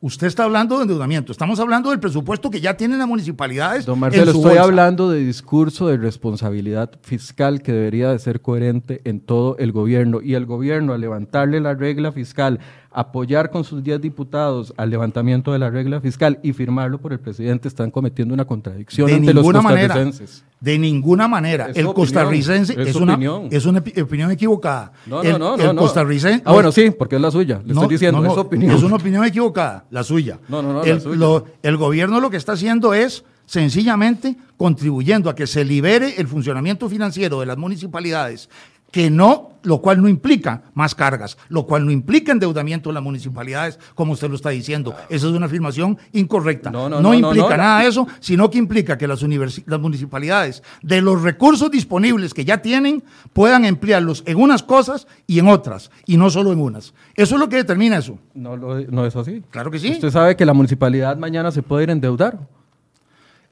Usted 0.06 0.28
está 0.28 0.44
hablando 0.44 0.76
de 0.76 0.82
endeudamiento. 0.82 1.32
Estamos 1.32 1.58
hablando 1.58 1.90
del 1.90 1.98
presupuesto 1.98 2.48
que 2.48 2.60
ya 2.60 2.76
tienen 2.76 3.00
las 3.00 3.08
municipalidades. 3.08 3.84
Don 3.84 3.96
en 3.96 4.00
Marcelo, 4.02 4.30
su 4.30 4.38
estoy 4.38 4.50
bolsa. 4.50 4.62
hablando 4.62 5.10
de 5.10 5.18
discurso 5.18 5.88
de 5.88 5.96
responsabilidad 5.96 6.92
fiscal 7.02 7.60
que 7.60 7.72
debería 7.72 8.12
de 8.12 8.20
ser 8.20 8.40
coherente 8.40 9.00
en 9.02 9.18
todo 9.18 9.58
el 9.58 9.72
gobierno. 9.72 10.22
Y 10.22 10.34
el 10.34 10.46
gobierno, 10.46 10.92
al 10.92 11.00
levantarle 11.00 11.58
la 11.58 11.74
regla 11.74 12.12
fiscal, 12.12 12.60
apoyar 12.96 13.50
con 13.50 13.62
sus 13.62 13.84
10 13.84 14.00
diputados 14.00 14.72
al 14.78 14.88
levantamiento 14.88 15.52
de 15.52 15.58
la 15.58 15.68
regla 15.68 16.00
fiscal 16.00 16.40
y 16.42 16.54
firmarlo 16.54 16.96
por 16.98 17.12
el 17.12 17.20
presidente, 17.20 17.68
están 17.68 17.90
cometiendo 17.90 18.32
una 18.32 18.46
contradicción 18.46 19.06
de 19.06 19.14
ante 19.16 19.34
los 19.34 19.42
ninguna 19.44 19.60
manera. 19.60 20.10
De 20.58 20.78
ninguna 20.78 21.28
manera. 21.28 21.64
Es 21.64 21.76
el 21.76 21.84
opinión, 21.86 21.94
costarricense 21.94 22.74
es 22.80 22.96
una, 22.96 23.12
opinión. 23.12 23.48
es 23.50 23.66
una 23.66 23.80
opinión 23.80 24.30
equivocada. 24.30 24.92
No, 25.04 25.22
el, 25.22 25.32
no, 25.32 25.38
no, 25.38 25.54
el 25.56 25.66
no, 25.66 25.72
no. 25.74 25.82
costarricense. 25.82 26.42
Ah, 26.46 26.54
bueno, 26.54 26.72
sí, 26.72 26.90
porque 26.90 27.16
es 27.16 27.20
la 27.20 27.30
suya. 27.30 27.60
Le 27.62 27.74
No, 27.74 27.82
estoy 27.82 27.96
diciendo, 27.96 28.20
no, 28.22 28.28
es 28.28 28.34
su 28.34 28.40
opinión. 28.40 28.74
Es 28.74 28.82
una 28.82 28.96
opinión 28.96 29.22
equivocada, 29.26 29.84
la 29.90 30.02
suya. 30.02 30.38
No, 30.48 30.62
no, 30.62 30.72
no, 30.72 30.82
la 30.82 30.90
el, 30.90 31.00
suya. 31.02 31.16
lo- 31.16 31.44
el 31.62 31.76
gobierno 31.76 32.18
lo 32.20 32.30
que 32.30 32.38
está 32.38 32.52
haciendo 32.52 32.94
es 32.94 33.24
sencillamente 33.44 34.36
contribuyendo 34.56 35.28
a 35.28 35.34
que 35.34 35.46
se 35.46 35.66
libere 35.66 36.14
el 36.18 36.26
funcionamiento 36.28 36.88
financiero 36.88 37.40
de 37.40 37.46
las 37.46 37.58
municipalidades, 37.58 38.48
que 38.90 39.10
no, 39.10 39.50
lo 39.66 39.82
cual 39.82 40.00
no 40.00 40.08
implica 40.08 40.62
más 40.74 40.94
cargas, 40.94 41.36
lo 41.48 41.66
cual 41.66 41.84
no 41.84 41.90
implica 41.90 42.32
endeudamiento 42.32 42.88
de 42.88 42.94
las 42.94 43.02
municipalidades, 43.02 43.78
como 43.94 44.12
usted 44.12 44.28
lo 44.30 44.36
está 44.36 44.50
diciendo. 44.50 44.94
Esa 45.10 45.26
es 45.26 45.32
una 45.32 45.46
afirmación 45.46 45.98
incorrecta. 46.12 46.70
No, 46.70 46.88
no, 46.88 47.00
no, 47.02 47.08
no, 47.10 47.14
implica 47.14 47.50
no. 47.50 47.56
nada 47.56 47.80
de 47.82 47.88
eso, 47.88 48.06
sino 48.20 48.48
que 48.50 48.58
implica 48.58 48.96
que 48.96 49.06
las, 49.06 49.22
las 49.66 49.80
municipalidades, 49.80 50.62
de 50.82 51.02
los 51.02 51.20
recursos 51.22 51.70
disponibles 51.70 52.32
que 52.32 52.44
ya 52.44 52.62
tienen, 52.62 53.02
puedan 53.32 53.64
emplearlos 53.64 54.22
en 54.26 54.38
unas 54.38 54.62
cosas 54.62 55.06
y 55.26 55.38
en 55.40 55.48
otras, 55.48 55.90
y 56.06 56.16
no 56.16 56.30
solo 56.30 56.52
en 56.52 56.60
unas. 56.60 56.94
Eso 57.16 57.34
es 57.34 57.40
lo 57.40 57.48
que 57.48 57.56
determina 57.56 57.98
eso. 57.98 58.18
No, 58.34 58.56
lo- 58.56 58.80
no 58.82 59.04
es 59.04 59.16
así. 59.16 59.42
Claro 59.50 59.70
que 59.70 59.78
sí. 59.78 59.90
Usted 59.92 60.10
sabe 60.10 60.36
que 60.36 60.46
la 60.46 60.54
municipalidad 60.54 61.16
mañana 61.16 61.50
se 61.50 61.62
puede 61.62 61.84
ir 61.84 61.90
a 61.90 61.92
endeudar. 61.92 62.38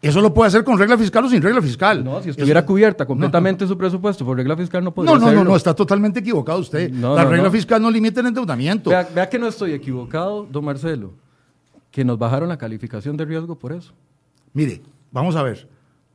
Eso 0.08 0.20
lo 0.20 0.34
puede 0.34 0.48
hacer 0.48 0.64
con 0.64 0.78
regla 0.78 0.98
fiscal 0.98 1.24
o 1.24 1.28
sin 1.28 1.40
regla 1.40 1.62
fiscal. 1.62 2.04
No, 2.04 2.22
si 2.22 2.30
estuviera 2.30 2.60
Eso- 2.60 2.66
cubierta 2.66 3.06
completamente 3.06 3.66
su 3.66 3.76
presupuesto 3.78 4.24
por 4.24 4.36
regla 4.36 4.56
fiscal 4.56 4.84
no 4.84 4.92
podría 4.92 5.12
No, 5.12 5.18
no, 5.18 5.24
no, 5.24 5.26
hacerlo. 5.28 5.44
no, 5.50 5.56
está 5.56 5.74
totalmente 5.74 6.20
equivocado 6.20 6.58
usted. 6.58 6.90
No, 6.90 7.14
la 7.14 7.24
no, 7.24 7.30
regla 7.30 7.50
fiscal 7.50 7.80
no 7.80 7.90
limita 7.90 8.20
el 8.20 8.26
endeudamiento. 8.26 8.90
Vea, 8.90 9.08
vea 9.14 9.28
que 9.28 9.38
no 9.38 9.46
estoy 9.48 9.72
equivocado, 9.72 10.46
don 10.50 10.64
Marcelo, 10.64 11.12
que 11.90 12.04
nos 12.04 12.18
bajaron 12.18 12.48
la 12.48 12.58
calificación 12.58 13.16
de 13.16 13.24
riesgo 13.24 13.58
por 13.58 13.72
eso. 13.72 13.92
Mire, 14.52 14.82
vamos 15.10 15.36
a 15.36 15.42
ver. 15.42 15.66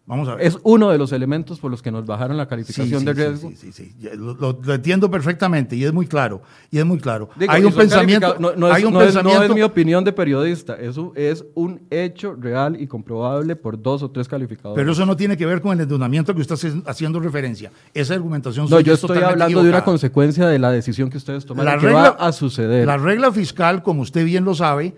Vamos 0.09 0.27
a 0.27 0.33
ver. 0.35 0.47
Es 0.47 0.57
uno 0.63 0.89
de 0.89 0.97
los 0.97 1.11
elementos 1.11 1.59
por 1.59 1.69
los 1.69 1.83
que 1.83 1.91
nos 1.91 2.03
bajaron 2.05 2.35
la 2.35 2.47
calificación 2.47 2.99
sí, 3.01 3.05
de 3.05 3.13
riesgo. 3.13 3.49
sí, 3.51 3.55
sí, 3.55 3.71
sí. 3.71 3.95
Lo, 4.17 4.33
lo- 4.33 4.59
lo 4.61 4.73
entiendo 4.73 5.09
perfectamente 5.11 5.75
y 5.75 5.83
es 5.85 5.93
muy 5.93 6.07
claro. 6.07 6.41
Y 6.71 6.79
es 6.79 6.85
muy 6.85 6.97
claro. 6.97 7.29
Digo, 7.37 7.51
hay 7.51 7.63
un 7.63 7.71
pensamiento. 7.73 8.35
No, 8.39 8.53
no 8.55 8.65
hay 8.65 8.81
es, 8.81 8.87
un 8.87 8.93
no 8.93 9.01
es- 9.03 9.13
no 9.13 9.21
pensamiento. 9.21 9.43
es 9.53 9.55
mi 9.55 9.61
opinión 9.61 10.03
de 10.03 10.11
periodista, 10.11 10.73
eso 10.75 11.13
es 11.15 11.45
un 11.53 11.81
hecho 11.91 12.35
real 12.35 12.75
y 12.81 12.87
comprobable 12.87 13.55
por 13.55 13.79
dos 13.79 14.01
o 14.01 14.09
tres 14.09 14.27
calificadores. 14.27 14.81
Pero 14.81 14.91
eso 14.93 15.05
no 15.05 15.15
tiene 15.15 15.37
que 15.37 15.45
ver 15.45 15.61
con 15.61 15.73
el 15.73 15.81
endeudamiento 15.81 16.33
que 16.33 16.41
usted 16.41 16.55
está 16.55 16.89
haciendo 16.89 17.19
referencia. 17.19 17.71
Esa 17.93 18.15
argumentación 18.15 18.67
no, 18.67 18.79
yo 18.79 18.93
es 18.95 19.01
estoy 19.03 19.19
hablando 19.19 19.61
de 19.63 19.69
una 19.69 19.83
consecuencia 19.83 20.47
de 20.47 20.57
la 20.57 20.71
decisión 20.71 21.11
que 21.11 21.17
ustedes 21.17 21.45
tomaron, 21.45 21.71
La 21.73 21.79
que 21.79 21.85
regla, 21.85 22.01
va 22.19 22.27
a 22.27 22.31
suceder. 22.31 22.87
La 22.87 22.97
regla 22.97 23.31
fiscal, 23.31 23.83
como 23.83 24.01
usted 24.01 24.25
bien 24.25 24.43
lo 24.43 24.55
sabe, 24.55 24.95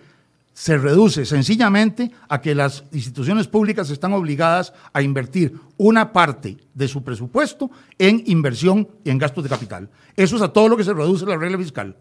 se 0.53 0.77
reduce 0.77 1.25
sencillamente 1.25 2.11
a 2.27 2.41
que 2.41 2.53
las 2.53 2.83
instituciones 2.91 3.47
públicas 3.47 3.89
están 3.89 4.13
obligadas 4.13 4.73
a 4.93 5.01
invertir 5.01 5.53
una 5.77 6.11
parte 6.11 6.57
de 6.73 6.87
su 6.87 7.03
presupuesto 7.03 7.71
en 7.97 8.23
inversión 8.27 8.87
y 9.03 9.09
en 9.09 9.17
gastos 9.17 9.43
de 9.43 9.49
capital. 9.49 9.89
Eso 10.15 10.35
es 10.35 10.41
a 10.41 10.49
todo 10.51 10.67
lo 10.67 10.77
que 10.77 10.83
se 10.83 10.93
reduce 10.93 11.25
la 11.25 11.37
regla 11.37 11.57
fiscal. 11.57 11.95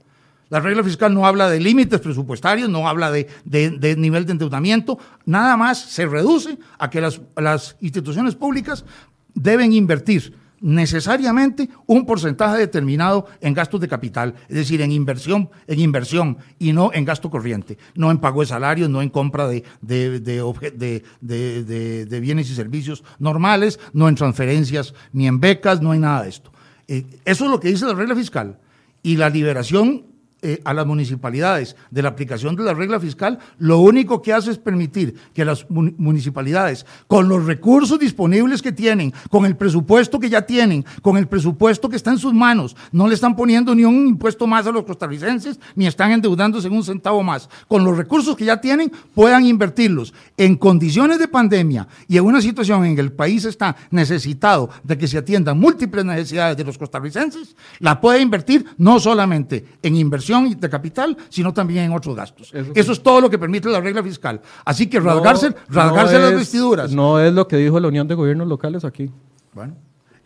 La 0.48 0.58
regla 0.58 0.82
fiscal 0.82 1.14
no 1.14 1.26
habla 1.26 1.48
de 1.48 1.60
límites 1.60 2.00
presupuestarios, 2.00 2.68
no 2.68 2.88
habla 2.88 3.12
de, 3.12 3.28
de- 3.44 3.96
nivel 3.96 4.26
de 4.26 4.32
endeudamiento, 4.32 4.98
nada 5.24 5.56
más 5.56 5.78
se 5.78 6.06
reduce 6.06 6.58
a 6.76 6.90
que 6.90 7.00
las, 7.00 7.20
las 7.36 7.76
instituciones 7.80 8.34
públicas 8.34 8.84
deben 9.32 9.72
invertir 9.72 10.34
necesariamente 10.60 11.68
un 11.86 12.04
porcentaje 12.04 12.58
determinado 12.58 13.26
en 13.40 13.54
gastos 13.54 13.80
de 13.80 13.88
capital, 13.88 14.34
es 14.48 14.56
decir, 14.56 14.82
en 14.82 14.92
inversión, 14.92 15.50
en 15.66 15.80
inversión 15.80 16.38
y 16.58 16.72
no 16.72 16.90
en 16.92 17.04
gasto 17.04 17.30
corriente, 17.30 17.78
no 17.94 18.10
en 18.10 18.18
pago 18.18 18.40
de 18.40 18.46
salarios, 18.46 18.90
no 18.90 19.02
en 19.02 19.08
compra 19.08 19.48
de, 19.48 19.64
de, 19.80 20.20
de, 20.20 22.20
bienes 22.20 22.50
y 22.50 22.54
servicios 22.54 23.02
normales, 23.18 23.80
no 23.92 24.08
en 24.08 24.14
transferencias, 24.14 24.94
ni 25.12 25.26
en 25.26 25.40
becas, 25.40 25.80
no 25.80 25.94
en 25.94 26.02
nada 26.02 26.24
de 26.24 26.28
esto. 26.28 26.52
Eh, 26.88 27.06
eso 27.24 27.44
es 27.44 27.50
lo 27.50 27.60
que 27.60 27.68
dice 27.68 27.86
la 27.86 27.94
regla 27.94 28.14
fiscal. 28.14 28.58
Y 29.02 29.16
la 29.16 29.30
liberación 29.30 30.09
eh, 30.42 30.60
a 30.64 30.72
las 30.72 30.86
municipalidades 30.86 31.76
de 31.90 32.02
la 32.02 32.08
aplicación 32.08 32.56
de 32.56 32.62
la 32.62 32.72
regla 32.72 32.98
fiscal, 32.98 33.38
lo 33.58 33.78
único 33.80 34.22
que 34.22 34.32
hace 34.32 34.50
es 34.50 34.58
permitir 34.58 35.14
que 35.34 35.44
las 35.44 35.66
municipalidades, 35.70 36.86
con 37.06 37.28
los 37.28 37.44
recursos 37.44 37.98
disponibles 37.98 38.62
que 38.62 38.72
tienen, 38.72 39.12
con 39.28 39.44
el 39.44 39.56
presupuesto 39.56 40.18
que 40.18 40.30
ya 40.30 40.42
tienen, 40.42 40.84
con 41.02 41.16
el 41.16 41.28
presupuesto 41.28 41.88
que 41.88 41.96
está 41.96 42.10
en 42.10 42.18
sus 42.18 42.32
manos, 42.32 42.74
no 42.90 43.06
le 43.06 43.14
están 43.14 43.36
poniendo 43.36 43.74
ni 43.74 43.84
un 43.84 44.06
impuesto 44.06 44.46
más 44.46 44.66
a 44.66 44.72
los 44.72 44.84
costarricenses, 44.84 45.60
ni 45.74 45.86
están 45.86 46.12
endeudándose 46.12 46.68
en 46.68 46.74
un 46.74 46.84
centavo 46.84 47.22
más. 47.22 47.48
Con 47.68 47.84
los 47.84 47.96
recursos 47.96 48.34
que 48.34 48.46
ya 48.46 48.60
tienen, 48.60 48.90
puedan 49.14 49.44
invertirlos 49.44 50.14
en 50.36 50.56
condiciones 50.56 51.18
de 51.18 51.28
pandemia 51.28 51.86
y 52.08 52.16
en 52.16 52.24
una 52.24 52.40
situación 52.40 52.84
en 52.84 52.94
que 52.94 53.02
el 53.02 53.12
país 53.12 53.44
está 53.44 53.76
necesitado 53.90 54.70
de 54.84 54.96
que 54.96 55.06
se 55.06 55.18
atiendan 55.18 55.58
múltiples 55.58 56.04
necesidades 56.04 56.56
de 56.56 56.64
los 56.64 56.78
costarricenses, 56.78 57.56
la 57.78 58.00
puede 58.00 58.20
invertir 58.20 58.64
no 58.78 58.98
solamente 58.98 59.66
en 59.82 59.96
inversión, 59.96 60.29
de 60.30 60.70
capital, 60.70 61.16
sino 61.28 61.52
también 61.52 61.84
en 61.84 61.92
otros 61.92 62.14
gastos. 62.14 62.52
Eso, 62.74 62.92
es 62.92 63.02
todo 63.02 63.20
lo 63.20 63.30
que 63.30 63.38
permite 63.38 63.68
la 63.68 63.80
regla 63.80 64.02
fiscal. 64.02 64.40
Así 64.64 64.86
que 64.86 65.00
rasgarse, 65.00 65.54
rasgarse 65.68 66.18
las 66.18 66.34
vestiduras. 66.34 66.92
No 66.92 67.20
es 67.20 67.32
lo 67.32 67.46
que 67.48 67.56
dijo 67.56 67.78
la 67.80 67.88
Unión 67.88 68.06
de 68.06 68.14
Gobiernos 68.14 68.48
Locales 68.48 68.84
aquí. 68.84 69.10
Bueno. 69.52 69.74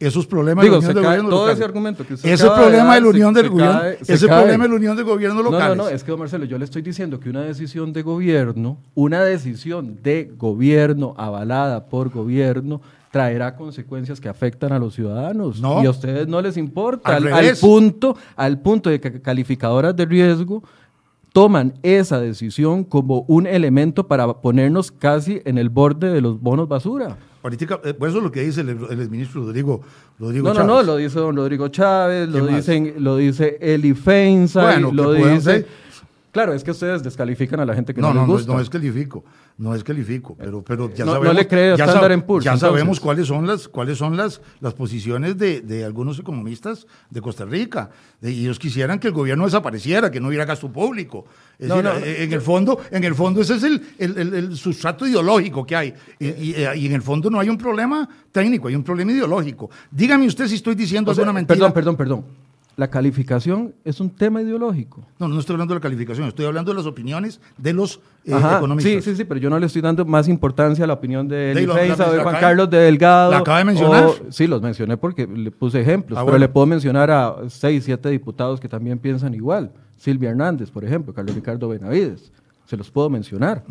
Esos 0.00 0.26
problemas 0.26 0.64
de 0.64 0.70
la 0.70 0.78
Unión 0.78 0.94
de 0.94 1.00
Gobiernos 1.00 1.30
todo 1.30 1.50
ese 1.50 1.64
argumento 1.64 2.06
que 2.06 2.14
Ese 2.14 2.46
problema 2.50 2.94
de 2.94 3.00
la 3.00 3.08
Unión 3.08 3.32
del 3.32 3.48
Gobierno, 3.48 3.80
ese 4.06 4.26
problema 4.26 4.64
de 4.64 4.68
la 4.68 4.74
Unión 4.74 4.96
de 4.96 5.02
Gobiernos 5.02 5.44
locales. 5.44 5.76
No, 5.76 5.84
no, 5.84 5.84
no, 5.84 5.88
es 5.88 6.04
que 6.04 6.16
Marcelo, 6.16 6.44
yo 6.44 6.58
le 6.58 6.64
estoy 6.64 6.82
diciendo 6.82 7.20
que 7.20 7.30
una 7.30 7.42
decisión 7.42 7.92
de 7.92 8.02
gobierno, 8.02 8.78
una 8.94 9.24
decisión 9.24 9.98
de 10.02 10.30
gobierno 10.36 11.14
avalada 11.16 11.86
por 11.86 12.10
gobierno 12.10 12.82
traerá 13.14 13.54
consecuencias 13.54 14.20
que 14.20 14.28
afectan 14.28 14.72
a 14.72 14.78
los 14.80 14.92
ciudadanos. 14.92 15.60
Y 15.60 15.86
a 15.86 15.90
ustedes 15.90 16.26
no 16.26 16.42
les 16.42 16.56
importa. 16.56 17.14
Al, 17.14 17.56
punto, 17.60 18.16
al 18.34 18.60
punto 18.60 18.90
de 18.90 18.98
que 18.98 19.22
calificadoras 19.22 19.94
de 19.94 20.04
riesgo 20.04 20.64
toman 21.32 21.74
esa 21.84 22.18
decisión 22.18 22.82
como 22.82 23.24
un 23.28 23.46
elemento 23.46 24.08
para 24.08 24.26
ponernos 24.40 24.90
casi 24.90 25.40
en 25.44 25.58
el 25.58 25.68
borde 25.68 26.12
de 26.12 26.20
los 26.20 26.40
bonos 26.40 26.66
basura. 26.66 27.16
Política, 27.40 27.80
eh, 27.84 27.94
por 27.94 28.08
eso 28.08 28.18
es 28.18 28.24
lo 28.24 28.32
que 28.32 28.42
dice 28.42 28.62
el, 28.62 28.70
el 28.70 29.08
ministro 29.08 29.42
Rodrigo, 29.42 29.82
Rodrigo 30.18 30.48
no, 30.48 30.54
Chávez. 30.54 30.66
No, 30.66 30.74
no, 30.74 30.82
lo 30.82 30.96
dice 30.96 31.20
don 31.20 31.36
Rodrigo 31.36 31.68
Chávez, 31.68 32.28
lo, 32.28 32.48
dicen, 32.48 32.94
lo 32.98 33.16
dice 33.16 33.58
Eli 33.60 33.94
Feinstein, 33.94 34.92
lo 34.92 35.12
dice... 35.12 35.83
Claro, 36.34 36.52
es 36.52 36.64
que 36.64 36.72
ustedes 36.72 37.00
descalifican 37.00 37.60
a 37.60 37.64
la 37.64 37.76
gente 37.76 37.94
que 37.94 38.00
no, 38.00 38.12
no 38.12 38.22
les 38.22 38.28
gusta. 38.28 38.48
No, 38.48 38.54
no 38.54 38.60
es 38.60 38.68
califico, 38.68 39.24
no 39.56 39.72
es 39.72 39.84
califico, 39.84 40.34
pero, 40.36 40.64
pero 40.64 40.92
ya 40.92 41.04
sabemos. 41.04 41.26
No 41.28 41.32
le 41.32 41.46
cree 41.46 41.76
ya, 41.78 41.86
sab 41.86 42.40
ya 42.40 42.56
sabemos 42.56 42.98
cuáles 42.98 43.28
son 43.28 43.46
las, 43.46 43.68
cuáles 43.68 43.98
son 43.98 44.16
las, 44.16 44.40
las 44.58 44.74
posiciones 44.74 45.38
de, 45.38 45.60
de 45.60 45.84
algunos 45.84 46.18
economistas 46.18 46.88
de 47.08 47.20
Costa 47.20 47.44
Rica. 47.44 47.90
De, 48.20 48.30
ellos 48.30 48.58
quisieran 48.58 48.98
que 48.98 49.06
el 49.06 49.12
gobierno 49.12 49.44
desapareciera, 49.44 50.10
que 50.10 50.18
no 50.18 50.26
hubiera 50.26 50.44
gasto 50.44 50.72
público. 50.72 51.24
Es 51.56 51.68
decir, 51.68 51.86
eh, 52.02 52.24
en 52.24 52.32
el 52.32 52.40
fondo, 52.40 52.80
en 52.90 53.04
el 53.04 53.14
fondo 53.14 53.40
ese 53.40 53.54
es 53.54 53.62
el, 53.62 53.80
el, 53.98 54.34
el, 54.34 54.56
sustrato 54.56 55.06
ideológico 55.06 55.64
que 55.64 55.76
hay. 55.76 55.94
Y, 56.18 56.26
y, 56.26 56.54
eh, 56.56 56.72
y, 56.74 56.86
en 56.86 56.94
el 56.94 57.02
fondo 57.02 57.30
no 57.30 57.38
hay 57.38 57.48
un 57.48 57.58
problema 57.58 58.08
técnico, 58.32 58.66
hay 58.66 58.74
un 58.74 58.82
problema 58.82 59.12
ideológico. 59.12 59.70
Dígame 59.88 60.26
usted 60.26 60.48
si 60.48 60.56
estoy 60.56 60.74
diciendo 60.74 61.12
alguna 61.12 61.32
mentira. 61.32 61.54
Perdón, 61.54 61.72
perdón, 61.72 61.96
perdón 61.96 62.44
la 62.76 62.88
calificación 62.88 63.74
es 63.84 64.00
un 64.00 64.10
tema 64.10 64.42
ideológico. 64.42 65.04
No, 65.18 65.28
no 65.28 65.38
estoy 65.38 65.54
hablando 65.54 65.74
de 65.74 65.78
la 65.78 65.82
calificación, 65.82 66.28
estoy 66.28 66.46
hablando 66.46 66.72
de 66.72 66.78
las 66.78 66.86
opiniones 66.86 67.40
de 67.56 67.72
los 67.72 68.00
eh, 68.24 68.32
economistas. 68.32 69.04
Sí, 69.04 69.10
sí, 69.10 69.16
sí, 69.16 69.24
pero 69.24 69.38
yo 69.38 69.48
no 69.48 69.58
le 69.58 69.66
estoy 69.66 69.82
dando 69.82 70.04
más 70.04 70.28
importancia 70.28 70.84
a 70.84 70.88
la 70.88 70.94
opinión 70.94 71.28
de 71.28 71.52
Eli 71.52 71.66
de 71.66 72.22
Juan 72.22 72.36
Carlos 72.40 72.68
de 72.70 72.78
Delgado. 72.78 73.30
¿La 73.30 73.38
acaba 73.38 73.58
de 73.58 73.64
mencionar? 73.64 74.10
sí, 74.30 74.46
los 74.46 74.60
mencioné 74.60 74.96
porque 74.96 75.26
le 75.26 75.50
puse 75.50 75.80
ejemplos, 75.80 76.18
ah, 76.18 76.24
pero 76.24 76.38
le 76.38 76.48
puedo 76.48 76.66
mencionar 76.66 77.10
a 77.10 77.36
seis, 77.48 77.84
siete 77.84 78.08
diputados 78.08 78.60
que 78.60 78.68
también 78.68 78.98
piensan 78.98 79.34
igual. 79.34 79.72
Silvia 79.96 80.30
Hernández, 80.30 80.70
por 80.70 80.84
ejemplo, 80.84 81.14
Carlos 81.14 81.34
Ricardo 81.34 81.68
Benavides, 81.68 82.32
se 82.66 82.76
los 82.76 82.90
puedo 82.90 83.08
mencionar. 83.08 83.64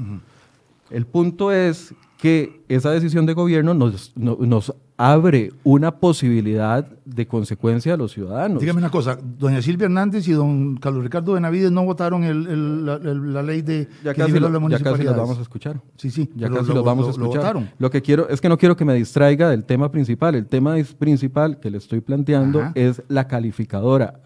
El 0.90 1.06
punto 1.06 1.52
es 1.52 1.94
que 2.18 2.62
esa 2.70 2.92
decisión 2.92 3.26
de 3.26 3.34
gobierno 3.34 3.74
nos, 3.74 4.14
nos 4.16 4.74
abre 4.98 5.52
una 5.64 5.92
posibilidad 6.00 6.86
de 7.06 7.28
consecuencia 7.28 7.96
a 7.96 7.98
los 7.98 8.14
ciudadanos. 8.14 8.62
Dígame 8.62 8.80
una 8.80 8.90
cosa, 8.90 9.18
doña 9.22 9.62
Silvia 9.62 9.86
Hernández 9.86 10.28
y 10.28 10.32
don 10.32 10.78
Carlos 10.78 11.04
Ricardo 11.04 11.34
Benavides 11.34 11.72
no 11.72 11.84
votaron 11.84 12.24
el, 12.24 12.86
la, 12.86 13.44
ley 13.44 13.62
de 13.62 13.88
ya 14.04 14.14
casi, 14.14 14.40
lo, 14.40 14.70
ya 14.70 14.80
casi 14.80 15.04
los 15.04 15.16
vamos 15.16 15.40
a 15.40 15.42
escuchar. 15.42 15.82
Sí, 15.98 16.10
sí. 16.10 16.30
Ya 16.36 16.50
casi 16.50 16.74
los 16.74 16.86
vamos 16.86 17.08
a 17.08 17.12
escuchar. 17.12 17.74
Lo, 17.78 17.90
que 17.90 18.02
quiero 18.02 18.30
es 18.30 18.40
que 18.40 18.50
no 18.50 18.58
quiero 18.58 18.78
que 18.78 18.86
me 18.86 18.94
distraiga 18.94 19.50
del 19.50 19.66
tema 19.66 19.92
principal. 19.92 20.36
El 20.36 20.46
tema 20.46 20.76
principal 20.98 21.60
que 21.60 21.72
le 21.72 21.78
estoy 21.78 22.02
planteando 22.02 22.72
es 22.76 23.02
la 23.08 23.28
calificadora. 23.28 24.20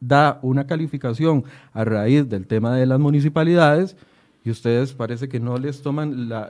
Da 0.00 0.38
una 0.42 0.66
calificación 0.66 1.44
a 1.72 1.84
raíz 1.84 2.28
del 2.28 2.46
tema 2.46 2.76
de 2.76 2.86
las 2.86 3.00
municipalidades 3.00 3.96
y 4.48 4.50
ustedes 4.50 4.94
parece 4.94 5.28
que 5.28 5.40
no 5.40 5.58
les 5.58 5.82
toman 5.82 6.30
la, 6.30 6.48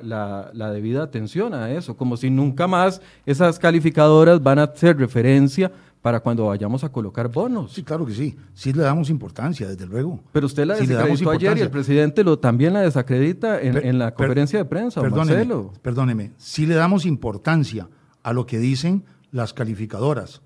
la, 0.53 0.71
debida 0.71 1.03
atención 1.03 1.53
a 1.53 1.73
eso, 1.73 1.97
como 1.97 2.17
si 2.17 2.31
nunca 2.31 2.69
más 2.69 3.03
esas 3.27 3.59
calificadoras 3.59 4.41
van 4.41 4.61
a 4.61 4.63
hacer 4.63 4.97
referencia 4.97 5.73
para 6.01 6.21
cuando 6.21 6.47
vayamos 6.47 6.85
a 6.85 6.93
colocar 6.93 7.27
bonos. 7.27 7.73
Sí, 7.73 7.83
claro 7.83 8.07
que 8.07 8.15
sí. 8.15 8.37
Sí 8.55 8.73
le 8.73 8.85
damos 8.85 9.11
importancia, 9.11 9.67
desde 9.67 9.85
luego. 9.85 10.21
Pero 10.31 10.47
usted 10.47 10.65
la 10.65 10.77
desacreditó 10.77 11.31
ayer 11.33 11.59
y 11.59 11.61
el 11.63 11.71
presidente 11.71 12.23
lo, 12.23 12.39
también 12.39 12.73
la 12.73 12.83
desacredita 12.83 13.61
en, 13.61 13.77
en 13.85 13.99
la 13.99 14.15
conferencia 14.15 14.61
de 14.61 14.65
prensa, 14.65 15.01
perdóneme, 15.01 15.33
Marcelo. 15.33 15.73
Perdóneme, 15.83 16.31
sí 16.37 16.67
le 16.67 16.77
damos 16.77 17.05
importancia 17.05 17.89
a 18.23 18.33
lo 18.33 18.47
que 18.47 18.61
dicen 18.61 19.03
las 19.33 19.53
calificadoras 19.53 20.41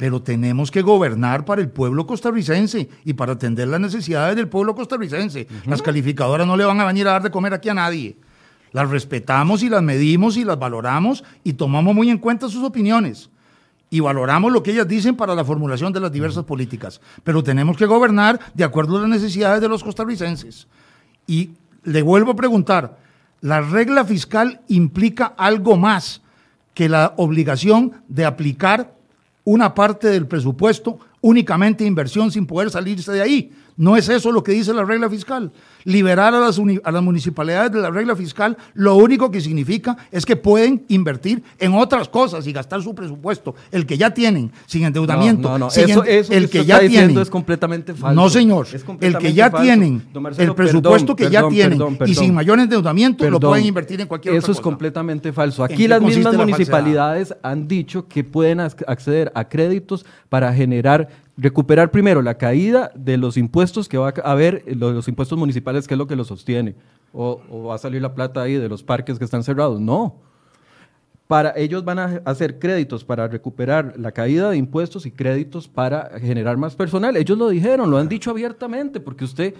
pero 0.00 0.22
tenemos 0.22 0.70
que 0.70 0.80
gobernar 0.80 1.44
para 1.44 1.60
el 1.60 1.68
pueblo 1.68 2.06
costarricense 2.06 2.88
y 3.04 3.12
para 3.12 3.34
atender 3.34 3.68
las 3.68 3.80
necesidades 3.80 4.34
del 4.34 4.48
pueblo 4.48 4.74
costarricense. 4.74 5.46
Las 5.66 5.82
calificadoras 5.82 6.46
no 6.46 6.56
le 6.56 6.64
van 6.64 6.80
a 6.80 6.86
venir 6.86 7.06
a 7.06 7.10
dar 7.10 7.22
de 7.22 7.30
comer 7.30 7.52
aquí 7.52 7.68
a 7.68 7.74
nadie. 7.74 8.16
Las 8.72 8.88
respetamos 8.88 9.62
y 9.62 9.68
las 9.68 9.82
medimos 9.82 10.38
y 10.38 10.44
las 10.46 10.58
valoramos 10.58 11.22
y 11.44 11.52
tomamos 11.52 11.94
muy 11.94 12.08
en 12.08 12.16
cuenta 12.16 12.48
sus 12.48 12.64
opiniones 12.64 13.28
y 13.90 14.00
valoramos 14.00 14.50
lo 14.50 14.62
que 14.62 14.70
ellas 14.70 14.88
dicen 14.88 15.16
para 15.16 15.34
la 15.34 15.44
formulación 15.44 15.92
de 15.92 16.00
las 16.00 16.10
diversas 16.10 16.44
políticas. 16.44 17.02
Pero 17.22 17.44
tenemos 17.44 17.76
que 17.76 17.84
gobernar 17.84 18.40
de 18.54 18.64
acuerdo 18.64 18.96
a 18.96 19.00
las 19.02 19.10
necesidades 19.10 19.60
de 19.60 19.68
los 19.68 19.84
costarricenses. 19.84 20.66
Y 21.26 21.50
le 21.84 22.00
vuelvo 22.00 22.30
a 22.30 22.36
preguntar, 22.36 22.96
¿la 23.42 23.60
regla 23.60 24.06
fiscal 24.06 24.62
implica 24.66 25.34
algo 25.36 25.76
más 25.76 26.22
que 26.72 26.88
la 26.88 27.12
obligación 27.18 28.02
de 28.08 28.24
aplicar 28.24 28.98
una 29.52 29.74
parte 29.74 30.06
del 30.06 30.28
presupuesto 30.28 31.00
únicamente 31.20 31.84
inversión 31.84 32.30
sin 32.30 32.46
poder 32.46 32.70
salirse 32.70 33.10
de 33.10 33.20
ahí. 33.20 33.52
No 33.80 33.96
es 33.96 34.10
eso 34.10 34.30
lo 34.30 34.44
que 34.44 34.52
dice 34.52 34.74
la 34.74 34.84
regla 34.84 35.08
fiscal. 35.08 35.50
Liberar 35.84 36.34
a 36.34 36.38
las, 36.38 36.60
a 36.84 36.92
las, 36.92 37.02
municipalidades 37.02 37.72
de 37.72 37.80
la 37.80 37.88
regla 37.88 38.14
fiscal 38.14 38.58
lo 38.74 38.96
único 38.96 39.30
que 39.30 39.40
significa 39.40 39.96
es 40.12 40.26
que 40.26 40.36
pueden 40.36 40.84
invertir 40.88 41.42
en 41.58 41.72
otras 41.72 42.10
cosas 42.10 42.46
y 42.46 42.52
gastar 42.52 42.82
su 42.82 42.94
presupuesto, 42.94 43.54
el 43.72 43.86
que 43.86 43.96
ya 43.96 44.12
tienen, 44.12 44.52
sin 44.66 44.84
endeudamiento. 44.84 45.48
No, 45.48 45.58
no, 45.58 45.68
Eso, 45.68 46.04
el 46.04 46.50
que, 46.50 46.66
ya 46.66 46.80
tienen 46.80 47.16
es 47.16 47.30
completamente 47.30 47.94
falso. 47.94 48.20
No, 48.20 48.28
señor. 48.28 48.66
el 49.00 49.16
que 49.16 49.32
ya 49.32 49.50
tienen, 49.50 50.02
el 50.36 50.54
presupuesto 50.54 51.16
que 51.16 51.30
ya 51.30 51.48
tienen 51.48 51.80
y 52.04 52.14
sin 52.14 52.34
mayor 52.34 52.60
endeudamiento 52.60 53.30
lo 53.30 53.40
pueden 53.40 53.64
invertir 53.64 53.98
en 54.02 54.08
cualquier 54.08 54.34
Eso 54.34 54.48
otra 54.48 54.52
es 54.52 54.60
completamente 54.60 55.32
falso. 55.32 55.64
Aquí 55.64 55.88
las 55.88 56.02
mismas 56.02 56.36
municipalidades 56.36 57.34
han 57.42 57.66
dicho 57.66 58.06
que 58.06 58.24
pueden 58.24 58.60
acceder 58.60 59.32
a 59.34 59.48
créditos 59.48 60.04
para 60.28 60.52
generar 60.52 61.08
recuperar 61.40 61.90
primero 61.90 62.20
la 62.20 62.36
caída 62.36 62.92
de 62.94 63.16
los 63.16 63.36
impuestos 63.36 63.88
que 63.88 63.96
va 63.96 64.12
a 64.22 64.30
haber, 64.30 64.62
los, 64.76 65.08
impuestos 65.08 65.38
municipales, 65.38 65.88
que 65.88 65.94
es 65.94 65.98
lo 65.98 66.06
que 66.06 66.16
los 66.16 66.26
sostiene, 66.26 66.76
o, 67.12 67.40
va 67.66 67.74
a 67.74 67.78
salir 67.78 68.02
la 68.02 68.14
plata 68.14 68.42
ahí 68.42 68.54
de 68.54 68.68
los 68.68 68.82
parques 68.82 69.18
que 69.18 69.24
están 69.24 69.42
cerrados. 69.42 69.80
No. 69.80 70.16
Para 71.26 71.54
ellos 71.56 71.84
van 71.84 71.98
a 71.98 72.22
hacer 72.24 72.58
créditos 72.58 73.04
para 73.04 73.26
recuperar 73.28 73.94
la 73.96 74.12
caída 74.12 74.50
de 74.50 74.56
impuestos 74.56 75.06
y 75.06 75.12
créditos 75.12 75.68
para 75.68 76.18
generar 76.18 76.56
más 76.56 76.74
personal. 76.74 77.16
Ellos 77.16 77.38
lo 77.38 77.48
dijeron, 77.48 77.90
lo 77.90 77.98
han 77.98 78.08
dicho 78.08 78.30
abiertamente, 78.30 79.00
porque 79.00 79.24
usted 79.24 79.54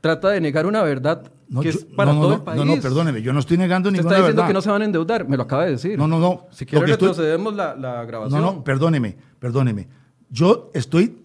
trata 0.00 0.30
de 0.30 0.40
negar 0.40 0.66
una 0.66 0.82
verdad 0.82 1.30
que 1.62 1.68
es 1.68 1.84
para 1.84 2.10
todo 2.10 2.34
el 2.34 2.42
país. 2.42 2.58
No, 2.58 2.64
no, 2.64 2.82
perdóneme, 2.82 3.22
yo 3.22 3.32
no 3.32 3.38
estoy 3.38 3.56
negando 3.56 3.90
ninguna 3.90 4.10
verdad. 4.10 4.30
está 4.30 4.32
diciendo 4.32 4.48
que 4.48 4.54
no 4.54 4.60
se 4.60 4.70
van 4.70 4.82
a 4.82 4.84
endeudar, 4.84 5.28
me 5.28 5.36
lo 5.36 5.44
acaba 5.44 5.64
de 5.64 5.70
decir. 5.72 5.96
No, 5.96 6.08
no, 6.08 6.18
no. 6.18 6.46
Si 6.50 6.66
quiere 6.66 6.84
retrocedemos 6.84 7.54
la, 7.54 7.74
la, 7.76 8.04
grabación. 8.04 8.42
No, 8.42 8.54
no, 8.54 8.64
perdóneme, 8.64 9.16
perdóneme. 9.38 9.88
Yo 10.30 10.70
estoy 10.74 11.18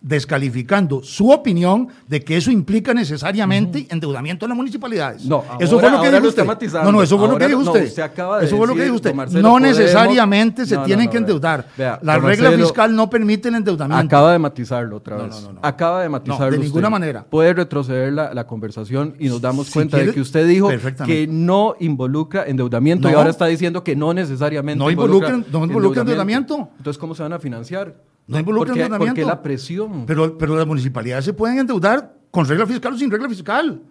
descalificando 0.00 1.02
su 1.02 1.28
opinión 1.32 1.88
de 2.06 2.22
que 2.22 2.36
eso 2.36 2.52
implica 2.52 2.94
necesariamente 2.94 3.84
endeudamiento 3.90 4.46
de 4.46 4.48
las 4.50 4.56
municipalidades. 4.56 5.24
No, 5.24 5.42
eso 5.58 5.80
fue 5.80 5.90
lo 5.90 6.00
que 6.00 6.10
dijo 6.12 6.28
usted. 6.28 6.44
No, 6.84 6.92
no, 6.92 7.02
eso 7.02 7.18
fue 7.18 7.26
lo 7.28 7.36
que 7.36 7.48
dijo 7.48 7.62
no, 7.64 7.72
usted. 7.72 7.98
acaba 7.98 8.38
de 8.38 8.46
eso 8.46 8.56
fue 8.56 8.68
lo 8.68 8.76
que 8.76 8.84
dijo 8.84 8.94
usted. 8.94 9.12
Marcelo, 9.12 9.42
no 9.42 9.54
podemos- 9.56 9.76
necesariamente 9.76 10.66
se 10.66 10.76
No, 10.76 10.82
no, 10.82 10.86
tienen 10.86 11.06
no, 11.06 11.10
que 11.10 11.18
endeudar. 11.18 11.66
Vea, 11.76 11.98
la 12.02 12.14
regla 12.18 12.48
Marcelo- 12.50 12.66
fiscal 12.68 12.94
no 12.94 13.10
permite 13.10 13.48
el 13.48 13.56
endeudamiento. 13.56 14.04
Acaba 14.06 14.32
de 14.32 14.38
matizarlo 14.38 14.96
otra 14.98 15.16
No, 15.16 15.24
vez. 15.24 15.32
no, 15.34 15.40
no, 15.40 15.52
no. 15.54 15.60
Acaba 15.64 16.00
de 16.02 16.08
matizarlo. 16.08 16.50
de 16.52 16.58
ninguna 16.58 16.86
usted. 16.86 16.90
manera. 16.92 17.24
Puede 17.28 17.52
retroceder 17.54 18.12
la, 18.12 18.32
la 18.32 18.46
conversación 18.46 19.16
y 19.18 19.28
nos 19.28 19.40
damos 19.40 19.66
Si 19.66 19.72
cuenta 19.72 19.96
de 19.96 20.12
que 20.14 20.20
usted 20.20 20.46
dijo 20.46 20.70
que 21.04 21.26
no 21.26 21.74
involucra 21.80 22.46
endeudamiento 22.46 23.08
y 23.08 23.12
No. 23.12 23.18
ahora 23.18 23.30
está 23.30 23.46
diciendo 23.46 23.82
que 23.82 23.96
no 23.96 24.14
necesariamente 24.14 24.78
No 24.78 24.88
involucra- 24.92 25.42
no 25.50 25.64
involucra 25.64 26.02
endeudamiento. 26.02 26.68
Entonces, 26.78 26.98
¿cómo 26.98 27.16
se 27.16 27.24
van 27.24 27.32
a 27.32 27.40
financiar? 27.40 27.94
No 28.28 28.38
involucra 28.38 28.68
¿Por 28.68 28.74
qué- 28.76 28.82
endeudamiento. 28.84 29.14
¿Por 29.14 29.24
qué 29.24 29.26
la 29.26 29.42
presión? 29.42 30.04
Pero, 30.06 30.38
pero 30.38 30.56
las 30.56 30.66
municipalidades 30.66 31.24
se 31.24 31.32
pueden 31.32 31.58
endeudar 31.58 32.14
con 32.30 32.46
regla 32.46 32.66
fiscal 32.66 32.92
o 32.92 32.96
sin 32.98 33.10
regla 33.10 33.28
fiscal. 33.28 33.82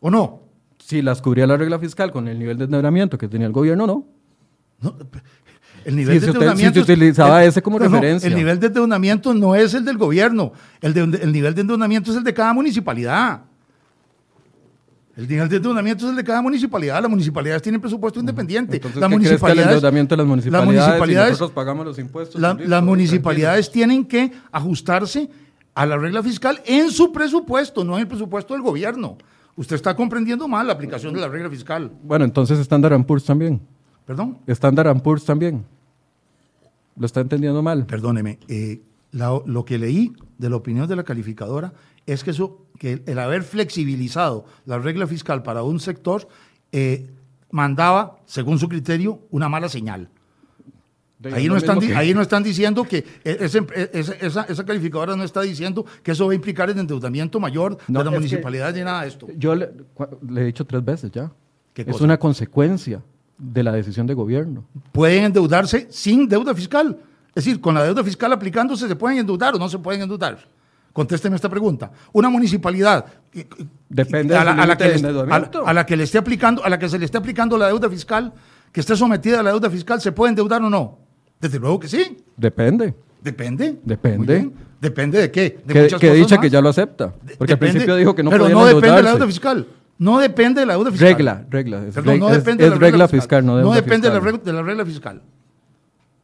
¿O 0.00 0.10
no? 0.10 0.42
si 0.78 1.02
las 1.02 1.20
cubría 1.20 1.46
la 1.46 1.56
regla 1.58 1.78
fiscal 1.78 2.10
con 2.12 2.28
el 2.28 2.38
nivel 2.38 2.56
de 2.56 2.64
endeudamiento 2.64 3.18
que 3.18 3.28
tenía 3.28 3.46
el 3.46 3.52
gobierno, 3.52 3.86
no. 3.86 4.06
No, 4.80 4.96
El 5.84 5.96
nivel 5.96 6.18
de 6.20 6.26
endeudamiento. 6.28 6.74
si 6.76 6.80
utilizaba 6.92 7.44
ese 7.44 7.60
como 7.60 7.78
no, 7.78 7.84
no, 7.86 7.90
referencia. 7.90 8.26
el 8.28 8.34
nivel 8.34 8.58
de 8.60 8.68
endeudamiento 8.68 9.34
no 9.34 9.54
es 9.54 9.74
el 9.74 9.84
del 9.84 9.98
gobierno. 9.98 10.52
El, 10.80 10.94
de- 10.94 11.00
el 11.22 11.32
nivel 11.32 11.54
de 11.54 11.60
endeudamiento 11.62 12.10
es 12.12 12.16
el 12.16 12.24
de 12.24 12.32
cada 12.32 12.54
municipalidad. 12.54 13.42
El 15.18 15.28
endeudamiento 15.32 16.04
es 16.04 16.10
el 16.10 16.16
de 16.16 16.22
cada 16.22 16.40
municipalidad. 16.40 17.02
Las 17.02 17.10
municipalidades 17.10 17.60
tienen 17.60 17.80
presupuesto 17.80 18.20
independiente. 18.20 18.76
Entonces, 18.76 19.00
las 19.00 19.08
¿qué 19.10 19.16
que 19.16 19.24
el 19.24 19.28
municipalidades, 19.30 19.72
endeudamiento 19.74 20.12
de 20.14 20.16
las 20.18 20.26
municipalidades, 20.28 20.68
las 20.76 20.86
municipalidades- 20.86 21.30
nosotros 21.32 21.50
pagamos 21.54 21.86
los 21.86 21.98
impuestos? 21.98 22.40
la- 22.40 22.54
listo, 22.54 22.68
las 22.70 22.82
municipalidades 22.84 23.70
tienen 23.72 24.04
que 24.04 24.30
ajustarse 24.52 25.28
a 25.74 25.86
la 25.86 25.96
regla 25.96 26.22
fiscal 26.22 26.60
en 26.64 26.92
su 26.92 27.10
presupuesto, 27.10 27.82
no 27.82 27.94
en 27.96 28.02
el 28.02 28.06
presupuesto 28.08 28.54
del 28.54 28.62
gobierno. 28.62 29.18
Usted 29.56 29.74
está 29.74 29.96
comprendiendo 29.96 30.46
mal 30.46 30.68
la 30.68 30.74
aplicación 30.74 31.12
de 31.14 31.20
la 31.20 31.26
regla 31.28 31.50
fiscal. 31.50 31.90
Bueno, 32.04 32.24
entonces 32.24 32.56
Standard 32.60 33.04
Poor's 33.04 33.24
también. 33.24 33.60
¿Perdón? 34.06 34.38
Standard 34.46 35.02
Poor's 35.02 35.24
también. 35.24 35.64
Lo 36.96 37.06
está 37.06 37.20
entendiendo 37.20 37.60
mal. 37.60 37.86
Perdóneme, 37.86 38.38
eh, 38.46 38.82
la- 39.10 39.40
lo 39.44 39.64
que 39.64 39.78
leí 39.78 40.12
de 40.38 40.48
la 40.48 40.54
opinión 40.54 40.86
de 40.86 40.94
la 40.94 41.02
calificadora 41.02 41.72
es 42.06 42.22
que, 42.22 42.30
eso, 42.30 42.62
que 42.78 43.02
el, 43.06 43.18
haber 43.18 43.42
flexibilizado 43.42 44.44
la 44.64 44.78
regla 44.78 45.06
fiscal 45.06 45.42
para 45.42 45.62
un 45.62 45.80
sector 45.80 46.28
eh, 46.72 47.10
mandaba, 47.50 48.18
según 48.26 48.58
su 48.58 48.68
criterio, 48.68 49.20
una 49.30 49.48
mala 49.48 49.68
señal. 49.68 50.08
Ahí 51.32 51.48
no, 51.48 51.56
están, 51.56 51.80
que- 51.80 51.96
ahí 51.96 52.14
no 52.14 52.22
están 52.22 52.44
diciendo 52.44 52.84
que 52.84 52.98
e- 53.24 53.38
ese- 53.40 53.66
e- 53.74 53.90
esa, 53.92 54.12
esa- 54.14 54.42
esa 54.44 54.64
calificadora 54.64 55.16
no 55.16 55.24
está 55.24 55.40
diciendo 55.42 55.84
que 56.04 56.12
eso 56.12 56.26
va 56.26 56.32
a 56.32 56.36
implicar 56.36 56.70
el 56.70 56.78
endeudamiento 56.78 57.40
mayor 57.40 57.76
No, 57.88 57.98
de 57.98 58.04
la 58.04 58.10
municipalidad 58.12 58.72
ni 58.72 58.82
nada 58.82 59.02
de 59.02 59.08
esto. 59.08 59.26
Yo 59.36 59.56
le, 59.56 59.68
le 60.30 60.42
he 60.42 60.44
dicho 60.44 60.64
tres 60.64 60.84
veces 60.84 61.10
ya. 61.10 61.32
¿Qué 61.74 61.82
Es 61.82 61.88
cosa? 61.88 62.04
una 62.04 62.18
consecuencia 62.18 63.02
de 63.36 63.62
la 63.64 63.72
decisión 63.72 64.06
de 64.06 64.14
gobierno. 64.14 64.64
Pueden 64.92 65.24
endeudarse 65.24 65.88
sin 65.90 66.28
deuda 66.28 66.54
fiscal. 66.54 66.96
Es 67.34 67.44
decir, 67.44 67.60
con 67.60 67.74
la 67.74 67.82
deuda 67.82 68.04
fiscal 68.04 68.32
aplicándose, 68.32 68.86
¿se 68.86 68.94
pueden 68.94 69.18
endeudar 69.18 69.56
o 69.56 69.58
no 69.58 69.68
se 69.68 69.78
pueden 69.80 70.02
endeudar? 70.02 70.46
Contésteme 70.98 71.36
esta 71.36 71.48
pregunta. 71.48 71.92
Una 72.12 72.28
municipalidad 72.28 73.04
Depende 73.88 74.34
a 74.34 74.42
la, 74.42 74.50
a 74.50 74.54
que 74.76 74.82
a 74.84 74.88
la- 74.88 74.94
endeudamiento. 74.96 75.64
a 75.64 75.72
la 75.72 75.86
que 75.86 75.96
le 75.96 76.02
esté 76.02 76.18
aplicando, 76.18 76.64
a 76.64 76.68
la 76.68 76.76
que 76.76 76.88
se 76.88 76.98
le 76.98 77.04
esté 77.04 77.16
aplicando 77.18 77.56
la 77.56 77.68
deuda 77.68 77.88
fiscal, 77.88 78.32
que 78.72 78.80
esté 78.80 78.96
sometida 78.96 79.38
a 79.38 79.42
la 79.44 79.50
deuda 79.50 79.70
fiscal, 79.70 80.00
¿se 80.00 80.10
puede 80.10 80.30
endeudar 80.30 80.60
o 80.60 80.68
no? 80.68 80.98
Desde 81.40 81.60
luego 81.60 81.78
que 81.78 81.86
sí. 81.86 82.16
Depende. 82.36 82.96
Depende. 83.22 83.78
Depende. 83.84 84.50
Depende 84.80 85.20
de 85.20 85.30
qué. 85.30 85.60
De 85.64 85.72
Que, 85.72 85.82
muchas 85.82 86.00
que 86.00 86.06
cosas 86.08 86.18
dicha 86.18 86.34
más. 86.34 86.42
que 86.42 86.50
ya 86.50 86.60
lo 86.60 86.68
acepta. 86.68 87.14
Porque 87.38 87.52
al 87.52 87.58
principio 87.60 87.94
dijo 87.94 88.12
que 88.16 88.24
no 88.24 88.30
pero 88.30 88.48
no 88.48 88.66
depende 88.66 88.96
de 88.96 89.02
la 89.04 89.10
deuda 89.12 89.26
fiscal. 89.28 89.68
No 89.98 90.18
depende 90.18 90.60
de 90.62 90.66
la 90.66 90.72
deuda 90.74 90.90
fiscal. 90.90 91.08
Regla, 91.10 91.44
regla. 91.48 91.84
Es, 91.86 91.94
Perdón, 91.94 92.18
no 92.18 92.28
es- 92.30 92.38
depende 92.38 92.64
de 92.64 92.70
la 92.70 92.76
regla 92.76 93.06
fiscal, 93.06 93.46
no 93.46 93.56
deuda 93.56 93.74
depende 93.76 94.08
la, 94.08 94.14
de 94.20 94.52
la 94.52 94.62
regla 94.62 94.84
fiscal. 94.84 95.22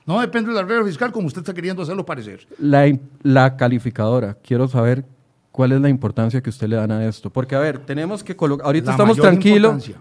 No 0.06 0.20
depende 0.20 0.50
de 0.50 0.56
la 0.56 0.62
regla 0.62 0.84
fiscal 0.84 1.12
como 1.12 1.26
usted 1.26 1.40
está 1.40 1.54
queriendo 1.54 1.82
hacerlo 1.82 2.04
parecer. 2.04 2.46
La, 2.58 3.56
calificadora, 3.56 4.34
quiero 4.34 4.68
saber 4.68 5.04
cuál 5.50 5.72
es 5.72 5.80
la 5.80 5.88
importancia 5.88 6.42
que 6.42 6.50
usted 6.50 6.68
le 6.68 6.76
dan 6.76 6.92
a 6.92 7.06
esto. 7.06 7.30
Porque, 7.30 7.54
a 7.54 7.58
ver, 7.58 7.78
tenemos 7.78 8.22
que 8.22 8.36
colocar. 8.36 8.66
Ahorita 8.66 8.86
La 8.86 8.92
estamos 8.92 9.16
mayor 9.16 9.30
tranquilos. 9.30 9.72
importancia. 9.72 9.96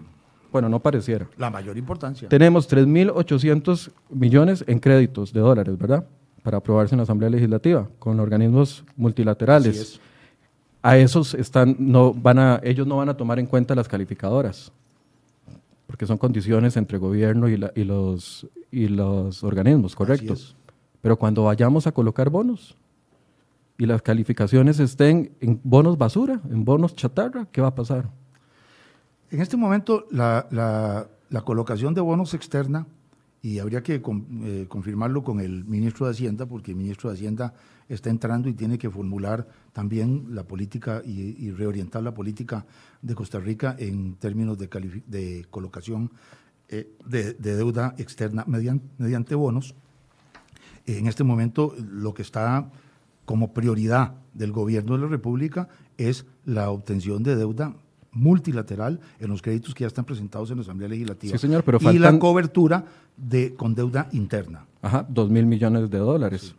Bueno, 0.52 0.68
no 0.68 0.78
pareciera. 0.78 1.26
La 1.36 1.50
mayor 1.50 1.76
importancia. 1.76 2.28
Tenemos 2.28 2.70
3.800 2.70 3.90
millones 4.10 4.62
en 4.68 4.78
créditos 4.78 5.32
de 5.32 5.40
dólares, 5.40 5.76
¿verdad? 5.76 6.06
Para 6.42 6.58
aprobarse 6.58 6.94
en 6.94 6.98
la 6.98 7.02
Asamblea 7.04 7.30
Legislativa 7.30 7.88
con 7.98 8.20
organismos 8.20 8.84
multilaterales. 8.96 9.80
Así 9.80 9.94
es. 9.94 10.00
A 10.82 10.98
esos 10.98 11.32
están, 11.34 11.76
no 11.78 12.12
van 12.12 12.38
a, 12.38 12.60
ellos 12.62 12.86
no 12.86 12.98
van 12.98 13.08
a 13.08 13.16
tomar 13.16 13.38
en 13.38 13.46
cuenta 13.46 13.74
las 13.74 13.88
calificadoras, 13.88 14.70
porque 15.94 16.06
son 16.06 16.18
condiciones 16.18 16.76
entre 16.76 16.98
gobierno 16.98 17.48
y, 17.48 17.56
la- 17.56 17.70
y 17.76 17.84
los, 17.84 18.48
y 18.72 18.88
los 18.88 19.44
organismos, 19.44 19.94
correcto. 19.94 20.34
Pero 21.00 21.16
cuando 21.16 21.44
vayamos 21.44 21.86
a 21.86 21.92
colocar 21.92 22.30
bonos 22.30 22.76
y 23.78 23.86
las 23.86 24.02
calificaciones 24.02 24.80
estén 24.80 25.30
en 25.40 25.60
bonos 25.62 25.96
basura, 25.96 26.40
en 26.50 26.64
bonos 26.64 26.96
chatarra, 26.96 27.46
¿qué 27.52 27.60
va 27.60 27.68
a 27.68 27.74
pasar? 27.76 28.10
En 29.30 29.40
este 29.40 29.56
momento, 29.56 30.06
la, 30.10 30.48
la- 30.50 31.06
la 31.30 31.40
colocación 31.42 31.94
de 31.94 32.00
bonos 32.00 32.34
externa, 32.34 32.88
y 33.40 33.60
habría 33.60 33.84
que 33.84 34.02
con- 34.02 34.26
eh, 34.42 34.66
confirmarlo 34.68 35.22
con 35.22 35.38
el 35.38 35.64
ministro 35.64 36.06
de 36.06 36.12
Hacienda, 36.12 36.44
porque 36.46 36.72
el 36.72 36.76
ministro 36.76 37.08
de 37.08 37.14
Hacienda 37.14 37.54
está 37.88 38.10
entrando 38.10 38.48
y 38.48 38.54
tiene 38.54 38.78
que 38.78 38.88
formular 38.90 39.46
también 39.72 40.26
la 40.30 40.44
política 40.44 41.02
y, 41.04 41.36
y 41.38 41.50
reorientar 41.50 42.02
la 42.02 42.14
política 42.14 42.64
de 43.02 43.14
Costa 43.14 43.38
Rica 43.38 43.76
en 43.78 44.14
términos 44.14 44.58
de, 44.58 44.68
de 45.06 45.46
colocación 45.50 46.10
eh, 46.68 46.90
de, 47.06 47.34
de 47.34 47.56
deuda 47.56 47.94
externa 47.98 48.44
median- 48.46 48.80
mediante 48.98 49.34
bonos. 49.34 49.74
En 50.86 51.06
este 51.06 51.24
momento, 51.24 51.74
lo 51.78 52.14
que 52.14 52.22
está 52.22 52.70
como 53.24 53.52
prioridad 53.54 54.14
del 54.34 54.52
gobierno 54.52 54.94
de 54.96 55.02
la 55.02 55.08
República 55.08 55.68
es 55.96 56.26
la 56.44 56.70
obtención 56.70 57.22
de 57.22 57.36
deuda 57.36 57.74
multilateral 58.12 59.00
en 59.18 59.28
los 59.28 59.42
créditos 59.42 59.74
que 59.74 59.82
ya 59.82 59.88
están 59.88 60.04
presentados 60.04 60.50
en 60.50 60.56
la 60.56 60.62
Asamblea 60.62 60.88
Legislativa. 60.88 61.32
Sí, 61.32 61.38
señor, 61.38 61.64
pero 61.64 61.78
y 61.90 61.98
la 61.98 62.18
cobertura 62.18 62.84
de, 63.16 63.54
con 63.54 63.74
deuda 63.74 64.08
interna. 64.12 64.66
Ajá, 64.82 65.06
dos 65.08 65.30
mil 65.30 65.46
millones 65.46 65.90
de 65.90 65.98
dólares. 65.98 66.54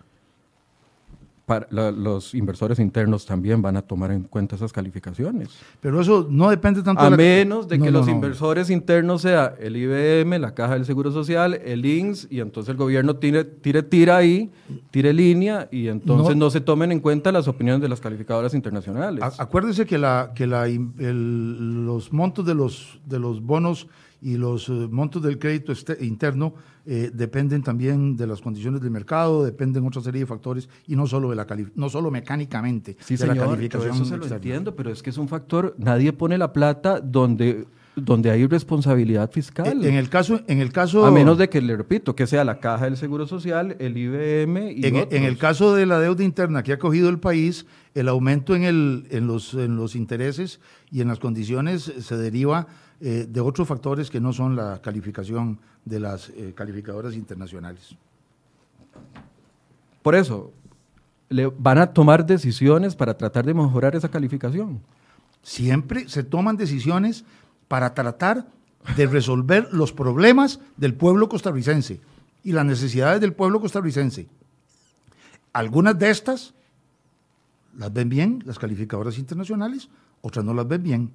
Para, 1.45 1.67
la- 1.69 1.91
los 1.91 2.33
inversores 2.33 2.79
internos 2.79 3.25
también 3.27 3.61
van 3.61 3.77
a 3.77 3.83
tomar 3.83 4.09
en 4.11 4.23
cuenta 4.23 4.55
esas 4.55 4.73
calificaciones. 4.73 5.49
Pero 5.79 6.01
eso 6.01 6.25
no 6.27 6.49
depende 6.49 6.81
tanto 6.81 7.01
A 7.01 7.05
de 7.05 7.11
la... 7.11 7.17
menos 7.17 7.67
de 7.67 7.77
No, 7.77 7.85
que 7.85 7.91
no, 7.91 7.99
los 7.99 8.07
no. 8.07 8.13
inversores 8.13 8.71
internos 8.71 9.21
sea 9.21 9.53
el 9.59 9.77
IBM, 9.77 10.39
la 10.39 10.55
Caja 10.55 10.73
del 10.73 10.85
Seguro 10.85 11.11
Social, 11.11 11.53
el 11.63 11.85
INSS, 11.85 12.27
y 12.31 12.39
entonces 12.39 12.71
el 12.71 12.77
gobierno 12.77 13.17
tire, 13.17 13.43
tire 13.43 13.83
tira 13.83 14.17
ahí, 14.17 14.49
tire 14.89 15.13
línea, 15.13 15.67
y 15.71 15.87
entonces 15.87 16.35
No. 16.35 16.49
se 16.49 16.61
tomen 16.61 16.91
en 16.91 16.99
cuenta 16.99 17.31
las 17.31 17.47
opiniones 17.47 17.79
de 17.81 17.89
las 17.89 18.01
calificadoras 18.01 18.55
internacionales. 18.55 19.23
A- 19.23 19.43
Acuérdese 19.43 19.85
que, 19.85 19.99
la, 19.99 20.31
que 20.33 20.47
la 20.47 20.65
el- 20.65 21.85
los 21.85 22.11
montos 22.11 22.45
de 22.45 22.55
los, 22.55 22.99
de 23.05 23.19
los 23.19 23.41
bonos 23.41 23.87
y 24.25 24.37
los 24.37 24.69
eh, 24.69 24.87
montos 24.89 25.21
del 25.21 25.37
crédito 25.37 25.71
este- 25.71 26.03
interno 26.03 26.55
eh, 26.87 27.11
dependen 27.13 27.61
también 27.61 28.17
de 28.17 28.25
las 28.25 28.41
condiciones 28.41 28.81
del 28.81 28.89
mercado, 28.89 29.45
dependen 29.45 29.85
otra 29.85 30.01
serie 30.01 30.21
de 30.21 30.25
factores 30.25 30.67
y 30.87 30.95
no 30.95 31.05
solo, 31.05 31.29
de 31.29 31.35
la 31.35 31.45
no 31.75 31.89
solo 31.89 32.09
mecánicamente 32.09 32.97
Sí, 33.01 33.17
de 33.17 33.27
la 33.27 33.33
señor, 33.33 33.45
yo 33.45 33.51
calificación. 33.53 33.95
eso 33.95 34.05
se 34.05 34.09
lo 34.11 34.23
externa. 34.23 34.35
entiendo, 34.37 34.75
pero 34.75 34.89
es 34.89 35.03
que 35.03 35.11
es 35.11 35.17
un 35.19 35.27
factor, 35.27 35.75
nadie 35.77 36.11
pone 36.11 36.39
la 36.39 36.51
plata 36.53 36.99
donde, 37.01 37.67
donde 37.95 38.31
hay 38.31 38.47
responsabilidad 38.47 39.29
fiscal. 39.31 39.85
En 39.85 39.93
el 39.93 40.09
caso, 40.09 40.41
en 40.47 40.59
el 40.59 40.71
caso, 40.71 41.05
a 41.05 41.11
menos 41.11 41.37
de 41.37 41.47
que, 41.47 41.61
le 41.61 41.77
repito, 41.77 42.15
que 42.15 42.25
sea 42.25 42.43
la 42.43 42.59
Caja 42.59 42.85
del 42.85 42.97
Seguro 42.97 43.27
Social, 43.27 43.75
el 43.79 43.95
IBM 43.95 44.71
y 44.71 44.85
en, 44.87 44.95
otros. 44.95 45.13
en 45.13 45.23
el 45.23 45.37
caso 45.37 45.75
de 45.75 45.85
la 45.85 45.99
deuda 45.99 46.23
interna 46.23 46.63
que 46.63 46.73
ha 46.73 46.79
cogido 46.79 47.09
el 47.09 47.19
país, 47.19 47.67
el 47.93 48.07
aumento 48.07 48.55
en, 48.55 48.63
el, 48.63 49.05
en, 49.11 49.27
los, 49.27 49.53
en 49.53 49.75
los 49.75 49.95
intereses 49.95 50.59
y 50.91 51.01
en 51.01 51.09
las 51.09 51.19
condiciones 51.19 51.83
se 51.99 52.17
deriva 52.17 52.67
eh, 53.01 53.27
de 53.29 53.41
otros 53.41 53.67
factores 53.67 54.09
que 54.09 54.21
no 54.21 54.31
son 54.33 54.55
la 54.55 54.81
calificación 54.81 55.59
de 55.83 55.99
las 55.99 56.29
eh, 56.29 56.53
calificadoras 56.55 57.13
internacionales. 57.13 57.95
Por 60.01 60.15
eso, 60.15 60.51
le 61.29 61.47
van 61.47 61.77
a 61.77 61.93
tomar 61.93 62.25
decisiones 62.25 62.95
para 62.95 63.17
tratar 63.17 63.45
de 63.45 63.53
mejorar 63.53 63.95
esa 63.95 64.09
calificación. 64.09 64.81
Siempre 65.41 66.07
se 66.07 66.23
toman 66.23 66.57
decisiones 66.57 67.25
para 67.67 67.93
tratar 67.93 68.47
de 68.95 69.07
resolver 69.07 69.67
los 69.73 69.91
problemas 69.91 70.59
del 70.77 70.93
pueblo 70.93 71.27
costarricense 71.27 71.99
y 72.43 72.51
las 72.51 72.65
necesidades 72.65 73.19
del 73.19 73.33
pueblo 73.33 73.59
costarricense. 73.59 74.27
Algunas 75.51 75.97
de 75.97 76.09
estas 76.09 76.53
las 77.77 77.91
ven 77.91 78.09
bien 78.09 78.43
las 78.45 78.59
calificadoras 78.59 79.17
internacionales, 79.17 79.89
otras 80.21 80.45
no 80.45 80.53
las 80.53 80.67
ven 80.67 80.83
bien. 80.83 81.11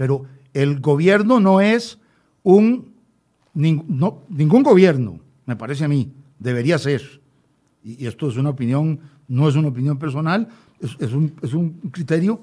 Pero 0.00 0.22
el 0.54 0.80
gobierno 0.80 1.40
no 1.40 1.60
es 1.60 1.98
un, 2.42 2.86
ning- 3.54 3.84
no, 3.86 4.20
ningún 4.30 4.62
gobierno, 4.62 5.20
me 5.44 5.56
parece 5.56 5.84
a 5.84 5.88
mí, 5.88 6.10
debería 6.38 6.78
ser, 6.78 7.02
y, 7.84 8.02
y 8.02 8.06
esto 8.06 8.30
es 8.30 8.38
una 8.38 8.48
opinión 8.48 8.98
no 9.28 9.46
es 9.46 9.56
una 9.56 9.68
opinión 9.68 9.98
personal, 9.98 10.48
es, 10.80 11.12
un, 11.12 11.34
es 11.42 11.52
un 11.52 11.72
criterio. 11.92 12.40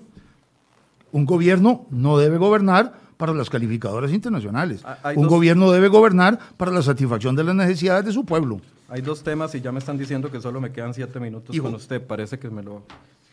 Un 1.11 1.25
gobierno 1.25 1.85
no 1.89 2.19
debe 2.19 2.37
gobernar 2.37 2.93
para 3.17 3.33
las 3.33 3.49
calificadoras 3.49 4.13
internacionales. 4.13 4.83
Ah, 4.85 4.99
un 5.15 5.25
gobierno 5.27 5.71
debe 5.71 5.87
gobernar 5.87 6.37
para 6.57 6.71
la 6.71 6.83
satisfacción 6.83 7.35
de 7.35 7.43
las 7.43 7.55
necesidades 7.55 8.05
de 8.05 8.11
su 8.13 8.23
pueblo. 8.23 8.61
Hay 8.89 9.01
dos 9.01 9.21
temas 9.21 9.53
y 9.55 9.61
ya 9.61 9.71
me 9.71 9.79
están 9.79 9.97
diciendo 9.97 10.31
que 10.31 10.39
solo 10.39 10.61
me 10.61 10.71
quedan 10.71 10.93
siete 10.93 11.19
minutos 11.19 11.59
con 11.59 11.75
usted. 11.75 12.01
Parece 12.01 12.39
que 12.39 12.49
me 12.49 12.63
lo, 12.63 12.83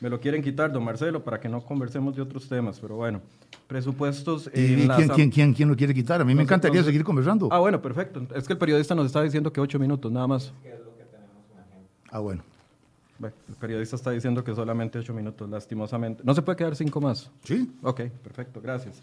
me 0.01 0.09
lo 0.09 0.21
quieren 0.21 0.43
quitar, 0.43 0.73
don 0.73 0.83
Marcelo, 0.83 1.23
para 1.23 1.39
que 1.39 1.49
no 1.49 1.65
conversemos 1.65 2.17
de 2.17 2.23
otros 2.23 2.49
temas. 2.49 2.81
Pero 2.81 2.97
bueno, 2.97 3.21
presupuestos. 3.69 4.51
¿Y, 4.53 4.89
quién, 4.89 5.31
quién, 5.31 5.55
quién, 5.55 5.69
lo 5.69 5.77
quiere 5.77 5.95
quitar? 5.95 6.21
A 6.21 6.25
mí 6.25 6.35
me 6.35 6.43
encantaría 6.43 6.83
seguir 6.83 7.05
conversando. 7.05 7.49
Ah, 7.53 7.61
bueno, 7.61 7.81
perfecto. 7.81 8.27
Es 8.35 8.47
que 8.47 8.55
el 8.55 8.59
periodista 8.59 8.95
nos 8.95 9.07
está 9.07 9.23
diciendo 9.23 9.53
que 9.53 9.61
ocho 9.61 9.79
minutos, 9.79 10.11
nada 10.11 10.27
más. 10.27 10.53
Ah, 12.11 12.19
bueno. 12.19 12.43
bueno. 13.19 13.37
El 13.49 13.55
periodista 13.55 13.95
está 13.95 14.11
diciendo 14.11 14.43
que 14.43 14.55
solamente 14.55 14.99
ocho 14.99 15.15
minutos, 15.15 15.49
lastimosamente. 15.49 16.23
¿No 16.25 16.35
se 16.35 16.43
puede 16.43 16.57
quedar 16.57 16.75
cinco 16.75 17.01
más? 17.01 17.31
Sí. 17.45 17.73
Ok, 17.83 18.03
perfecto, 18.23 18.61
gracias. 18.61 19.03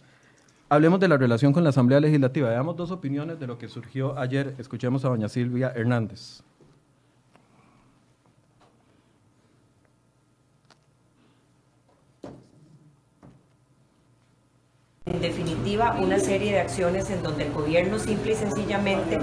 Hablemos 0.71 1.01
de 1.01 1.09
la 1.09 1.17
relación 1.17 1.51
con 1.51 1.65
la 1.65 1.71
Asamblea 1.71 1.99
Legislativa. 1.99 2.47
Veamos 2.47 2.77
dos 2.77 2.91
opiniones 2.91 3.37
de 3.37 3.45
lo 3.45 3.57
que 3.57 3.67
surgió 3.67 4.17
ayer. 4.17 4.55
Escuchemos 4.57 5.03
a 5.03 5.09
doña 5.09 5.27
Silvia 5.27 5.73
Hernández. 5.75 6.43
En 15.07 15.19
definitiva, 15.19 15.95
una 15.99 16.19
serie 16.19 16.51
de 16.51 16.59
acciones 16.59 17.09
en 17.09 17.23
donde 17.23 17.45
el 17.45 17.51
gobierno 17.51 17.97
simple 17.97 18.33
y 18.33 18.35
sencillamente 18.35 19.17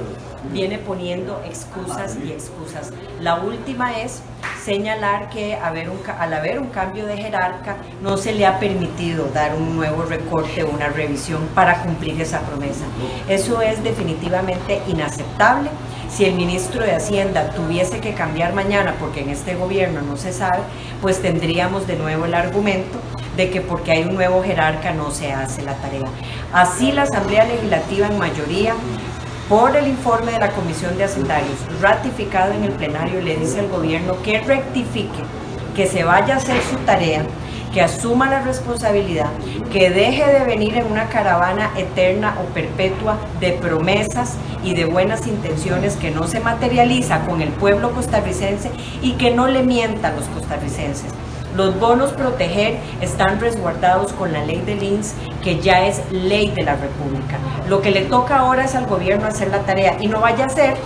viene 0.52 0.76
poniendo 0.76 1.40
excusas 1.46 2.16
y 2.20 2.32
excusas. 2.32 2.90
La 3.20 3.36
última 3.36 3.96
es 3.96 4.20
señalar 4.64 5.30
que 5.30 5.54
al 5.54 6.32
haber 6.34 6.58
un 6.58 6.66
cambio 6.70 7.06
de 7.06 7.16
jerarca 7.16 7.76
no 8.02 8.16
se 8.16 8.32
le 8.32 8.44
ha 8.44 8.58
permitido 8.58 9.28
dar 9.32 9.54
un 9.54 9.76
nuevo 9.76 10.02
recorte 10.02 10.64
o 10.64 10.70
una 10.70 10.88
revisión 10.88 11.46
para 11.54 11.80
cumplir 11.84 12.20
esa 12.20 12.40
promesa. 12.40 12.84
Eso 13.28 13.62
es 13.62 13.84
definitivamente 13.84 14.82
inaceptable. 14.88 15.70
Si 16.10 16.24
el 16.24 16.34
ministro 16.34 16.82
de 16.82 16.96
Hacienda 16.96 17.50
tuviese 17.50 18.00
que 18.00 18.14
cambiar 18.14 18.52
mañana, 18.52 18.96
porque 18.98 19.20
en 19.20 19.28
este 19.28 19.54
gobierno 19.54 20.00
no 20.02 20.16
se 20.16 20.32
sabe, 20.32 20.62
pues 21.00 21.22
tendríamos 21.22 21.86
de 21.86 21.94
nuevo 21.94 22.24
el 22.24 22.34
argumento 22.34 22.98
de 23.38 23.50
que 23.50 23.60
porque 23.60 23.92
hay 23.92 24.02
un 24.02 24.16
nuevo 24.16 24.42
jerarca 24.42 24.92
no 24.92 25.12
se 25.12 25.32
hace 25.32 25.62
la 25.62 25.74
tarea. 25.74 26.08
Así 26.52 26.90
la 26.90 27.02
Asamblea 27.02 27.44
Legislativa 27.44 28.08
en 28.08 28.18
mayoría 28.18 28.74
por 29.48 29.76
el 29.76 29.86
informe 29.86 30.32
de 30.32 30.40
la 30.40 30.50
Comisión 30.50 30.98
de 30.98 31.04
Hacendarios 31.04 31.56
ratificado 31.80 32.52
en 32.52 32.64
el 32.64 32.72
plenario 32.72 33.20
le 33.22 33.36
dice 33.36 33.60
al 33.60 33.68
gobierno 33.68 34.20
que 34.22 34.40
rectifique, 34.40 35.22
que 35.76 35.86
se 35.86 36.02
vaya 36.02 36.34
a 36.34 36.36
hacer 36.38 36.60
su 36.68 36.76
tarea, 36.78 37.24
que 37.72 37.80
asuma 37.80 38.28
la 38.28 38.42
responsabilidad, 38.42 39.30
que 39.72 39.90
deje 39.90 40.26
de 40.26 40.44
venir 40.44 40.76
en 40.76 40.90
una 40.90 41.08
caravana 41.08 41.70
eterna 41.76 42.36
o 42.42 42.52
perpetua 42.52 43.18
de 43.38 43.52
promesas 43.52 44.34
y 44.64 44.74
de 44.74 44.84
buenas 44.84 45.28
intenciones 45.28 45.94
que 45.94 46.10
no 46.10 46.26
se 46.26 46.40
materializa 46.40 47.24
con 47.24 47.40
el 47.40 47.50
pueblo 47.50 47.92
costarricense 47.92 48.72
y 49.00 49.12
que 49.12 49.30
no 49.30 49.46
le 49.46 49.62
mienta 49.62 50.08
a 50.08 50.12
los 50.12 50.24
costarricenses. 50.24 51.12
Los 51.58 51.76
bonos 51.80 52.12
proteger 52.12 52.78
están 53.00 53.40
resguardados 53.40 54.12
con 54.12 54.32
la 54.32 54.44
ley 54.44 54.60
del 54.60 54.80
INS, 54.80 55.14
que 55.42 55.58
ya 55.58 55.88
es 55.88 56.00
ley 56.12 56.52
de 56.52 56.62
la 56.62 56.76
República. 56.76 57.36
Lo 57.68 57.82
que 57.82 57.90
le 57.90 58.02
toca 58.02 58.38
ahora 58.38 58.66
es 58.66 58.76
al 58.76 58.86
gobierno 58.86 59.26
hacer 59.26 59.48
la 59.48 59.62
tarea 59.62 59.96
y 59.98 60.06
no 60.06 60.20
vaya 60.20 60.44
a 60.44 60.50
ser 60.50 60.76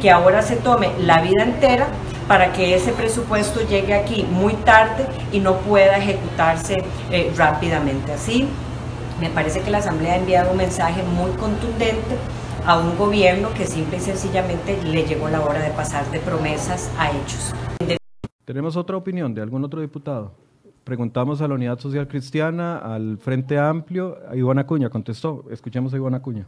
que 0.00 0.10
ahora 0.10 0.42
se 0.42 0.56
tome 0.56 0.90
la 0.98 1.20
vida 1.20 1.44
entera 1.44 1.86
para 2.26 2.52
que 2.52 2.74
ese 2.74 2.90
presupuesto 2.90 3.60
llegue 3.68 3.94
aquí 3.94 4.26
muy 4.28 4.54
tarde 4.54 5.06
y 5.30 5.38
no 5.38 5.58
pueda 5.58 5.96
ejecutarse 5.96 6.82
eh, 7.12 7.32
rápidamente. 7.36 8.12
Así, 8.12 8.48
me 9.20 9.30
parece 9.30 9.60
que 9.60 9.70
la 9.70 9.78
Asamblea 9.78 10.14
ha 10.14 10.16
enviado 10.16 10.50
un 10.50 10.56
mensaje 10.56 11.04
muy 11.04 11.30
contundente 11.36 12.16
a 12.66 12.78
un 12.78 12.98
gobierno 12.98 13.54
que 13.54 13.64
simple 13.64 13.98
y 13.98 14.00
sencillamente 14.00 14.76
le 14.82 15.04
llegó 15.04 15.28
la 15.28 15.40
hora 15.40 15.60
de 15.60 15.70
pasar 15.70 16.04
de 16.10 16.18
promesas 16.18 16.90
a 16.98 17.10
hechos. 17.10 17.54
¿Tenemos 18.46 18.76
otra 18.76 18.96
opinión 18.96 19.34
de 19.34 19.42
algún 19.42 19.64
otro 19.64 19.80
diputado? 19.80 20.32
Preguntamos 20.84 21.40
a 21.40 21.48
la 21.48 21.54
Unidad 21.54 21.80
Social 21.80 22.06
Cristiana, 22.06 22.78
al 22.78 23.18
Frente 23.18 23.58
Amplio. 23.58 24.18
A 24.30 24.36
Iván 24.36 24.60
Acuña 24.60 24.88
contestó. 24.88 25.44
Escuchemos 25.50 25.92
a 25.92 25.96
Iván 25.96 26.14
Acuña. 26.14 26.46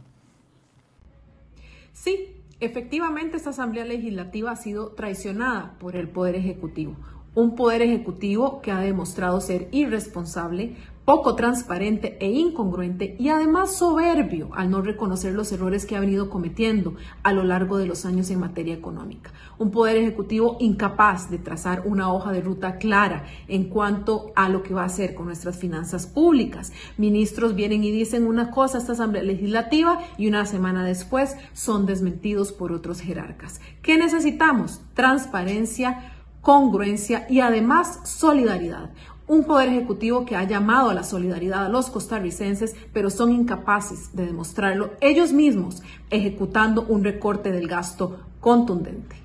Sí, 1.91 2.37
efectivamente 2.61 3.35
esta 3.35 3.49
Asamblea 3.49 3.83
Legislativa 3.83 4.51
ha 4.51 4.55
sido 4.55 4.91
traicionada 4.91 5.77
por 5.77 5.97
el 5.97 6.07
Poder 6.07 6.35
Ejecutivo. 6.35 6.95
Un 7.35 7.55
Poder 7.55 7.81
Ejecutivo 7.83 8.59
que 8.61 8.71
ha 8.71 8.79
demostrado 8.79 9.39
ser 9.39 9.67
irresponsable, 9.71 10.75
poco 11.09 11.33
transparente 11.33 12.17
e 12.19 12.29
incongruente 12.29 13.15
y 13.17 13.29
además 13.29 13.75
soberbio 13.75 14.49
al 14.53 14.69
no 14.69 14.83
reconocer 14.83 15.33
los 15.33 15.51
errores 15.51 15.87
que 15.87 15.95
ha 15.95 15.99
venido 15.99 16.29
cometiendo 16.29 16.93
a 17.23 17.33
lo 17.33 17.43
largo 17.43 17.79
de 17.79 17.87
los 17.87 18.05
años 18.05 18.29
en 18.29 18.39
materia 18.39 18.75
económica. 18.75 19.31
Un 19.57 19.71
poder 19.71 19.97
ejecutivo 19.97 20.57
incapaz 20.59 21.31
de 21.31 21.39
trazar 21.39 21.81
una 21.85 22.13
hoja 22.13 22.31
de 22.31 22.41
ruta 22.41 22.77
clara 22.77 23.25
en 23.47 23.69
cuanto 23.69 24.31
a 24.35 24.49
lo 24.49 24.61
que 24.61 24.75
va 24.75 24.83
a 24.83 24.85
hacer 24.85 25.15
con 25.15 25.25
nuestras 25.25 25.57
finanzas 25.57 26.05
públicas. 26.05 26.73
Ministros 26.97 27.55
vienen 27.55 27.83
y 27.83 27.89
dicen 27.89 28.27
una 28.27 28.51
cosa 28.51 28.77
a 28.77 28.81
esta 28.81 28.93
Asamblea 28.93 29.23
Legislativa 29.23 29.99
y 30.15 30.27
una 30.27 30.45
semana 30.45 30.85
después 30.85 31.35
son 31.53 31.87
desmentidos 31.87 32.51
por 32.51 32.71
otros 32.71 33.01
jerarcas. 33.01 33.61
¿Qué 33.81 33.97
necesitamos? 33.97 34.81
Transparencia 34.93 36.13
congruencia 36.49 37.27
y 37.29 37.41
además 37.41 37.99
solidaridad 38.05 38.89
un 39.27 39.43
poder 39.43 39.69
ejecutivo 39.69 40.25
que 40.25 40.35
ha 40.35 40.45
llamado 40.45 40.89
a 40.89 40.95
la 40.95 41.03
solidaridad 41.03 41.67
a 41.67 41.69
los 41.69 41.91
costarricenses, 41.91 42.75
pero 42.91 43.11
son 43.11 43.31
incapaces 43.31 44.15
de 44.15 44.25
demostrarlo 44.25 44.93
ellos 44.99 45.31
mismos, 45.31 45.83
ejecutando 46.09 46.87
un 46.87 47.03
recorte 47.03 47.51
del 47.51 47.67
gasto 47.67 48.21
contundente. 48.39 49.15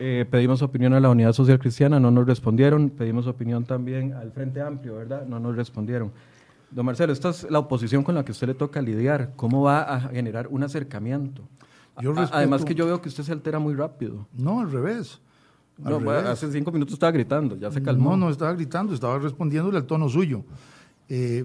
Eh, 0.00 0.26
pedimos 0.28 0.62
opinión 0.62 0.94
a 0.94 0.98
la 0.98 1.10
Unidad 1.10 1.32
Social 1.32 1.60
Cristiana, 1.60 2.00
no 2.00 2.10
nos 2.10 2.26
respondieron. 2.26 2.90
Pedimos 2.90 3.28
opinión 3.28 3.64
también 3.64 4.14
al 4.14 4.32
Frente 4.32 4.60
Amplio, 4.60 4.96
¿verdad? 4.96 5.26
No 5.26 5.38
nos 5.38 5.54
respondieron. 5.54 6.10
Don 6.72 6.84
Marcelo, 6.86 7.12
esta 7.12 7.28
es 7.28 7.48
la 7.48 7.60
oposición 7.60 8.02
con 8.02 8.16
la 8.16 8.24
que 8.24 8.32
usted 8.32 8.48
le 8.48 8.54
toca 8.54 8.82
lidiar. 8.82 9.34
¿Cómo 9.36 9.62
va 9.62 9.82
a 9.82 10.00
generar 10.00 10.48
un 10.48 10.64
acercamiento? 10.64 11.44
Además 12.32 12.64
que 12.64 12.74
yo 12.74 12.84
veo 12.84 13.00
que 13.00 13.08
usted 13.10 13.22
se 13.22 13.30
altera 13.30 13.60
muy 13.60 13.74
rápido. 13.74 14.26
No, 14.36 14.58
al 14.58 14.72
revés. 14.72 15.20
No, 15.78 16.10
hace 16.10 16.50
cinco 16.50 16.72
minutos 16.72 16.94
estaba 16.94 17.12
gritando, 17.12 17.56
ya 17.56 17.70
se 17.70 17.82
calmó. 17.82 18.10
No, 18.10 18.16
no 18.16 18.30
estaba 18.30 18.52
gritando, 18.52 18.92
estaba 18.92 19.18
respondiéndole 19.18 19.78
al 19.78 19.86
tono 19.86 20.08
suyo. 20.08 20.44
Eh, 21.08 21.44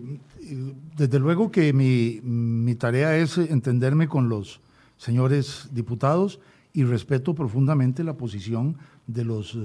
desde 0.97 1.19
luego 1.19 1.51
que 1.51 1.71
mi, 1.71 2.19
mi, 2.23 2.75
tarea 2.75 3.15
es 3.17 3.37
entenderme 3.37 4.07
con 4.07 4.27
los 4.27 4.59
señores 4.97 5.69
diputados 5.71 6.39
y 6.73 6.83
respeto 6.83 7.33
profundamente 7.35 8.03
la 8.03 8.17
posición 8.17 8.77
de, 9.07 9.23
los, 9.23 9.55
eh, 9.55 9.59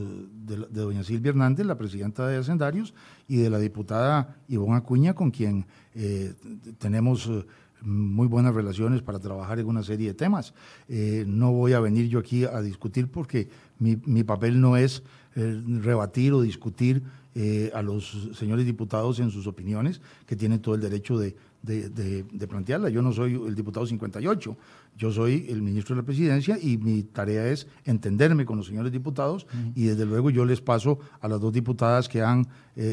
de, 0.45 0.57
doña 0.83 1.03
Silvia 1.03 1.31
Hernández, 1.31 1.67
la 1.67 1.79
presidenta 1.79 2.29
de 2.29 2.37
Hacendarios, 2.37 2.95
y 3.27 3.37
de 3.39 3.51
la 3.51 3.59
diputada 3.59 4.37
Ivonne 4.49 4.77
Acuña, 4.77 5.15
con 5.15 5.31
quien 5.31 5.67
eh, 5.95 6.35
tenemos 6.79 7.31
muy 7.83 8.27
buenas 8.27 8.55
relaciones 8.55 9.03
para 9.03 9.19
trabajar 9.19 9.59
en 9.59 9.67
una 9.67 9.83
serie 9.83 10.09
de 10.09 10.15
temas. 10.15 10.55
Eh, 10.89 11.25
no 11.27 11.53
voy 11.53 11.73
a 11.73 11.81
venir 11.81 12.09
yo 12.09 12.19
aquí 12.19 12.45
a 12.45 12.61
discutir 12.61 13.09
porque 13.11 13.49
mi, 13.79 13.97
mi 14.05 14.25
papel 14.25 14.61
no 14.61 14.77
es 14.77 15.03
eh, 15.37 15.63
rebatir 15.83 16.33
o 16.33 16.43
discutir 16.43 17.03
eh, 17.35 17.71
a 17.75 17.83
los 17.83 18.31
señores 18.37 18.67
diputados 18.67 19.21
en 19.21 19.31
sus 19.31 19.47
opiniones, 19.47 20.01
que 20.27 20.35
tienen 20.35 20.61
todo 20.61 20.75
el 20.75 20.81
derecho 20.81 21.19
de, 21.19 21.37
de, 21.63 21.89
de, 21.91 22.47
plantearla. 22.49 22.89
Yo 22.89 23.03
no 23.03 23.13
soy 23.13 23.35
el 23.35 23.55
diputado 23.55 23.87
58, 23.87 24.57
yo 24.97 25.13
soy 25.13 25.47
el 25.49 25.63
ministro 25.63 25.95
de 25.95 26.03
la 26.03 26.07
presidencia 26.07 26.59
y 26.61 26.79
mi 26.79 27.03
tarea 27.03 27.47
es 27.49 27.67
entenderme 27.85 28.45
con 28.45 28.57
los 28.57 28.67
señores 28.67 28.91
diputados 28.91 29.47
y 29.75 29.85
desde 29.85 30.07
luego 30.07 30.31
yo 30.31 30.45
les 30.45 30.61
paso 30.61 30.99
a 31.21 31.29
las 31.29 31.41
dos 31.41 31.53
diputadas 31.53 32.09
que 32.09 32.23
han 32.23 32.49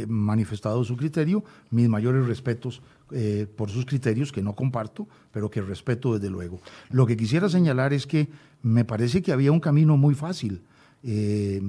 manifestado 0.07 0.83
su 0.83 0.97
criterio 0.97 1.43
mis 1.69 1.87
mayores 1.87 2.25
respetos 2.25 2.81
eh, 3.11 3.45
por 3.55 3.69
sus 3.69 3.85
criterios 3.85 4.31
que 4.31 4.41
no 4.41 4.55
comparto, 4.55 5.07
pero 5.31 5.47
que 5.47 5.61
respeto 5.61 6.15
desde 6.15 6.31
luego. 6.31 6.59
Lo 6.89 7.05
que 7.05 7.15
quisiera 7.15 7.47
señalar 7.49 7.93
es 7.93 8.07
que 8.07 8.29
me 8.63 8.83
parece 8.83 9.21
que 9.21 9.31
había 9.31 9.51
un 9.51 9.59
camino 9.59 9.95
muy 9.95 10.15
fácil 10.15 10.63
eh, 11.05 11.61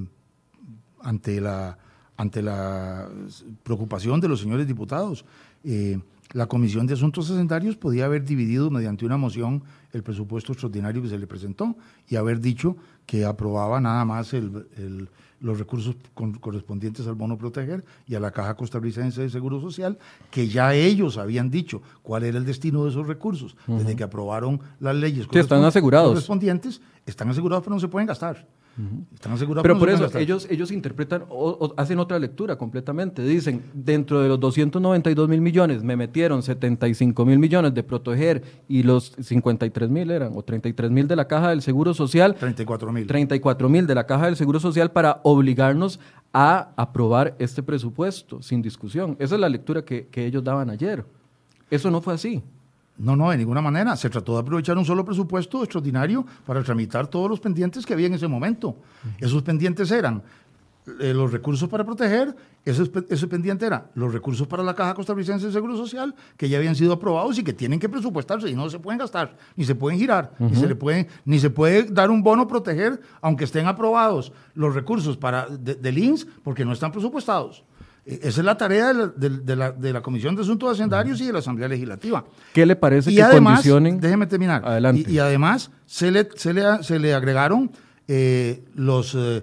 ante, 1.01 1.41
la, 1.41 1.79
ante 2.17 2.43
la 2.43 3.09
preocupación 3.63 4.21
de 4.21 4.29
los 4.29 4.41
señores 4.41 4.67
diputados. 4.67 5.25
Eh, 5.65 5.99
la 6.33 6.47
Comisión 6.47 6.87
de 6.87 6.95
Asuntos 6.95 7.31
Hacendarios 7.31 7.77
podía 7.77 8.07
haber 8.07 8.25
dividido 8.25 8.71
mediante 8.71 9.07
una 9.07 9.17
moción 9.17 9.63
el 9.93 10.03
presupuesto 10.03 10.53
extraordinario 10.53 11.01
que 11.01 11.09
se 11.09 11.19
le 11.19 11.27
presentó 11.27 11.77
y 12.09 12.17
haber 12.17 12.41
dicho 12.41 12.77
que 13.07 13.25
aprobaba 13.25 13.81
nada 13.81 14.05
más 14.05 14.35
el 14.35 15.09
los 15.41 15.59
recursos 15.59 15.97
correspondientes 16.41 17.07
al 17.07 17.15
bono 17.15 17.37
proteger 17.37 17.85
y 18.07 18.15
a 18.15 18.21
la 18.21 18.31
Caja 18.31 18.55
Costarricense 18.55 19.23
de 19.23 19.31
Seguro 19.31 19.61
Social, 19.61 19.99
que 20.31 20.49
ya 20.49 20.75
ellos 20.75 21.19
habían 21.19 21.51
dicho 21.51 21.83
cuál 22.03 22.25
era 22.25 22.39
el 22.39 22.45
destino 22.45 22.85
de 22.85 22.91
esos 22.91 23.07
recursos, 23.07 23.57
desde 23.67 23.97
que 23.97 24.05
aprobaron 24.05 24.61
las 24.81 24.97
leyes 24.97 25.27
están 25.33 25.65
asegurados. 25.65 26.11
correspondientes, 26.11 26.81
están 27.05 27.29
asegurados 27.29 27.65
pero 27.65 27.75
no 27.75 27.81
se 27.81 27.89
pueden 27.89 28.07
gastar. 28.07 28.47
Están 29.15 29.33
asegurados 29.33 29.63
Pero 29.63 29.79
por 29.79 29.89
eso 29.89 30.07
ellos, 30.19 30.47
ellos 30.51 30.71
interpretan 30.71 31.25
o, 31.31 31.49
o 31.51 31.75
hacen 31.79 31.99
otra 31.99 32.19
lectura 32.19 32.57
completamente. 32.57 33.23
Dicen, 33.23 33.63
dentro 33.73 34.21
de 34.21 34.29
los 34.29 34.39
292 34.39 35.29
mil 35.29 35.41
millones 35.41 35.83
me 35.83 35.97
metieron 35.97 36.43
75 36.43 37.25
mil 37.25 37.39
millones 37.39 37.73
de 37.73 37.83
proteger 37.83 38.43
y 38.69 38.83
los 38.83 39.15
53 39.19 39.89
mil 39.89 40.11
eran, 40.11 40.33
o 40.37 40.43
33 40.43 40.91
mil 40.91 41.09
de 41.09 41.17
la 41.17 41.27
caja 41.27 41.51
del 41.51 41.63
Seguro 41.63 41.95
Social, 41.95 42.35
34 42.35 42.93
mil. 42.93 43.07
34 43.07 43.69
mil 43.69 43.87
de 43.87 43.95
la 43.95 44.07
caja 44.07 44.27
del 44.27 44.37
Seguro 44.37 44.61
Social 44.61 44.91
para 44.91 45.21
obligarnos 45.23 45.99
a 46.35 46.73
aprobar 46.77 47.35
este 47.39 47.63
presupuesto 47.63 48.43
sin 48.43 48.61
discusión. 48.61 49.17
Esa 49.19 49.37
es 49.37 49.41
la 49.41 49.49
lectura 49.49 49.83
que, 49.83 50.07
que 50.09 50.27
ellos 50.27 50.45
daban 50.45 50.69
ayer. 50.69 51.03
Eso 51.71 51.91
no 51.91 52.03
fue 52.03 52.13
así. 52.13 52.43
No, 52.99 53.15
no, 53.17 53.31
de 53.31 53.37
ninguna 53.37 53.61
manera. 53.61 53.95
Se 53.97 54.09
trató 54.11 54.35
de 54.35 54.41
aprovechar 54.41 54.79
un 54.79 54.85
solo 54.85 55.05
presupuesto 55.05 55.63
extraordinario 55.63 56.25
para 56.47 56.63
tramitar 56.63 57.07
todos 57.09 57.29
los 57.29 57.41
pendientes 57.41 57.85
que 57.85 57.93
había 57.93 58.07
en 58.07 58.15
ese 58.15 58.27
momento. 58.29 58.77
Esos 59.21 59.43
pendientes 59.43 59.91
eran 59.91 60.23
eh, 61.01 61.13
los 61.13 61.33
recursos 61.33 61.69
para 61.69 61.85
proteger, 61.85 62.35
ese, 62.65 62.87
pe- 62.87 63.05
ese 63.13 63.27
pendiente 63.27 63.67
era 63.67 63.91
los 63.97 64.13
recursos 64.13 64.47
para 64.47 64.63
la 64.63 64.73
Caja 64.75 64.95
Costarricense 64.95 65.47
de 65.47 65.53
Seguro 65.53 65.77
Social, 65.77 66.15
que 66.37 66.49
ya 66.49 66.59
habían 66.59 66.77
sido 66.77 66.93
aprobados 66.93 67.37
y 67.39 67.43
que 67.45 67.53
tienen 67.53 67.81
que 67.81 67.89
presupuestarse 67.89 68.49
y 68.49 68.55
no 68.55 68.71
se 68.71 68.79
pueden 68.79 68.99
gastar, 68.99 69.37
ni 69.57 69.65
se 69.65 69.75
pueden 69.75 69.99
girar, 69.99 70.33
ni, 70.39 70.55
se 70.55 70.67
le 70.69 70.77
pueden, 70.77 71.09
ni 71.25 71.39
se 71.41 71.51
puede 71.51 71.83
dar 71.85 72.09
un 72.11 72.23
bono 72.23 72.47
proteger, 72.47 73.01
aunque 73.21 73.45
estén 73.45 73.67
aprobados 73.67 74.33
los 74.55 74.75
recursos 74.77 75.17
para, 75.17 75.47
de- 75.49 75.75
del 75.75 75.99
INS, 75.99 76.27
porque 76.45 76.65
no 76.65 76.73
están 76.73 76.93
presupuestados. 76.93 77.65
Esa 78.07 78.29
es 78.41 78.45
la 78.45 78.57
tarea 78.57 78.89
de 78.89 78.95
la, 78.95 79.07
de- 79.09 79.31
de 79.41 79.57
la- 79.57 79.73
de 79.73 79.93
la 79.93 80.01
Comisión 80.01 80.37
de 80.37 80.43
Asuntos 80.43 80.73
Hacendarios 80.73 81.21
y 81.21 81.27
de 81.27 81.33
la 81.33 81.41
Asamblea 81.41 81.67
Legislativa. 81.69 82.25
¿Qué 82.55 82.65
le 82.65 82.77
parece 82.77 83.11
Y 83.11 83.17
que 83.17 83.23
además, 83.23 83.55
condicionen? 83.55 84.01
déjeme 84.01 84.27
terminar. 84.29 84.63
Adelante. 84.65 85.11
Y, 85.11 85.15
y 85.15 85.19
además 85.19 85.73
se 85.87 86.13
le, 86.13 86.29
se 86.37 86.53
le, 86.55 86.63
se 86.85 87.01
le 87.01 87.15
agregaron 87.15 87.73
eh, 88.07 88.65
los, 88.77 89.17
eh, 89.17 89.43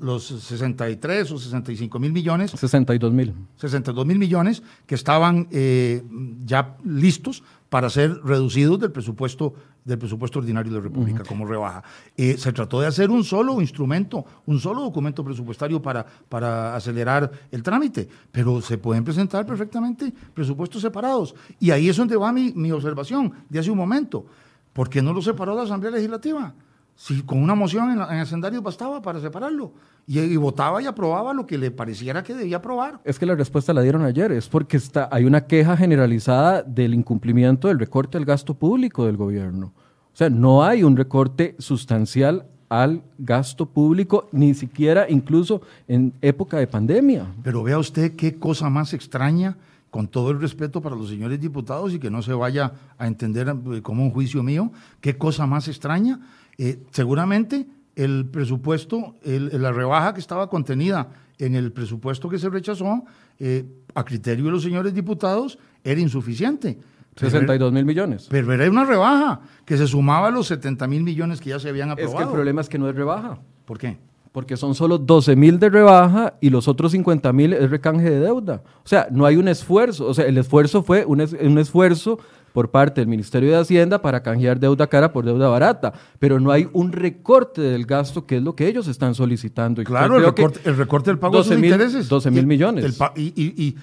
los 0.00 0.24
63 0.26 1.30
o 1.30 1.38
65 1.38 1.98
mil 2.00 2.12
millones 2.12 2.50
62 2.50 3.12
mil. 3.12 3.34
62 3.56 4.04
mil 4.04 4.18
millones 4.18 4.62
que 4.86 4.96
estaban 4.96 5.46
eh, 5.52 6.02
ya 6.44 6.76
listos 6.84 7.44
para 7.68 7.88
ser 7.88 8.16
reducidos 8.24 8.80
del 8.80 8.90
presupuesto 8.90 9.54
del 9.84 9.98
presupuesto 9.98 10.38
ordinario 10.38 10.72
de 10.72 10.78
la 10.78 10.84
República 10.84 11.24
como 11.24 11.46
rebaja. 11.46 11.82
Eh, 12.16 12.36
se 12.38 12.52
trató 12.52 12.80
de 12.80 12.86
hacer 12.86 13.10
un 13.10 13.24
solo 13.24 13.60
instrumento, 13.60 14.24
un 14.46 14.60
solo 14.60 14.82
documento 14.82 15.24
presupuestario 15.24 15.80
para, 15.82 16.04
para 16.28 16.76
acelerar 16.76 17.30
el 17.50 17.62
trámite, 17.62 18.08
pero 18.30 18.60
se 18.60 18.78
pueden 18.78 19.04
presentar 19.04 19.44
perfectamente 19.44 20.12
presupuestos 20.34 20.82
separados. 20.82 21.34
Y 21.58 21.70
ahí 21.70 21.88
es 21.88 21.96
donde 21.96 22.16
va 22.16 22.32
mi, 22.32 22.52
mi 22.52 22.70
observación 22.70 23.32
de 23.48 23.58
hace 23.58 23.70
un 23.70 23.78
momento. 23.78 24.26
¿Por 24.72 24.88
qué 24.88 25.02
no 25.02 25.12
lo 25.12 25.20
separó 25.20 25.54
la 25.54 25.62
Asamblea 25.62 25.92
Legislativa? 25.92 26.54
Si 26.94 27.22
con 27.22 27.42
una 27.42 27.54
moción 27.54 27.90
en, 27.90 27.98
la- 27.98 28.12
en 28.14 28.20
hacendarios 28.20 28.62
bastaba 28.62 29.00
para 29.02 29.20
separarlo. 29.20 29.72
Y, 30.06 30.18
y 30.18 30.36
votaba 30.36 30.82
y 30.82 30.86
aprobaba 30.86 31.32
lo 31.32 31.46
que 31.46 31.56
le 31.58 31.70
pareciera 31.70 32.22
que 32.22 32.34
debía 32.34 32.56
aprobar. 32.58 33.00
Es 33.04 33.18
que 33.18 33.26
la 33.26 33.34
respuesta 33.36 33.72
la 33.72 33.82
dieron 33.82 34.02
ayer, 34.04 34.32
es 34.32 34.48
porque 34.48 34.76
está, 34.76 35.08
hay 35.12 35.24
una 35.24 35.46
queja 35.46 35.76
generalizada 35.76 36.62
del 36.62 36.92
incumplimiento 36.94 37.68
del 37.68 37.78
recorte 37.78 38.18
del 38.18 38.24
gasto 38.24 38.54
público 38.54 39.06
del 39.06 39.16
gobierno. 39.16 39.72
O 40.12 40.16
sea, 40.16 40.28
no 40.28 40.64
hay 40.64 40.82
un 40.82 40.96
recorte 40.96 41.54
sustancial 41.58 42.46
al 42.68 43.02
gasto 43.18 43.66
público, 43.66 44.28
ni 44.32 44.54
siquiera 44.54 45.06
incluso 45.08 45.62
en 45.88 46.12
época 46.20 46.56
de 46.58 46.66
pandemia. 46.66 47.26
Pero 47.42 47.62
vea 47.62 47.78
usted 47.78 48.16
qué 48.16 48.38
cosa 48.38 48.68
más 48.70 48.92
extraña, 48.94 49.56
con 49.90 50.08
todo 50.08 50.30
el 50.30 50.40
respeto 50.40 50.80
para 50.80 50.96
los 50.96 51.10
señores 51.10 51.38
diputados 51.38 51.92
y 51.92 51.98
que 51.98 52.10
no 52.10 52.22
se 52.22 52.32
vaya 52.32 52.72
a 52.98 53.06
entender 53.06 53.54
eh, 53.74 53.82
como 53.82 54.02
un 54.02 54.10
juicio 54.10 54.42
mío, 54.42 54.72
qué 55.02 55.18
cosa 55.18 55.46
más 55.46 55.68
extraña. 55.68 56.18
Eh, 56.58 56.78
seguramente 56.90 57.66
el 57.96 58.26
presupuesto, 58.26 59.16
el- 59.22 59.50
la 59.60 59.72
rebaja 59.72 60.14
que 60.14 60.20
estaba 60.20 60.48
contenida 60.48 61.08
en 61.38 61.54
el 61.54 61.72
presupuesto 61.72 62.28
que 62.28 62.38
se 62.38 62.48
rechazó, 62.48 63.04
eh, 63.38 63.64
a 63.94 64.04
criterio 64.04 64.44
de 64.46 64.50
los 64.52 64.62
señores 64.62 64.94
diputados, 64.94 65.58
era 65.84 66.00
insuficiente. 66.00 66.78
Pero 67.14 67.28
era- 67.28 67.30
62 67.40 67.72
mil 67.72 67.84
millones. 67.84 68.28
Pero 68.30 68.52
era 68.52 68.70
una 68.70 68.84
rebaja 68.84 69.40
que 69.66 69.76
se 69.76 69.86
sumaba 69.86 70.28
a 70.28 70.30
los 70.30 70.46
70 70.46 70.86
mil 70.86 71.02
millones 71.02 71.40
que 71.40 71.50
ya 71.50 71.58
se 71.58 71.68
habían 71.68 71.88
Es 71.90 71.92
aprobado. 71.94 72.18
que 72.18 72.22
el 72.24 72.30
problema 72.30 72.60
es 72.62 72.68
que 72.68 72.78
no 72.78 72.88
es 72.88 72.94
rebaja, 72.94 73.38
¿Por 73.66 73.76
qué? 73.78 73.98
porque 74.30 74.56
son 74.56 74.74
solo 74.74 74.96
12 74.96 75.36
mil 75.36 75.58
de 75.58 75.68
rebaja 75.68 76.34
y 76.40 76.48
los 76.48 76.68
otros 76.68 76.92
50 76.92 77.32
mil 77.34 77.52
es 77.52 77.68
recanje 77.70 78.08
de 78.08 78.20
deuda. 78.20 78.62
O 78.82 78.88
sea, 78.88 79.08
no 79.10 79.26
hay 79.26 79.36
un 79.36 79.48
esfuerzo, 79.48 80.06
o 80.06 80.14
sea, 80.14 80.24
el 80.24 80.38
esfuerzo 80.38 80.82
fue 80.82 81.04
un, 81.04 81.20
es- 81.20 81.34
un 81.34 81.58
esfuerzo 81.58 82.18
por 82.52 82.70
parte 82.70 83.00
del 83.00 83.08
Ministerio 83.08 83.50
de 83.50 83.56
Hacienda 83.56 84.00
para 84.02 84.22
canjear 84.22 84.60
deuda 84.60 84.86
cara 84.86 85.12
por 85.12 85.24
deuda 85.24 85.48
barata, 85.48 85.92
pero 86.18 86.38
no 86.40 86.50
hay 86.50 86.68
un 86.72 86.92
recorte 86.92 87.60
del 87.60 87.86
gasto 87.86 88.26
que 88.26 88.36
es 88.36 88.42
lo 88.42 88.54
que 88.54 88.66
ellos 88.68 88.88
están 88.88 89.14
solicitando. 89.14 89.80
Y 89.82 89.84
Claro, 89.84 90.16
el 90.18 90.24
recorte, 90.24 90.60
el 90.64 90.76
recorte 90.76 91.10
del 91.10 91.18
pago 91.18 91.38
de 91.38 91.42
sus 91.44 91.48
12 91.50 91.60
mil- 91.60 91.70
intereses. 91.72 92.08
12 92.08 92.30
mil 92.30 92.46
millones. 92.46 92.84
el 92.84 93.22
y- 93.22 93.32
y- 93.36 93.76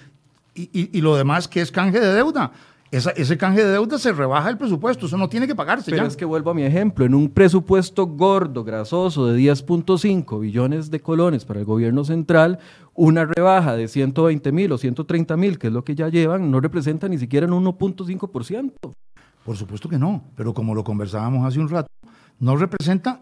y- 0.55 0.89
y 0.97 1.01
lo 1.01 1.15
demás 1.15 1.47
que 1.47 1.61
es 1.61 1.71
canje 1.71 1.99
de 1.99 2.13
deuda. 2.13 2.51
Esa- 2.91 3.11
ese 3.11 3.37
canje 3.37 3.63
de 3.63 3.71
deuda 3.71 3.99
se 3.99 4.11
rebaja 4.11 4.49
el 4.49 4.57
presupuesto, 4.57 5.05
eso 5.05 5.15
no 5.17 5.29
tiene 5.29 5.45
que 5.45 5.53
pagarse 5.53 5.91
Pero 5.91 6.03
ya. 6.03 6.07
es 6.07 6.17
que 6.17 6.25
vuelvo 6.25 6.49
a 6.49 6.53
mi 6.55 6.63
ejemplo, 6.63 7.05
en 7.05 7.13
un 7.13 7.29
presupuesto 7.29 8.07
gordo, 8.07 8.63
grasoso 8.63 9.27
de 9.27 9.37
10.5 9.37 10.39
billones 10.39 10.89
de 10.89 10.99
colones 10.99 11.45
para 11.45 11.59
el 11.59 11.65
gobierno 11.67 12.03
central, 12.03 12.57
una 12.95 13.25
rebaja 13.25 13.75
de 13.75 13.87
120 13.87 14.51
mil 14.51 14.71
o 14.71 14.77
130 14.79 15.37
mil, 15.37 15.59
que 15.59 15.67
es 15.67 15.73
lo 15.73 15.83
que 15.83 15.93
ya 15.93 16.09
llevan, 16.09 16.49
no 16.49 16.59
representa 16.59 17.07
ni 17.07 17.19
siquiera 17.19 17.45
un 17.45 17.53
1.5%. 17.63 18.73
Por 19.45 19.55
supuesto 19.55 19.87
que 19.87 19.99
no, 19.99 20.23
pero 20.35 20.53
como 20.55 20.73
lo 20.73 20.83
conversábamos 20.83 21.45
hace 21.45 21.59
un 21.59 21.69
rato, 21.69 21.89
no 22.39 22.55
representa, 22.57 23.21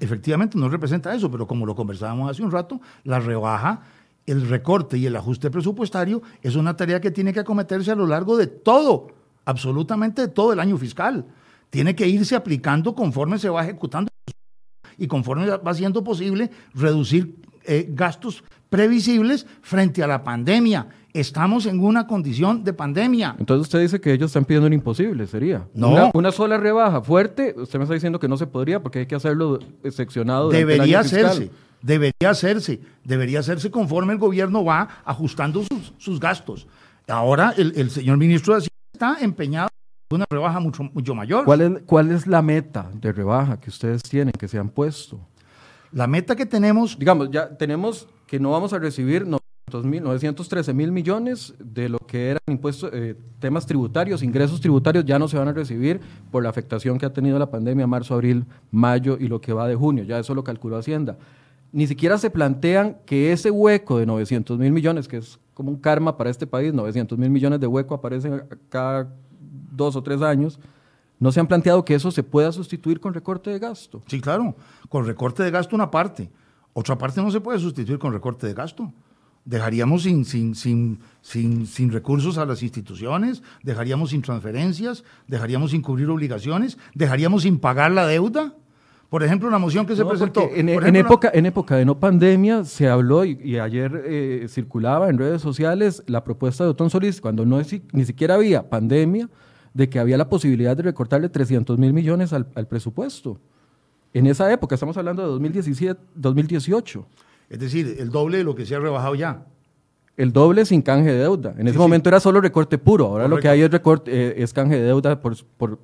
efectivamente 0.00 0.58
no 0.58 0.68
representa 0.68 1.14
eso, 1.14 1.30
pero 1.30 1.46
como 1.46 1.64
lo 1.64 1.76
conversábamos 1.76 2.28
hace 2.28 2.42
un 2.42 2.50
rato, 2.50 2.80
la 3.04 3.20
rebaja, 3.20 3.82
el 4.26 4.48
recorte 4.48 4.98
y 4.98 5.06
el 5.06 5.16
ajuste 5.16 5.50
presupuestario 5.50 6.22
es 6.42 6.56
una 6.56 6.76
tarea 6.76 7.00
que 7.00 7.10
tiene 7.10 7.32
que 7.32 7.40
acometerse 7.40 7.90
a 7.90 7.96
lo 7.96 8.06
largo 8.06 8.36
de 8.36 8.46
todo, 8.46 9.08
absolutamente 9.44 10.22
de 10.22 10.28
todo 10.28 10.52
el 10.52 10.60
año 10.60 10.76
fiscal. 10.76 11.26
Tiene 11.70 11.94
que 11.94 12.06
irse 12.06 12.34
aplicando 12.36 12.94
conforme 12.94 13.38
se 13.38 13.48
va 13.48 13.62
ejecutando 13.62 14.10
y 14.98 15.06
conforme 15.06 15.46
va 15.46 15.74
siendo 15.74 16.04
posible 16.04 16.50
reducir 16.74 17.36
eh, 17.64 17.86
gastos 17.90 18.44
previsibles 18.68 19.46
frente 19.62 20.02
a 20.02 20.06
la 20.06 20.22
pandemia. 20.22 20.88
Estamos 21.12 21.66
en 21.66 21.80
una 21.80 22.06
condición 22.06 22.62
de 22.62 22.72
pandemia. 22.72 23.34
Entonces 23.38 23.66
usted 23.66 23.80
dice 23.80 24.00
que 24.00 24.12
ellos 24.12 24.26
están 24.30 24.44
pidiendo 24.44 24.68
un 24.68 24.72
imposible, 24.72 25.26
sería. 25.26 25.66
No. 25.74 25.90
Una, 25.90 26.10
una 26.14 26.30
sola 26.30 26.56
rebaja 26.56 27.02
fuerte, 27.02 27.54
usted 27.56 27.78
me 27.78 27.84
está 27.84 27.94
diciendo 27.94 28.20
que 28.20 28.28
no 28.28 28.36
se 28.36 28.46
podría 28.46 28.80
porque 28.80 29.00
hay 29.00 29.06
que 29.06 29.16
hacerlo 29.16 29.58
seccionado. 29.90 30.52
el 30.52 30.58
Debería 30.58 31.00
año 31.00 31.08
fiscal. 31.08 31.50
Debería 31.82 32.30
hacerse, 32.30 32.80
debería 33.04 33.40
hacerse 33.40 33.70
conforme 33.70 34.12
el 34.12 34.18
gobierno 34.18 34.64
va 34.64 34.88
ajustando 35.04 35.62
sus, 35.62 35.94
sus 35.98 36.20
gastos. 36.20 36.66
Ahora 37.08 37.54
el, 37.56 37.72
el 37.76 37.90
señor 37.90 38.16
ministro 38.18 38.54
de 38.54 38.58
Hacienda 38.58 38.80
está 38.92 39.24
empeñado 39.24 39.68
en 40.10 40.16
una 40.16 40.26
rebaja 40.28 40.60
mucho, 40.60 40.82
mucho 40.82 41.14
mayor. 41.14 41.44
¿Cuál 41.44 41.60
es, 41.60 41.82
¿Cuál 41.86 42.10
es 42.10 42.26
la 42.26 42.42
meta 42.42 42.90
de 42.94 43.12
rebaja 43.12 43.60
que 43.60 43.70
ustedes 43.70 44.02
tienen, 44.02 44.32
que 44.32 44.48
se 44.48 44.58
han 44.58 44.68
puesto? 44.68 45.20
La 45.92 46.06
meta 46.06 46.36
que 46.36 46.46
tenemos, 46.46 46.98
Digamos, 46.98 47.30
ya 47.30 47.56
tenemos 47.56 48.08
que 48.26 48.38
no 48.38 48.50
vamos 48.50 48.72
a 48.72 48.78
recibir 48.78 49.26
900 49.26 49.84
mil, 49.84 50.02
913 50.02 50.72
mil 50.72 50.92
millones 50.92 51.54
de 51.58 51.88
lo 51.88 51.98
que 51.98 52.30
eran 52.30 52.40
impuestos, 52.48 52.90
eh, 52.92 53.16
temas 53.38 53.66
tributarios, 53.66 54.22
ingresos 54.22 54.60
tributarios, 54.60 55.04
ya 55.04 55.18
no 55.18 55.28
se 55.28 55.38
van 55.38 55.48
a 55.48 55.52
recibir 55.52 56.00
por 56.30 56.42
la 56.42 56.48
afectación 56.48 56.98
que 56.98 57.06
ha 57.06 57.12
tenido 57.12 57.38
la 57.38 57.50
pandemia 57.50 57.86
marzo, 57.86 58.14
abril, 58.14 58.44
mayo 58.70 59.16
y 59.18 59.28
lo 59.28 59.40
que 59.40 59.52
va 59.52 59.66
de 59.66 59.74
junio. 59.74 60.04
Ya 60.04 60.18
eso 60.18 60.34
lo 60.34 60.44
calculó 60.44 60.76
Hacienda. 60.76 61.18
Ni 61.72 61.86
siquiera 61.86 62.18
se 62.18 62.30
plantean 62.30 62.96
que 63.06 63.32
ese 63.32 63.50
hueco 63.50 63.98
de 63.98 64.06
900 64.06 64.58
mil 64.58 64.72
millones, 64.72 65.06
que 65.06 65.18
es 65.18 65.38
como 65.54 65.70
un 65.70 65.76
karma 65.76 66.16
para 66.16 66.30
este 66.30 66.46
país, 66.46 66.72
900 66.72 67.16
mil 67.18 67.30
millones 67.30 67.60
de 67.60 67.66
hueco 67.66 67.94
aparecen 67.94 68.42
cada 68.68 69.14
dos 69.70 69.94
o 69.96 70.02
tres 70.02 70.20
años, 70.22 70.58
no 71.20 71.30
se 71.30 71.38
han 71.38 71.46
planteado 71.46 71.84
que 71.84 71.94
eso 71.94 72.10
se 72.10 72.22
pueda 72.22 72.50
sustituir 72.50 72.98
con 72.98 73.14
recorte 73.14 73.50
de 73.50 73.58
gasto. 73.58 74.02
sí, 74.06 74.20
claro, 74.20 74.56
con 74.88 75.06
recorte 75.06 75.42
de 75.42 75.50
gasto 75.50 75.76
una 75.76 75.90
parte, 75.90 76.30
otra 76.72 76.96
parte 76.96 77.20
no 77.20 77.30
se 77.30 77.40
puede 77.40 77.58
sustituir 77.58 77.98
con 77.98 78.12
recorte 78.12 78.46
de 78.46 78.54
gasto. 78.54 78.92
Dejaríamos 79.44 80.02
sin, 80.02 80.24
sin, 80.24 80.54
sin, 80.54 81.00
sin, 81.22 81.66
sin 81.66 81.90
recursos 81.90 82.38
a 82.38 82.44
las 82.44 82.62
instituciones, 82.62 83.42
dejaríamos 83.62 84.10
sin 84.10 84.22
transferencias, 84.22 85.02
dejaríamos 85.26 85.70
sin 85.70 85.82
cubrir 85.82 86.08
obligaciones, 86.08 86.78
dejaríamos 86.94 87.42
sin 87.42 87.58
pagar 87.58 87.90
la 87.90 88.06
deuda. 88.06 88.54
Por 89.10 89.22
ejemplo, 89.24 89.50
la 89.50 89.58
moción 89.58 89.84
que 89.86 89.96
se 89.96 90.02
No, 90.02 90.08
presentó. 90.08 90.48
En, 90.54 90.66
la- 90.66 90.98
época, 91.00 91.30
en 91.34 91.44
época 91.44 91.76
de 91.76 91.84
no 91.84 91.98
pandemia 91.98 92.64
se 92.64 92.88
habló 92.88 93.24
y, 93.24 93.38
y 93.42 93.58
ayer 93.58 94.02
eh, 94.06 94.46
circulaba 94.48 95.10
en 95.10 95.18
redes 95.18 95.42
sociales 95.42 96.02
la 96.06 96.22
propuesta 96.24 96.62
de 96.64 96.70
Otón 96.70 96.90
Solís, 96.90 97.20
cuando 97.20 97.44
no 97.44 97.58
es- 97.60 97.74
ni 97.92 98.04
siquiera 98.04 98.36
había 98.36 98.70
pandemia, 98.70 99.28
de 99.74 99.88
que 99.88 99.98
había 99.98 100.16
la 100.16 100.28
posibilidad 100.28 100.76
de 100.76 100.84
recortarle 100.84 101.28
300 101.28 101.76
mil 101.78 101.92
millones 101.92 102.32
al, 102.32 102.46
al 102.54 102.66
presupuesto. 102.68 103.40
En 104.14 104.26
esa 104.26 104.50
época, 104.52 104.74
estamos 104.76 104.96
hablando 104.96 105.22
de 105.22 105.28
2017, 105.28 106.00
2018. 106.14 107.06
Es 107.48 107.58
decir, 107.58 107.96
el 107.98 108.10
doble 108.10 108.38
de 108.38 108.44
lo 108.44 108.54
que 108.54 108.64
se 108.64 108.74
ha 108.76 108.78
rebajado 108.80 109.14
ya. 109.16 109.44
El 110.20 110.34
doble 110.34 110.66
sin 110.66 110.82
canje 110.82 111.12
de 111.12 111.18
deuda. 111.18 111.54
En 111.56 111.66
ese 111.66 111.78
momento 111.78 112.10
era 112.10 112.20
solo 112.20 112.42
recorte 112.42 112.76
puro, 112.76 113.06
ahora 113.06 113.26
lo 113.26 113.38
que 113.38 113.48
hay 113.48 113.62
es, 113.62 113.70
recorte, 113.70 114.10
eh, 114.12 114.42
es 114.42 114.52
canje 114.52 114.76
de 114.76 114.82
deuda 114.82 115.18
por, 115.18 115.34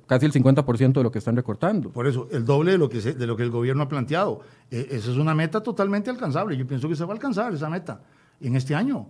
casi 0.05 0.27
el 0.27 0.31
50% 0.31 0.93
de 0.93 1.03
lo 1.03 1.11
que 1.11 1.17
están 1.17 1.35
recortando. 1.35 1.89
Por 1.89 2.05
eso, 2.05 2.27
el 2.31 2.45
doble 2.45 2.73
de 2.73 2.77
lo 2.77 2.87
que, 2.87 3.01
de 3.01 3.25
lo 3.25 3.35
que 3.35 3.41
el 3.41 3.49
gobierno 3.49 3.81
ha 3.81 3.89
planteado. 3.89 4.41
Eh, 4.69 4.89
esa 4.91 5.09
es 5.09 5.17
una 5.17 5.33
meta 5.33 5.61
totalmente 5.61 6.11
alcanzable. 6.11 6.55
Yo 6.55 6.67
pienso 6.67 6.87
que 6.87 6.95
se 6.95 7.03
va 7.03 7.13
a 7.13 7.13
alcanzar 7.13 7.51
esa 7.51 7.67
meta 7.67 8.01
en 8.39 8.55
este 8.55 8.75
año. 8.75 9.07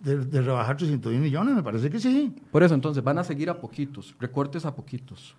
De, 0.00 0.16
de 0.24 0.40
rebajar 0.40 0.78
300 0.78 1.12
millones, 1.12 1.54
me 1.54 1.62
parece 1.62 1.90
que 1.90 2.00
sí. 2.00 2.34
Por 2.50 2.62
eso, 2.62 2.74
entonces, 2.74 3.04
van 3.04 3.18
a 3.18 3.24
seguir 3.24 3.50
a 3.50 3.60
poquitos, 3.60 4.14
recortes 4.18 4.64
a 4.64 4.74
poquitos. 4.74 5.36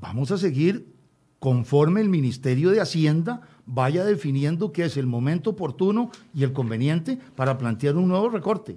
Vamos 0.00 0.32
a 0.32 0.36
seguir 0.36 0.92
conforme 1.38 2.00
el 2.00 2.08
Ministerio 2.08 2.70
de 2.70 2.80
Hacienda 2.80 3.40
vaya 3.66 4.04
definiendo 4.04 4.72
qué 4.72 4.84
es 4.84 4.96
el 4.96 5.06
momento 5.06 5.50
oportuno 5.50 6.10
y 6.34 6.44
el 6.44 6.52
conveniente 6.52 7.18
para 7.36 7.58
plantear 7.58 7.96
un 7.96 8.08
nuevo 8.08 8.28
recorte. 8.28 8.76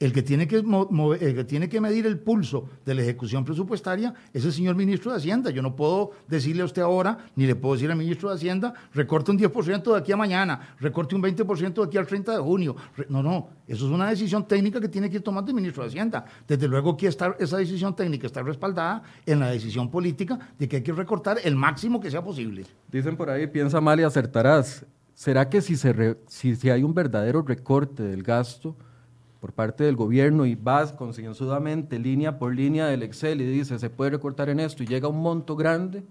El 0.00 0.14
que, 0.14 0.22
tiene 0.22 0.48
que 0.48 0.56
el 0.56 1.34
que 1.34 1.44
tiene 1.44 1.68
que 1.68 1.78
medir 1.78 2.06
el 2.06 2.18
pulso 2.18 2.70
de 2.86 2.94
la 2.94 3.02
ejecución 3.02 3.44
presupuestaria 3.44 4.14
es 4.32 4.46
el 4.46 4.52
señor 4.54 4.74
ministro 4.74 5.10
de 5.10 5.18
Hacienda. 5.18 5.50
Yo 5.50 5.60
no 5.60 5.76
puedo 5.76 6.12
decirle 6.26 6.62
a 6.62 6.64
usted 6.64 6.80
ahora, 6.80 7.18
ni 7.36 7.46
le 7.46 7.54
puedo 7.54 7.74
decir 7.74 7.90
al 7.90 7.98
ministro 7.98 8.30
de 8.30 8.36
Hacienda, 8.36 8.72
recorte 8.94 9.30
un 9.30 9.38
10% 9.38 9.92
de 9.92 9.98
aquí 9.98 10.10
a 10.10 10.16
mañana, 10.16 10.74
recorte 10.80 11.14
un 11.14 11.22
20% 11.22 11.74
de 11.74 11.84
aquí 11.84 11.98
al 11.98 12.06
30 12.06 12.32
de 12.32 12.38
junio. 12.38 12.76
No, 13.10 13.22
no, 13.22 13.50
eso 13.68 13.84
es 13.84 13.92
una 13.92 14.08
decisión 14.08 14.48
técnica 14.48 14.80
que 14.80 14.88
tiene 14.88 15.10
que 15.10 15.16
ir 15.16 15.22
tomando 15.22 15.50
el 15.50 15.56
ministro 15.56 15.82
de 15.82 15.90
Hacienda. 15.90 16.24
Desde 16.48 16.66
luego 16.66 16.96
que 16.96 17.06
esa 17.08 17.34
decisión 17.58 17.94
técnica 17.94 18.26
está 18.26 18.42
respaldada 18.42 19.02
en 19.26 19.38
la 19.38 19.50
decisión 19.50 19.90
política 19.90 20.38
de 20.58 20.66
que 20.66 20.76
hay 20.76 20.82
que 20.82 20.94
recortar 20.94 21.40
el 21.44 21.56
máximo 21.56 22.00
que 22.00 22.10
sea 22.10 22.24
posible. 22.24 22.64
Dicen 22.90 23.18
por 23.18 23.28
ahí, 23.28 23.46
piensa 23.46 23.82
mal 23.82 24.00
y 24.00 24.04
acertarás. 24.04 24.86
¿Será 25.12 25.50
que 25.50 25.60
si, 25.60 25.76
se 25.76 26.16
si, 26.26 26.56
si 26.56 26.70
hay 26.70 26.82
un 26.82 26.94
verdadero 26.94 27.42
recorte 27.42 28.02
del 28.02 28.22
gasto, 28.22 28.74
por 29.40 29.52
parte 29.52 29.84
del 29.84 29.96
gobierno 29.96 30.44
y 30.46 30.54
vas 30.54 30.92
concienzudamente 30.92 31.98
línea 31.98 32.38
por 32.38 32.54
línea 32.54 32.86
del 32.86 33.02
Excel 33.02 33.40
y 33.40 33.46
dice 33.46 33.78
se 33.78 33.90
puede 33.90 34.10
recortar 34.10 34.50
en 34.50 34.60
esto 34.60 34.82
y 34.82 34.86
llega 34.86 35.08
un 35.08 35.20
monto 35.20 35.56
grande, 35.56 36.04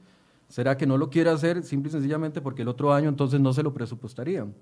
¿será 0.47 0.75
que 0.75 0.87
no 0.87 0.97
lo 0.97 1.09
quiere 1.09 1.29
hacer 1.29 1.63
simple 1.63 1.89
y 1.89 1.91
sencillamente 1.91 2.41
porque 2.41 2.63
el 2.63 2.67
otro 2.67 2.91
año 2.91 3.07
entonces 3.07 3.39
no 3.39 3.53
se 3.53 3.61
lo 3.61 3.73
presupuestarían? 3.73 4.53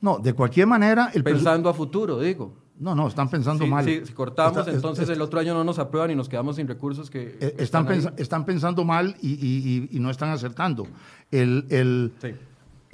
No, 0.00 0.18
de 0.18 0.34
cualquier 0.34 0.66
manera... 0.66 1.10
El 1.14 1.24
pensando 1.24 1.68
a 1.68 1.74
futuro, 1.74 2.20
digo. 2.20 2.52
No, 2.78 2.94
no, 2.94 3.08
están 3.08 3.30
pensando 3.30 3.66
mal. 3.66 3.84
si 3.86 4.12
cortamos, 4.12 4.68
entonces 4.68 5.08
el 5.08 5.22
otro 5.22 5.40
año 5.40 5.54
no 5.54 5.64
nos 5.64 5.78
aprueban 5.78 6.10
y 6.10 6.14
nos 6.14 6.28
quedamos 6.28 6.56
sin 6.56 6.68
recursos 6.68 7.08
que... 7.08 7.38
Eh, 7.40 7.54
están, 7.58 7.88
están, 8.18 8.44
pensando 8.44 8.84
mal 8.84 9.16
y, 9.22 9.88
no 9.92 10.10
están 10.10 10.28
acertando. 10.30 10.86
El, 11.30 11.64
el, 11.70 12.12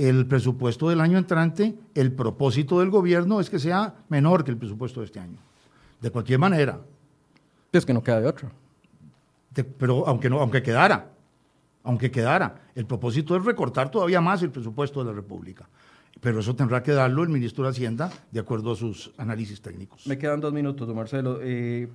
el 0.08 0.26
presupuesto 0.26 0.88
del 0.88 1.00
año 1.00 1.16
entrante, 1.16 1.76
el 1.94 2.12
propósito 2.12 2.80
del 2.80 2.90
gobierno 2.90 3.38
es 3.40 3.48
que 3.48 3.60
sea 3.60 3.94
menor 4.08 4.42
que 4.42 4.50
el 4.50 4.56
presupuesto 4.56 5.00
de 5.00 5.06
este 5.06 5.20
año. 5.20 5.38
De 6.00 6.10
cualquier 6.10 6.40
manera. 6.40 6.80
Es 7.70 7.86
que 7.86 7.94
no 7.94 8.02
queda 8.02 8.20
de 8.20 8.26
otro. 8.26 8.50
pero 9.78 10.06
aunque, 10.08 10.28
no, 10.28 10.40
aunque 10.40 10.60
quedara, 10.62 11.12
aunque 11.84 12.10
quedara, 12.10 12.62
el 12.74 12.84
propósito 12.84 13.36
es 13.36 13.44
recortar 13.44 13.90
todavía 13.90 14.20
más 14.20 14.42
el 14.42 14.50
presupuesto 14.50 15.04
de 15.04 15.10
la 15.10 15.12
República. 15.12 15.68
Pero 16.20 16.40
eso 16.40 16.54
tendrá 16.56 16.82
que 16.82 16.92
darlo 16.92 17.22
el 17.22 17.28
ministro 17.28 17.64
de 17.64 17.70
Hacienda 17.70 18.10
de 18.30 18.40
acuerdo 18.40 18.72
a 18.72 18.76
sus 18.76 19.12
análisis 19.18 19.62
técnicos. 19.62 20.06
Me 20.06 20.18
quedan 20.18 20.40
dos 20.40 20.52
minutos, 20.52 20.86
don 20.86 20.96
Marcelo. 20.96 21.38
Eh, 21.42 21.88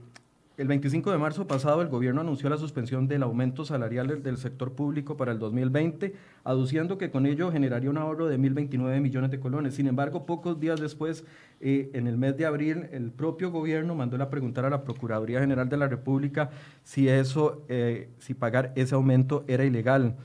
el 0.57 0.67
25 0.67 1.11
de 1.11 1.19
marzo 1.19 1.45
pasado, 1.45 1.83
el 1.83 1.87
gobierno 1.87 2.21
anunció 2.21 2.49
la 2.49 2.57
suspensión 2.57 3.07
del 3.07 3.21
aumento 3.21 3.63
salarial 3.63 4.23
del 4.23 4.37
sector 4.37 4.73
público 4.73 5.15
para 5.15 5.31
el 5.31 5.37
2020, 5.37 6.15
aduciendo 6.43 6.97
que 6.97 7.11
con 7.11 7.27
ello 7.27 7.51
generaría 7.51 7.91
un 7.91 7.97
ahorro 7.99 8.25
de 8.25 8.39
1.029 8.39 8.99
millones 8.99 9.29
de 9.29 9.39
colones. 9.39 9.75
Sin 9.75 9.85
embargo, 9.85 10.25
pocos 10.25 10.59
días 10.59 10.81
después, 10.81 11.25
eh, 11.61 11.91
en 11.93 12.07
el 12.07 12.17
mes 12.17 12.35
de 12.37 12.47
abril, 12.47 12.87
el 12.91 13.11
propio 13.11 13.51
gobierno 13.51 13.93
mandó 13.93 14.21
a 14.21 14.31
preguntar 14.31 14.65
a 14.65 14.71
la 14.71 14.83
Procuraduría 14.83 15.41
General 15.41 15.69
de 15.69 15.77
la 15.77 15.87
República 15.87 16.49
si 16.83 17.07
eso, 17.07 17.63
eh, 17.69 18.09
si 18.17 18.33
pagar 18.33 18.73
ese 18.75 18.95
aumento 18.95 19.45
era 19.47 19.63
ilegal. 19.63 20.15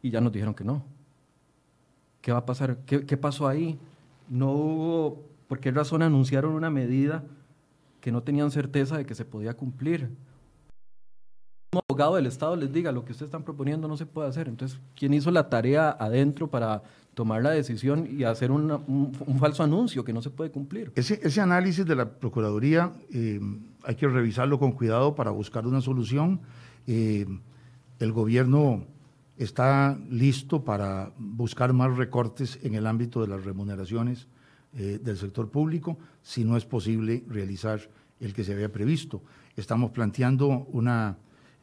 Y 0.00 0.08
ya 0.08 0.22
nos 0.22 0.32
dijeron 0.32 0.54
que 0.54 0.64
no. 0.64 0.86
¿Qué 2.22 2.32
va 2.32 2.38
a 2.38 2.46
pasar? 2.46 2.78
¿Qué, 2.86 3.04
qué 3.04 3.18
pasó 3.18 3.46
ahí? 3.46 3.78
No 4.30 4.52
hubo, 4.52 5.22
¿por 5.48 5.60
qué 5.60 5.70
razón 5.70 6.00
anunciaron 6.00 6.54
una 6.54 6.70
medida? 6.70 7.24
Que 8.02 8.12
no 8.12 8.22
tenían 8.22 8.50
certeza 8.50 8.98
de 8.98 9.06
que 9.06 9.14
se 9.14 9.24
podía 9.24 9.54
cumplir. 9.54 10.10
Un 11.72 11.80
abogado 11.88 12.16
del 12.16 12.26
Estado 12.26 12.56
les 12.56 12.70
diga 12.70 12.92
lo 12.92 13.04
que 13.04 13.12
ustedes 13.12 13.28
están 13.28 13.44
proponiendo 13.44 13.88
no 13.88 13.96
se 13.96 14.04
puede 14.04 14.28
hacer. 14.28 14.48
Entonces, 14.48 14.78
¿quién 14.96 15.14
hizo 15.14 15.30
la 15.30 15.48
tarea 15.48 15.96
adentro 15.98 16.50
para 16.50 16.82
tomar 17.14 17.42
la 17.42 17.50
decisión 17.50 18.08
y 18.10 18.24
hacer 18.24 18.50
un, 18.50 19.12
falso 19.38 19.62
anuncio 19.62 20.04
que 20.04 20.12
no 20.12 20.20
se 20.20 20.30
puede 20.30 20.50
cumplir? 20.50 20.92
Ese, 20.96 21.20
ese 21.22 21.40
análisis 21.40 21.86
de 21.86 21.94
la 21.94 22.10
Procuraduría 22.10 22.92
eh, 23.12 23.40
hay 23.84 23.94
que 23.94 24.08
revisarlo 24.08 24.58
con 24.58 24.72
cuidado 24.72 25.14
para 25.14 25.30
buscar 25.30 25.64
una 25.66 25.80
solución. 25.80 26.40
Eh, 26.88 27.24
el 28.00 28.12
gobierno 28.12 28.84
está 29.38 29.96
listo 30.10 30.64
para 30.64 31.12
buscar 31.16 31.72
más 31.72 31.96
recortes 31.96 32.58
en 32.64 32.74
el 32.74 32.88
ámbito 32.88 33.20
de 33.20 33.28
las 33.28 33.44
remuneraciones 33.44 34.26
eh, 34.74 34.98
del 35.02 35.18
sector 35.18 35.50
público 35.50 35.98
si 36.22 36.44
no 36.44 36.56
es 36.56 36.64
posible 36.64 37.24
realizar 37.28 37.80
el 38.20 38.32
que 38.32 38.44
se 38.44 38.52
había 38.52 38.72
previsto. 38.72 39.22
Estamos 39.56 39.90
planteando 39.90 40.46
un 40.72 40.88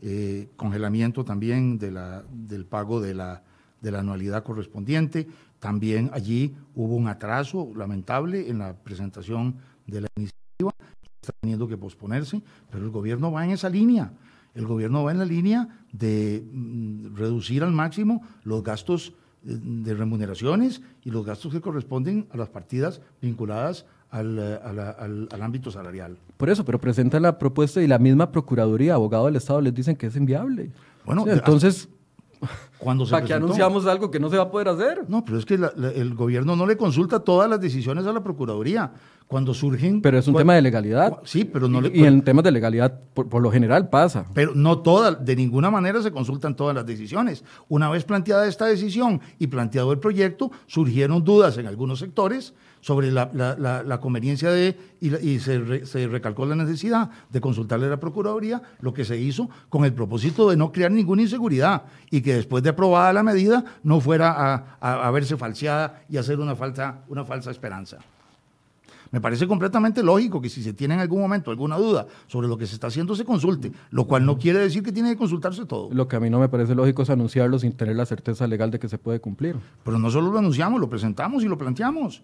eh, 0.01 0.49
congelamiento 0.55 1.25
también 1.25 1.79
de 1.79 1.91
la, 1.91 2.23
del 2.31 2.65
pago 2.65 3.01
de 3.01 3.15
la, 3.15 3.41
de 3.81 3.91
la 3.91 3.99
anualidad 3.99 4.43
correspondiente. 4.43 5.27
También 5.59 6.11
allí 6.13 6.55
hubo 6.75 6.95
un 6.95 7.07
atraso 7.07 7.71
lamentable 7.75 8.49
en 8.49 8.59
la 8.59 8.75
presentación 8.75 9.55
de 9.87 10.01
la 10.01 10.07
iniciativa, 10.15 10.73
está 11.21 11.33
teniendo 11.41 11.67
que 11.67 11.77
posponerse, 11.77 12.41
pero 12.69 12.83
el 12.83 12.91
gobierno 12.91 13.31
va 13.31 13.43
en 13.43 13.51
esa 13.51 13.69
línea. 13.69 14.13
El 14.53 14.67
gobierno 14.67 15.03
va 15.03 15.11
en 15.11 15.19
la 15.19 15.25
línea 15.25 15.67
de 15.91 16.43
mm, 16.51 17.15
reducir 17.15 17.63
al 17.63 17.71
máximo 17.71 18.21
los 18.43 18.63
gastos 18.63 19.13
de 19.41 19.93
remuneraciones 19.93 20.81
y 21.03 21.11
los 21.11 21.25
gastos 21.25 21.53
que 21.53 21.61
corresponden 21.61 22.27
a 22.31 22.37
las 22.37 22.49
partidas 22.49 23.01
vinculadas 23.21 23.85
al, 24.09 24.37
eh, 24.39 24.59
al, 25.31 25.41
ámbito 25.41 25.71
salarial. 25.71 26.17
Por 26.37 26.49
eso, 26.49 26.65
pero 26.65 26.79
presenta 26.79 27.19
la 27.19 27.37
propuesta 27.37 27.81
y 27.81 27.87
la 27.87 27.99
misma 27.99 28.31
Procuraduría, 28.31 28.95
abogado 28.95 29.27
del 29.27 29.35
Estado, 29.35 29.61
les 29.61 29.73
dicen 29.73 29.95
que 29.95 30.07
es 30.07 30.15
inviable. 30.15 30.71
Bueno, 31.05 31.25
entonces, 31.27 31.89
cuando 32.77 33.05
¿para 33.05 33.25
qué 33.25 33.33
anunciamos 33.33 33.85
algo 33.85 34.09
que 34.09 34.19
no 34.19 34.29
se 34.29 34.37
va 34.37 34.43
a 34.43 34.51
poder 34.51 34.69
hacer? 34.69 35.05
No, 35.07 35.23
pero 35.25 35.37
es 35.37 35.45
que 35.45 35.55
el 35.55 36.13
gobierno 36.15 36.55
no 36.55 36.65
le 36.65 36.77
consulta 36.77 37.19
todas 37.19 37.49
las 37.49 37.59
decisiones 37.59 38.05
a 38.05 38.13
la 38.13 38.23
Procuraduría 38.23 38.91
cuando 39.29 39.53
surgen... 39.53 40.01
Pero 40.01 40.17
es 40.17 40.27
un 40.27 40.35
tema 40.35 40.55
de 40.55 40.61
legalidad. 40.63 41.19
Sí, 41.23 41.45
pero 41.45 41.67
no 41.67 41.81
le... 41.81 41.95
Y 41.95 42.03
en 42.03 42.23
temas 42.23 42.43
de 42.43 42.51
legalidad, 42.51 42.99
por, 43.13 43.41
lo 43.41 43.51
general, 43.51 43.87
pasa. 43.87 44.25
Pero 44.33 44.53
no 44.55 44.79
todas, 44.79 45.23
de 45.23 45.35
ninguna 45.35 45.69
manera 45.69 46.01
se 46.01 46.11
consultan 46.11 46.55
todas 46.55 46.75
las 46.75 46.85
decisiones. 46.85 47.43
Una 47.67 47.91
vez 47.91 48.03
planteada 48.05 48.47
esta 48.47 48.65
decisión 48.65 49.21
y 49.37 49.45
planteado 49.45 49.91
el 49.91 49.99
proyecto, 49.99 50.51
surgieron 50.65 51.23
dudas 51.23 51.59
en 51.59 51.67
algunos 51.67 51.99
sectores 51.99 52.55
sobre 52.81 53.11
la, 53.11 53.99
conveniencia 54.01 54.51
de, 54.51 54.77
y, 54.99 55.39
se, 55.39 55.85
se, 55.85 56.07
recalcó 56.07 56.45
la 56.45 56.55
necesidad 56.55 57.09
de 57.29 57.41
consultarle 57.41 57.87
a 57.87 57.89
la 57.89 57.99
Procuraduría, 57.99 58.61
lo 58.81 58.93
que 58.93 59.05
se 59.05 59.17
hizo 59.17 59.49
con 59.69 59.85
el 59.85 59.93
propósito 59.93 60.49
de 60.49 60.57
no 60.57 60.71
crear 60.71 60.91
ninguna 60.91 61.21
inseguridad 61.21 61.83
y 62.09 62.21
que 62.21 62.33
después 62.33 62.63
de 62.63 62.69
aprobada 62.69 63.13
la 63.13 63.23
medida 63.23 63.63
no 63.83 63.99
fuera 63.99 64.77
a, 64.79 65.07
a 65.07 65.11
verse 65.11 65.37
falseada 65.37 66.03
y 66.09 66.17
hacer 66.17 66.39
una 66.39 66.55
falsa, 66.55 67.03
una 67.07 67.25
falsa 67.25 67.51
esperanza. 67.51 67.99
Me 69.11 69.19
parece 69.19 69.47
completamente 69.47 70.03
lógico 70.03 70.39
que 70.39 70.49
si 70.49 70.61
se 70.61 70.73
tiene 70.73 70.93
en 70.93 70.99
algún 70.99 71.19
momento 71.19 71.49
alguna 71.49 71.77
duda 71.77 72.05
sobre 72.27 72.47
lo 72.47 72.57
que 72.57 72.67
se 72.67 72.75
está 72.75 72.87
haciendo, 72.87 73.15
se 73.15 73.25
consulte, 73.25 73.71
lo 73.89 74.05
cual 74.05 74.25
no 74.25 74.37
quiere 74.37 74.59
decir 74.59 74.83
que 74.83 74.91
tiene 74.91 75.09
que 75.09 75.17
consultarse 75.17 75.65
todo. 75.65 75.89
Lo 75.91 76.07
que 76.07 76.15
a 76.15 76.19
mí 76.19 76.29
no 76.29 76.39
me 76.39 76.47
parece 76.47 76.75
lógico 76.75 77.01
es 77.01 77.09
anunciarlo 77.09 77.57
sin 77.57 77.73
tener 77.73 77.95
la 77.95 78.05
certeza 78.05 78.45
legal 78.45 78.69
de 78.69 78.79
que 78.79 78.87
se 78.87 78.99
puede 78.99 79.19
cumplir. 79.19 79.55
Pero 79.83 79.97
no 79.97 80.11
solo 80.11 80.31
lo 80.31 80.37
anunciamos, 80.37 80.79
lo 80.79 80.89
presentamos 80.89 81.43
y 81.43 81.47
lo 81.47 81.57
planteamos. 81.57 82.21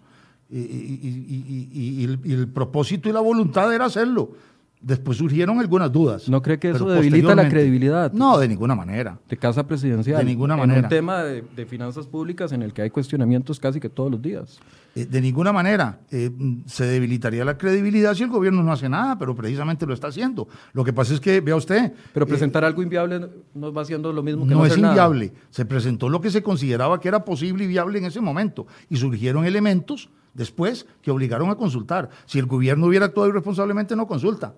Y, 0.48 2.04
el, 2.04 2.48
propósito 2.48 3.08
y 3.08 3.12
la 3.12 3.20
voluntad 3.20 3.72
era 3.74 3.86
hacerlo. 3.86 4.32
Después 4.80 5.18
surgieron 5.18 5.58
algunas 5.58 5.90
dudas. 5.90 6.28
¿No 6.28 6.42
cree 6.42 6.58
que 6.58 6.70
eso 6.70 6.88
debilita 6.88 7.34
la 7.34 7.48
credibilidad? 7.48 8.12
No, 8.12 8.38
de 8.38 8.46
ninguna 8.46 8.74
manera. 8.74 9.18
De 9.28 9.36
casa 9.36 9.66
presidencial. 9.66 10.18
De 10.18 10.24
ninguna 10.24 10.56
manera. 10.56 10.78
En 10.78 10.84
un 10.84 10.90
tema 10.90 11.22
de, 11.22 11.42
de 11.42 11.66
finanzas 11.66 12.06
públicas 12.06 12.52
en 12.52 12.62
el 12.62 12.72
que 12.72 12.82
hay 12.82 12.90
cuestionamientos 12.90 13.58
casi 13.58 13.80
que 13.80 13.88
todos 13.88 14.10
los 14.10 14.22
días. 14.22 14.60
Eh, 14.96 15.04
de 15.04 15.20
ninguna 15.20 15.52
manera 15.52 16.00
eh, 16.10 16.30
se 16.64 16.86
debilitaría 16.86 17.44
la 17.44 17.58
credibilidad 17.58 18.14
si 18.14 18.22
el 18.22 18.30
gobierno 18.30 18.62
no 18.62 18.72
hace 18.72 18.88
nada, 18.88 19.18
pero 19.18 19.36
precisamente 19.36 19.84
lo 19.84 19.92
está 19.92 20.06
haciendo. 20.06 20.48
Lo 20.72 20.84
que 20.84 20.94
pasa 20.94 21.12
es 21.12 21.20
que, 21.20 21.42
vea 21.42 21.54
usted... 21.54 21.92
Pero 22.14 22.24
eh, 22.24 22.28
presentar 22.30 22.64
algo 22.64 22.82
inviable 22.82 23.28
no 23.52 23.72
va 23.74 23.82
haciendo 23.82 24.10
lo 24.10 24.22
mismo 24.22 24.46
que 24.46 24.54
no, 24.54 24.60
no 24.60 24.66
es 24.66 24.74
inviable. 24.74 25.34
Se 25.50 25.66
presentó 25.66 26.08
lo 26.08 26.22
que 26.22 26.30
se 26.30 26.42
consideraba 26.42 26.98
que 26.98 27.08
era 27.08 27.26
posible 27.26 27.64
y 27.64 27.66
viable 27.66 27.98
en 27.98 28.06
ese 28.06 28.22
momento 28.22 28.66
y 28.88 28.96
surgieron 28.96 29.44
elementos 29.44 30.08
después 30.36 30.86
que 31.02 31.10
obligaron 31.10 31.50
a 31.50 31.56
consultar. 31.56 32.10
Si 32.26 32.38
el 32.38 32.46
gobierno 32.46 32.86
hubiera 32.86 33.06
actuado 33.06 33.28
irresponsablemente, 33.28 33.96
no 33.96 34.06
consulta. 34.06 34.54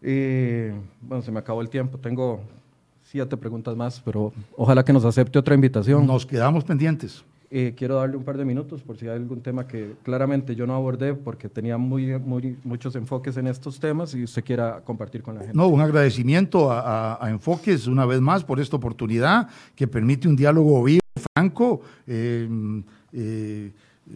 bueno, 0.00 1.22
se 1.22 1.32
me 1.32 1.38
acabó 1.38 1.62
el 1.62 1.68
tiempo. 1.68 1.98
Tengo 1.98 2.40
siete 3.02 3.36
preguntas 3.36 3.76
más, 3.76 4.00
pero 4.00 4.32
ojalá 4.56 4.84
que 4.84 4.92
nos 4.92 5.04
acepte 5.04 5.38
otra 5.38 5.54
invitación. 5.54 6.06
Nos 6.06 6.26
quedamos 6.26 6.64
pendientes. 6.64 7.24
Eh, 7.54 7.74
quiero 7.76 7.96
darle 7.96 8.16
un 8.16 8.24
par 8.24 8.38
de 8.38 8.46
minutos 8.46 8.80
por 8.80 8.96
si 8.96 9.06
hay 9.06 9.16
algún 9.16 9.42
tema 9.42 9.66
que 9.66 9.92
claramente 10.02 10.54
yo 10.54 10.66
no 10.66 10.74
abordé 10.74 11.12
porque 11.12 11.50
tenía 11.50 11.76
muy, 11.76 12.18
muy, 12.18 12.56
muchos 12.64 12.96
enfoques 12.96 13.36
en 13.36 13.46
estos 13.46 13.78
temas 13.78 14.14
y 14.14 14.24
usted 14.24 14.42
quiera 14.42 14.80
compartir 14.80 15.22
con 15.22 15.34
la 15.34 15.42
gente. 15.42 15.54
No, 15.54 15.68
un 15.68 15.82
agradecimiento 15.82 16.72
a, 16.72 17.22
a 17.22 17.28
Enfoques 17.28 17.86
una 17.86 18.06
vez 18.06 18.22
más 18.22 18.42
por 18.42 18.58
esta 18.58 18.76
oportunidad 18.76 19.48
que 19.76 19.86
permite 19.86 20.28
un 20.28 20.36
diálogo 20.36 20.82
vivo, 20.82 21.02
franco. 21.34 21.82
Eh, 22.06 22.48
eh, 23.12 23.72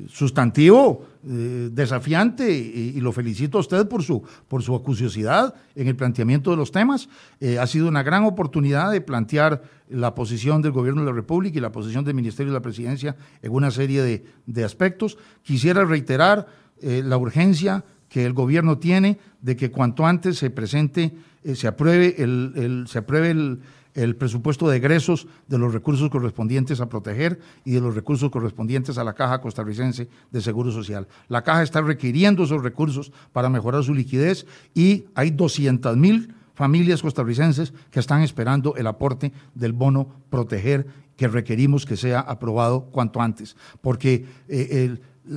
sustantivo, 0.09 1.07
eh, 1.27 1.71
desafiante, 1.73 2.53
y, 2.53 3.01
lo 3.01 3.13
felicito 3.13 3.59
a 3.59 3.61
usted 3.61 3.89
por 3.89 4.03
su, 4.03 4.23
por 4.49 4.63
su 4.63 4.75
acuciosidad 4.75 5.55
en 5.75 5.89
el 5.89 5.97
planteamiento 5.97 6.51
de 6.51 6.57
los 6.57 6.73
temas. 6.73 7.09
Eh, 7.41 7.59
ha 7.59 7.67
sido 7.67 7.89
una 7.89 8.03
gran 8.03 8.25
oportunidad 8.25 8.91
de 8.91 9.01
plantear 9.01 9.63
la 9.89 10.15
posición 10.15 10.61
del 10.61 10.73
Gobierno 10.73 11.03
de 11.03 11.07
la 11.07 11.15
República 11.15 11.59
y 11.59 11.61
la 11.61 11.73
posición 11.73 12.05
del 12.05 12.15
Ministerio 12.15 12.53
de 12.53 12.59
la 12.59 12.63
Presidencia 12.63 13.17
en 13.43 13.53
una 13.53 13.71
serie 13.71 14.03
de, 14.03 14.25
de 14.47 14.65
aspectos. 14.65 15.19
Quisiera 15.43 15.85
reiterar 15.85 16.47
eh, 16.83 17.03
la 17.05 17.17
urgencia 17.17 17.85
que 18.09 18.25
el 18.25 18.33
Gobierno 18.33 18.79
tiene 18.79 19.19
de 19.41 19.57
que 19.57 19.71
cuanto 19.71 20.07
antes 20.07 20.39
se 20.39 20.51
presente, 20.51 21.15
se 21.55 21.69
apruebe 21.69 22.17
el, 22.19 22.53
el 22.57 22.87
se 22.89 22.99
apruebe 22.99 23.31
el, 23.31 23.61
el 23.97 24.15
presupuesto 24.15 24.69
de 24.69 24.77
egresos 24.77 25.27
de 25.49 25.59
los 25.59 25.73
recursos 25.73 26.11
correspondientes 26.11 26.81
a 26.81 26.89
proteger 26.89 27.41
y 27.65 27.73
de 27.73 27.81
los 27.81 27.95
recursos 27.95 28.31
correspondientes 28.31 28.99
a 28.99 29.05
la 29.05 29.15
Caja 29.15 29.41
Costarricense 29.41 30.09
de 30.31 30.41
Seguro 30.41 30.71
Social. 30.71 31.09
La 31.29 31.43
Caja 31.43 31.63
está 31.63 31.81
requiriendo 31.81 32.45
esos 32.45 32.63
recursos 32.63 33.11
para 33.33 33.49
mejorar 33.49 33.83
su 33.83 33.95
liquidez 33.95 34.47
y 34.75 35.07
hay 35.15 35.31
200 35.31 35.97
mil 35.97 36.35
familias 36.55 37.03
costarricenses 37.03 37.73
que 37.91 38.01
están 38.01 38.23
esperando 38.23 38.77
el 38.77 38.87
aporte 38.87 39.33
del 39.55 39.73
bono 39.73 40.09
proteger 40.31 40.87
que 41.17 41.29
requerimos 41.29 41.87
que 41.87 41.97
sea 41.97 42.21
aprobado 42.21 42.83
cuanto 42.93 43.23
antes, 43.23 43.57
porque 43.81 44.27
eh, 44.49 44.97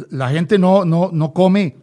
la 0.10 0.30
gente 0.30 0.60
no, 0.60 0.84
no, 0.84 1.10
no 1.14 1.34
come 1.34 1.78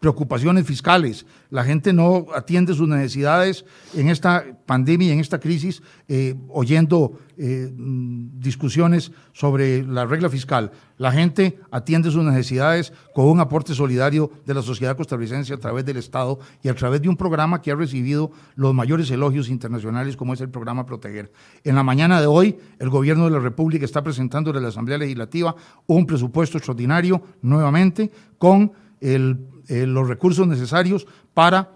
preocupaciones 0.00 0.66
fiscales, 0.66 1.24
la 1.52 1.64
gente 1.64 1.92
no 1.92 2.28
atiende 2.34 2.72
sus 2.72 2.88
necesidades 2.88 3.66
en 3.92 4.08
esta 4.08 4.42
pandemia 4.64 5.08
y 5.08 5.10
en 5.10 5.20
esta 5.20 5.38
crisis 5.38 5.82
eh, 6.08 6.34
oyendo 6.48 7.18
eh, 7.36 7.70
discusiones 7.74 9.12
sobre 9.34 9.82
la 9.82 10.06
regla 10.06 10.30
fiscal. 10.30 10.72
La 10.96 11.12
gente 11.12 11.58
atiende 11.70 12.10
sus 12.10 12.24
necesidades 12.24 12.94
con 13.14 13.26
un 13.26 13.38
aporte 13.38 13.74
solidario 13.74 14.30
de 14.46 14.54
la 14.54 14.62
sociedad 14.62 14.96
costarricense 14.96 15.52
a 15.52 15.58
través 15.58 15.84
del 15.84 15.98
Estado 15.98 16.38
y 16.62 16.70
a 16.70 16.74
través 16.74 17.02
de 17.02 17.10
un 17.10 17.18
programa 17.18 17.60
que 17.60 17.70
ha 17.70 17.76
recibido 17.76 18.30
los 18.54 18.72
mayores 18.72 19.10
elogios 19.10 19.50
internacionales 19.50 20.16
como 20.16 20.32
es 20.32 20.40
el 20.40 20.48
programa 20.48 20.86
Proteger. 20.86 21.30
En 21.64 21.74
la 21.74 21.82
mañana 21.82 22.18
de 22.22 22.28
hoy, 22.28 22.56
el 22.78 22.88
gobierno 22.88 23.26
de 23.26 23.32
la 23.32 23.40
República 23.40 23.84
está 23.84 24.02
presentando 24.02 24.56
en 24.56 24.62
la 24.62 24.68
Asamblea 24.68 24.96
Legislativa 24.96 25.54
un 25.86 26.06
presupuesto 26.06 26.56
extraordinario 26.56 27.22
nuevamente 27.42 28.10
con 28.38 28.72
el 29.02 29.51
eh, 29.68 29.86
los 29.86 30.08
recursos 30.08 30.46
necesarios 30.46 31.06
para 31.34 31.70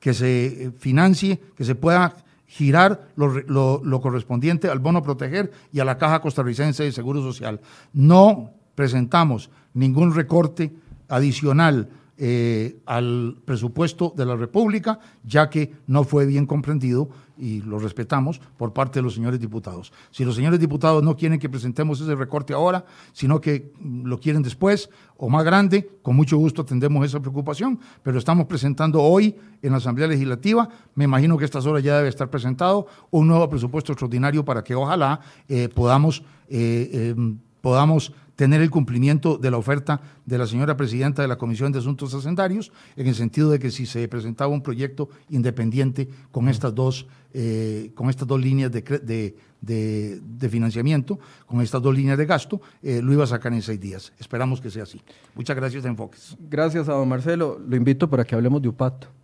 que 0.00 0.14
se 0.14 0.46
eh, 0.46 0.70
financie, 0.76 1.40
que 1.56 1.64
se 1.64 1.74
pueda 1.74 2.16
girar 2.46 3.08
lo, 3.16 4.00
correspondiente 4.02 4.68
al 4.68 4.78
bono 4.78 5.02
proteger 5.02 5.50
y 5.72 5.80
a 5.80 5.86
la 5.86 5.96
Caja 5.96 6.20
Costarricense 6.20 6.82
de 6.82 6.92
Seguro 6.92 7.22
Social. 7.22 7.60
No 7.94 8.50
presentamos 8.74 9.48
ningún 9.72 10.14
recorte 10.14 10.72
adicional 11.08 11.88
eh, 12.24 12.78
al 12.86 13.36
presupuesto 13.44 14.14
de 14.16 14.24
la 14.24 14.36
República, 14.36 15.00
ya 15.24 15.50
que 15.50 15.72
no 15.88 16.04
fue 16.04 16.24
bien 16.24 16.46
comprendido 16.46 17.08
y 17.36 17.62
lo 17.62 17.80
respetamos 17.80 18.40
por 18.56 18.72
parte 18.72 19.00
de 19.00 19.02
los 19.02 19.14
señores 19.14 19.40
diputados. 19.40 19.92
Si 20.12 20.24
los 20.24 20.36
señores 20.36 20.60
diputados 20.60 21.02
no 21.02 21.16
quieren 21.16 21.40
que 21.40 21.48
presentemos 21.48 22.00
ese 22.00 22.14
recorte 22.14 22.54
ahora, 22.54 22.84
sino 23.12 23.40
que 23.40 23.72
lo 23.82 24.20
quieren 24.20 24.44
después 24.44 24.88
o 25.16 25.28
más 25.28 25.44
grande, 25.44 25.90
con 26.00 26.14
mucho 26.14 26.36
gusto 26.36 26.62
atendemos 26.62 27.04
esa 27.04 27.18
preocupación, 27.18 27.80
pero 28.04 28.18
estamos 28.18 28.46
presentando 28.46 29.02
hoy 29.02 29.34
en 29.60 29.72
la 29.72 29.78
Asamblea 29.78 30.06
Legislativa, 30.06 30.68
me 30.94 31.02
imagino 31.02 31.36
que 31.36 31.42
a 31.42 31.46
estas 31.46 31.66
horas 31.66 31.82
ya 31.82 31.96
debe 31.96 32.08
estar 32.08 32.30
presentado 32.30 32.86
un 33.10 33.26
nuevo 33.26 33.50
presupuesto 33.50 33.90
extraordinario 33.90 34.44
para 34.44 34.62
que 34.62 34.76
ojalá 34.76 35.18
eh, 35.48 35.68
podamos, 35.74 36.22
eh, 36.48 37.14
em, 37.16 37.36
podamos 37.60 38.12
tener 38.36 38.60
el 38.60 38.70
cumplimiento 38.70 39.38
de 39.38 39.50
la 39.50 39.58
oferta 39.58 40.00
de 40.26 40.38
la 40.38 40.46
señora 40.46 40.76
presidenta 40.76 41.22
de 41.22 41.28
la 41.28 41.36
Comisión 41.36 41.72
de 41.72 41.78
Asuntos 41.78 42.14
Hacendarios, 42.14 42.72
en 42.96 43.06
el 43.06 43.14
sentido 43.14 43.50
de 43.50 43.58
que 43.58 43.70
si 43.70 43.86
se 43.86 44.06
presentaba 44.08 44.52
un 44.52 44.62
proyecto 44.62 45.08
independiente 45.30 46.08
con 46.30 46.48
estas 46.48 46.74
dos, 46.74 47.06
eh, 47.34 47.90
con 47.94 48.10
estas 48.10 48.26
dos 48.26 48.40
líneas 48.40 48.70
de, 48.70 49.36
de, 49.60 50.48
financiamiento, 50.48 51.18
con 51.46 51.60
estas 51.60 51.82
dos 51.82 51.94
líneas 51.94 52.18
de 52.18 52.26
gasto, 52.26 52.60
eh, 52.82 53.00
lo 53.02 53.12
iba 53.12 53.24
a 53.24 53.28
sacar 53.28 53.52
en 53.52 53.62
seis 53.62 53.80
días. 53.80 54.12
Esperamos 54.18 54.60
que 54.60 54.70
sea 54.70 54.84
así. 54.84 55.00
Muchas 55.34 55.56
gracias, 55.56 55.84
Enfoques. 55.84 56.36
Gracias 56.38 56.88
a 56.88 56.92
don 56.92 57.08
Marcelo. 57.08 57.60
Lo 57.66 57.76
invito 57.76 58.08
para 58.08 58.24
que 58.24 58.34
hablemos 58.34 58.60
de 58.60 58.68
UPAT. 58.68 59.21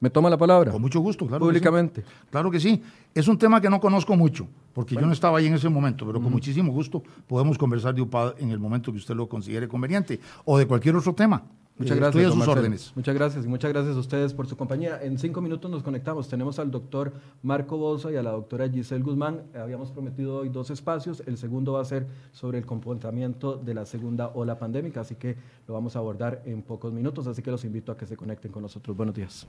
¿Me 0.00 0.10
toma 0.10 0.28
la 0.28 0.36
palabra? 0.36 0.72
Con 0.72 0.82
mucho 0.82 1.00
gusto, 1.00 1.26
claro. 1.26 1.44
Públicamente. 1.44 2.04
Claro 2.30 2.50
que 2.50 2.60
sí. 2.60 2.82
Es 3.14 3.28
un 3.28 3.38
tema 3.38 3.60
que 3.60 3.70
no 3.70 3.80
conozco 3.80 4.14
mucho, 4.16 4.46
porque 4.74 4.94
yo 4.94 5.02
no 5.02 5.12
estaba 5.12 5.38
ahí 5.38 5.46
en 5.46 5.54
ese 5.54 5.68
momento, 5.68 6.06
pero 6.06 6.20
con 6.20 6.30
muchísimo 6.30 6.72
gusto 6.72 7.02
podemos 7.26 7.56
conversar 7.56 7.94
de 7.94 8.02
UPAD 8.02 8.34
en 8.38 8.50
el 8.50 8.58
momento 8.58 8.92
que 8.92 8.98
usted 8.98 9.14
lo 9.14 9.28
considere 9.28 9.66
conveniente 9.68 10.20
o 10.44 10.58
de 10.58 10.66
cualquier 10.66 10.96
otro 10.96 11.14
tema. 11.14 11.42
Muchas 11.78 11.96
gracias. 11.98 12.24
Estoy 12.24 12.40
a 12.40 12.44
sus 12.44 12.48
órdenes. 12.48 12.92
Muchas 12.94 13.14
gracias 13.14 13.44
y 13.44 13.48
muchas 13.48 13.70
gracias 13.70 13.96
a 13.96 13.98
ustedes 13.98 14.32
por 14.32 14.46
su 14.46 14.56
compañía. 14.56 14.98
En 15.02 15.18
cinco 15.18 15.42
minutos 15.42 15.70
nos 15.70 15.82
conectamos. 15.82 16.26
Tenemos 16.26 16.58
al 16.58 16.70
doctor 16.70 17.12
Marco 17.42 17.76
Bosa 17.76 18.10
y 18.10 18.16
a 18.16 18.22
la 18.22 18.30
doctora 18.30 18.68
Giselle 18.68 19.02
Guzmán. 19.02 19.42
Habíamos 19.54 19.90
prometido 19.90 20.38
hoy 20.38 20.48
dos 20.48 20.70
espacios. 20.70 21.22
El 21.26 21.36
segundo 21.36 21.74
va 21.74 21.82
a 21.82 21.84
ser 21.84 22.06
sobre 22.32 22.58
el 22.58 22.64
comportamiento 22.64 23.56
de 23.56 23.74
la 23.74 23.84
segunda 23.84 24.28
ola 24.28 24.58
pandémica, 24.58 25.02
así 25.02 25.16
que 25.16 25.36
lo 25.68 25.74
vamos 25.74 25.96
a 25.96 25.98
abordar 25.98 26.42
en 26.46 26.62
pocos 26.62 26.94
minutos. 26.94 27.26
Así 27.26 27.42
que 27.42 27.50
los 27.50 27.64
invito 27.64 27.92
a 27.92 27.96
que 27.96 28.06
se 28.06 28.16
conecten 28.16 28.50
con 28.50 28.62
nosotros. 28.62 28.96
Buenos 28.96 29.14
días. 29.14 29.46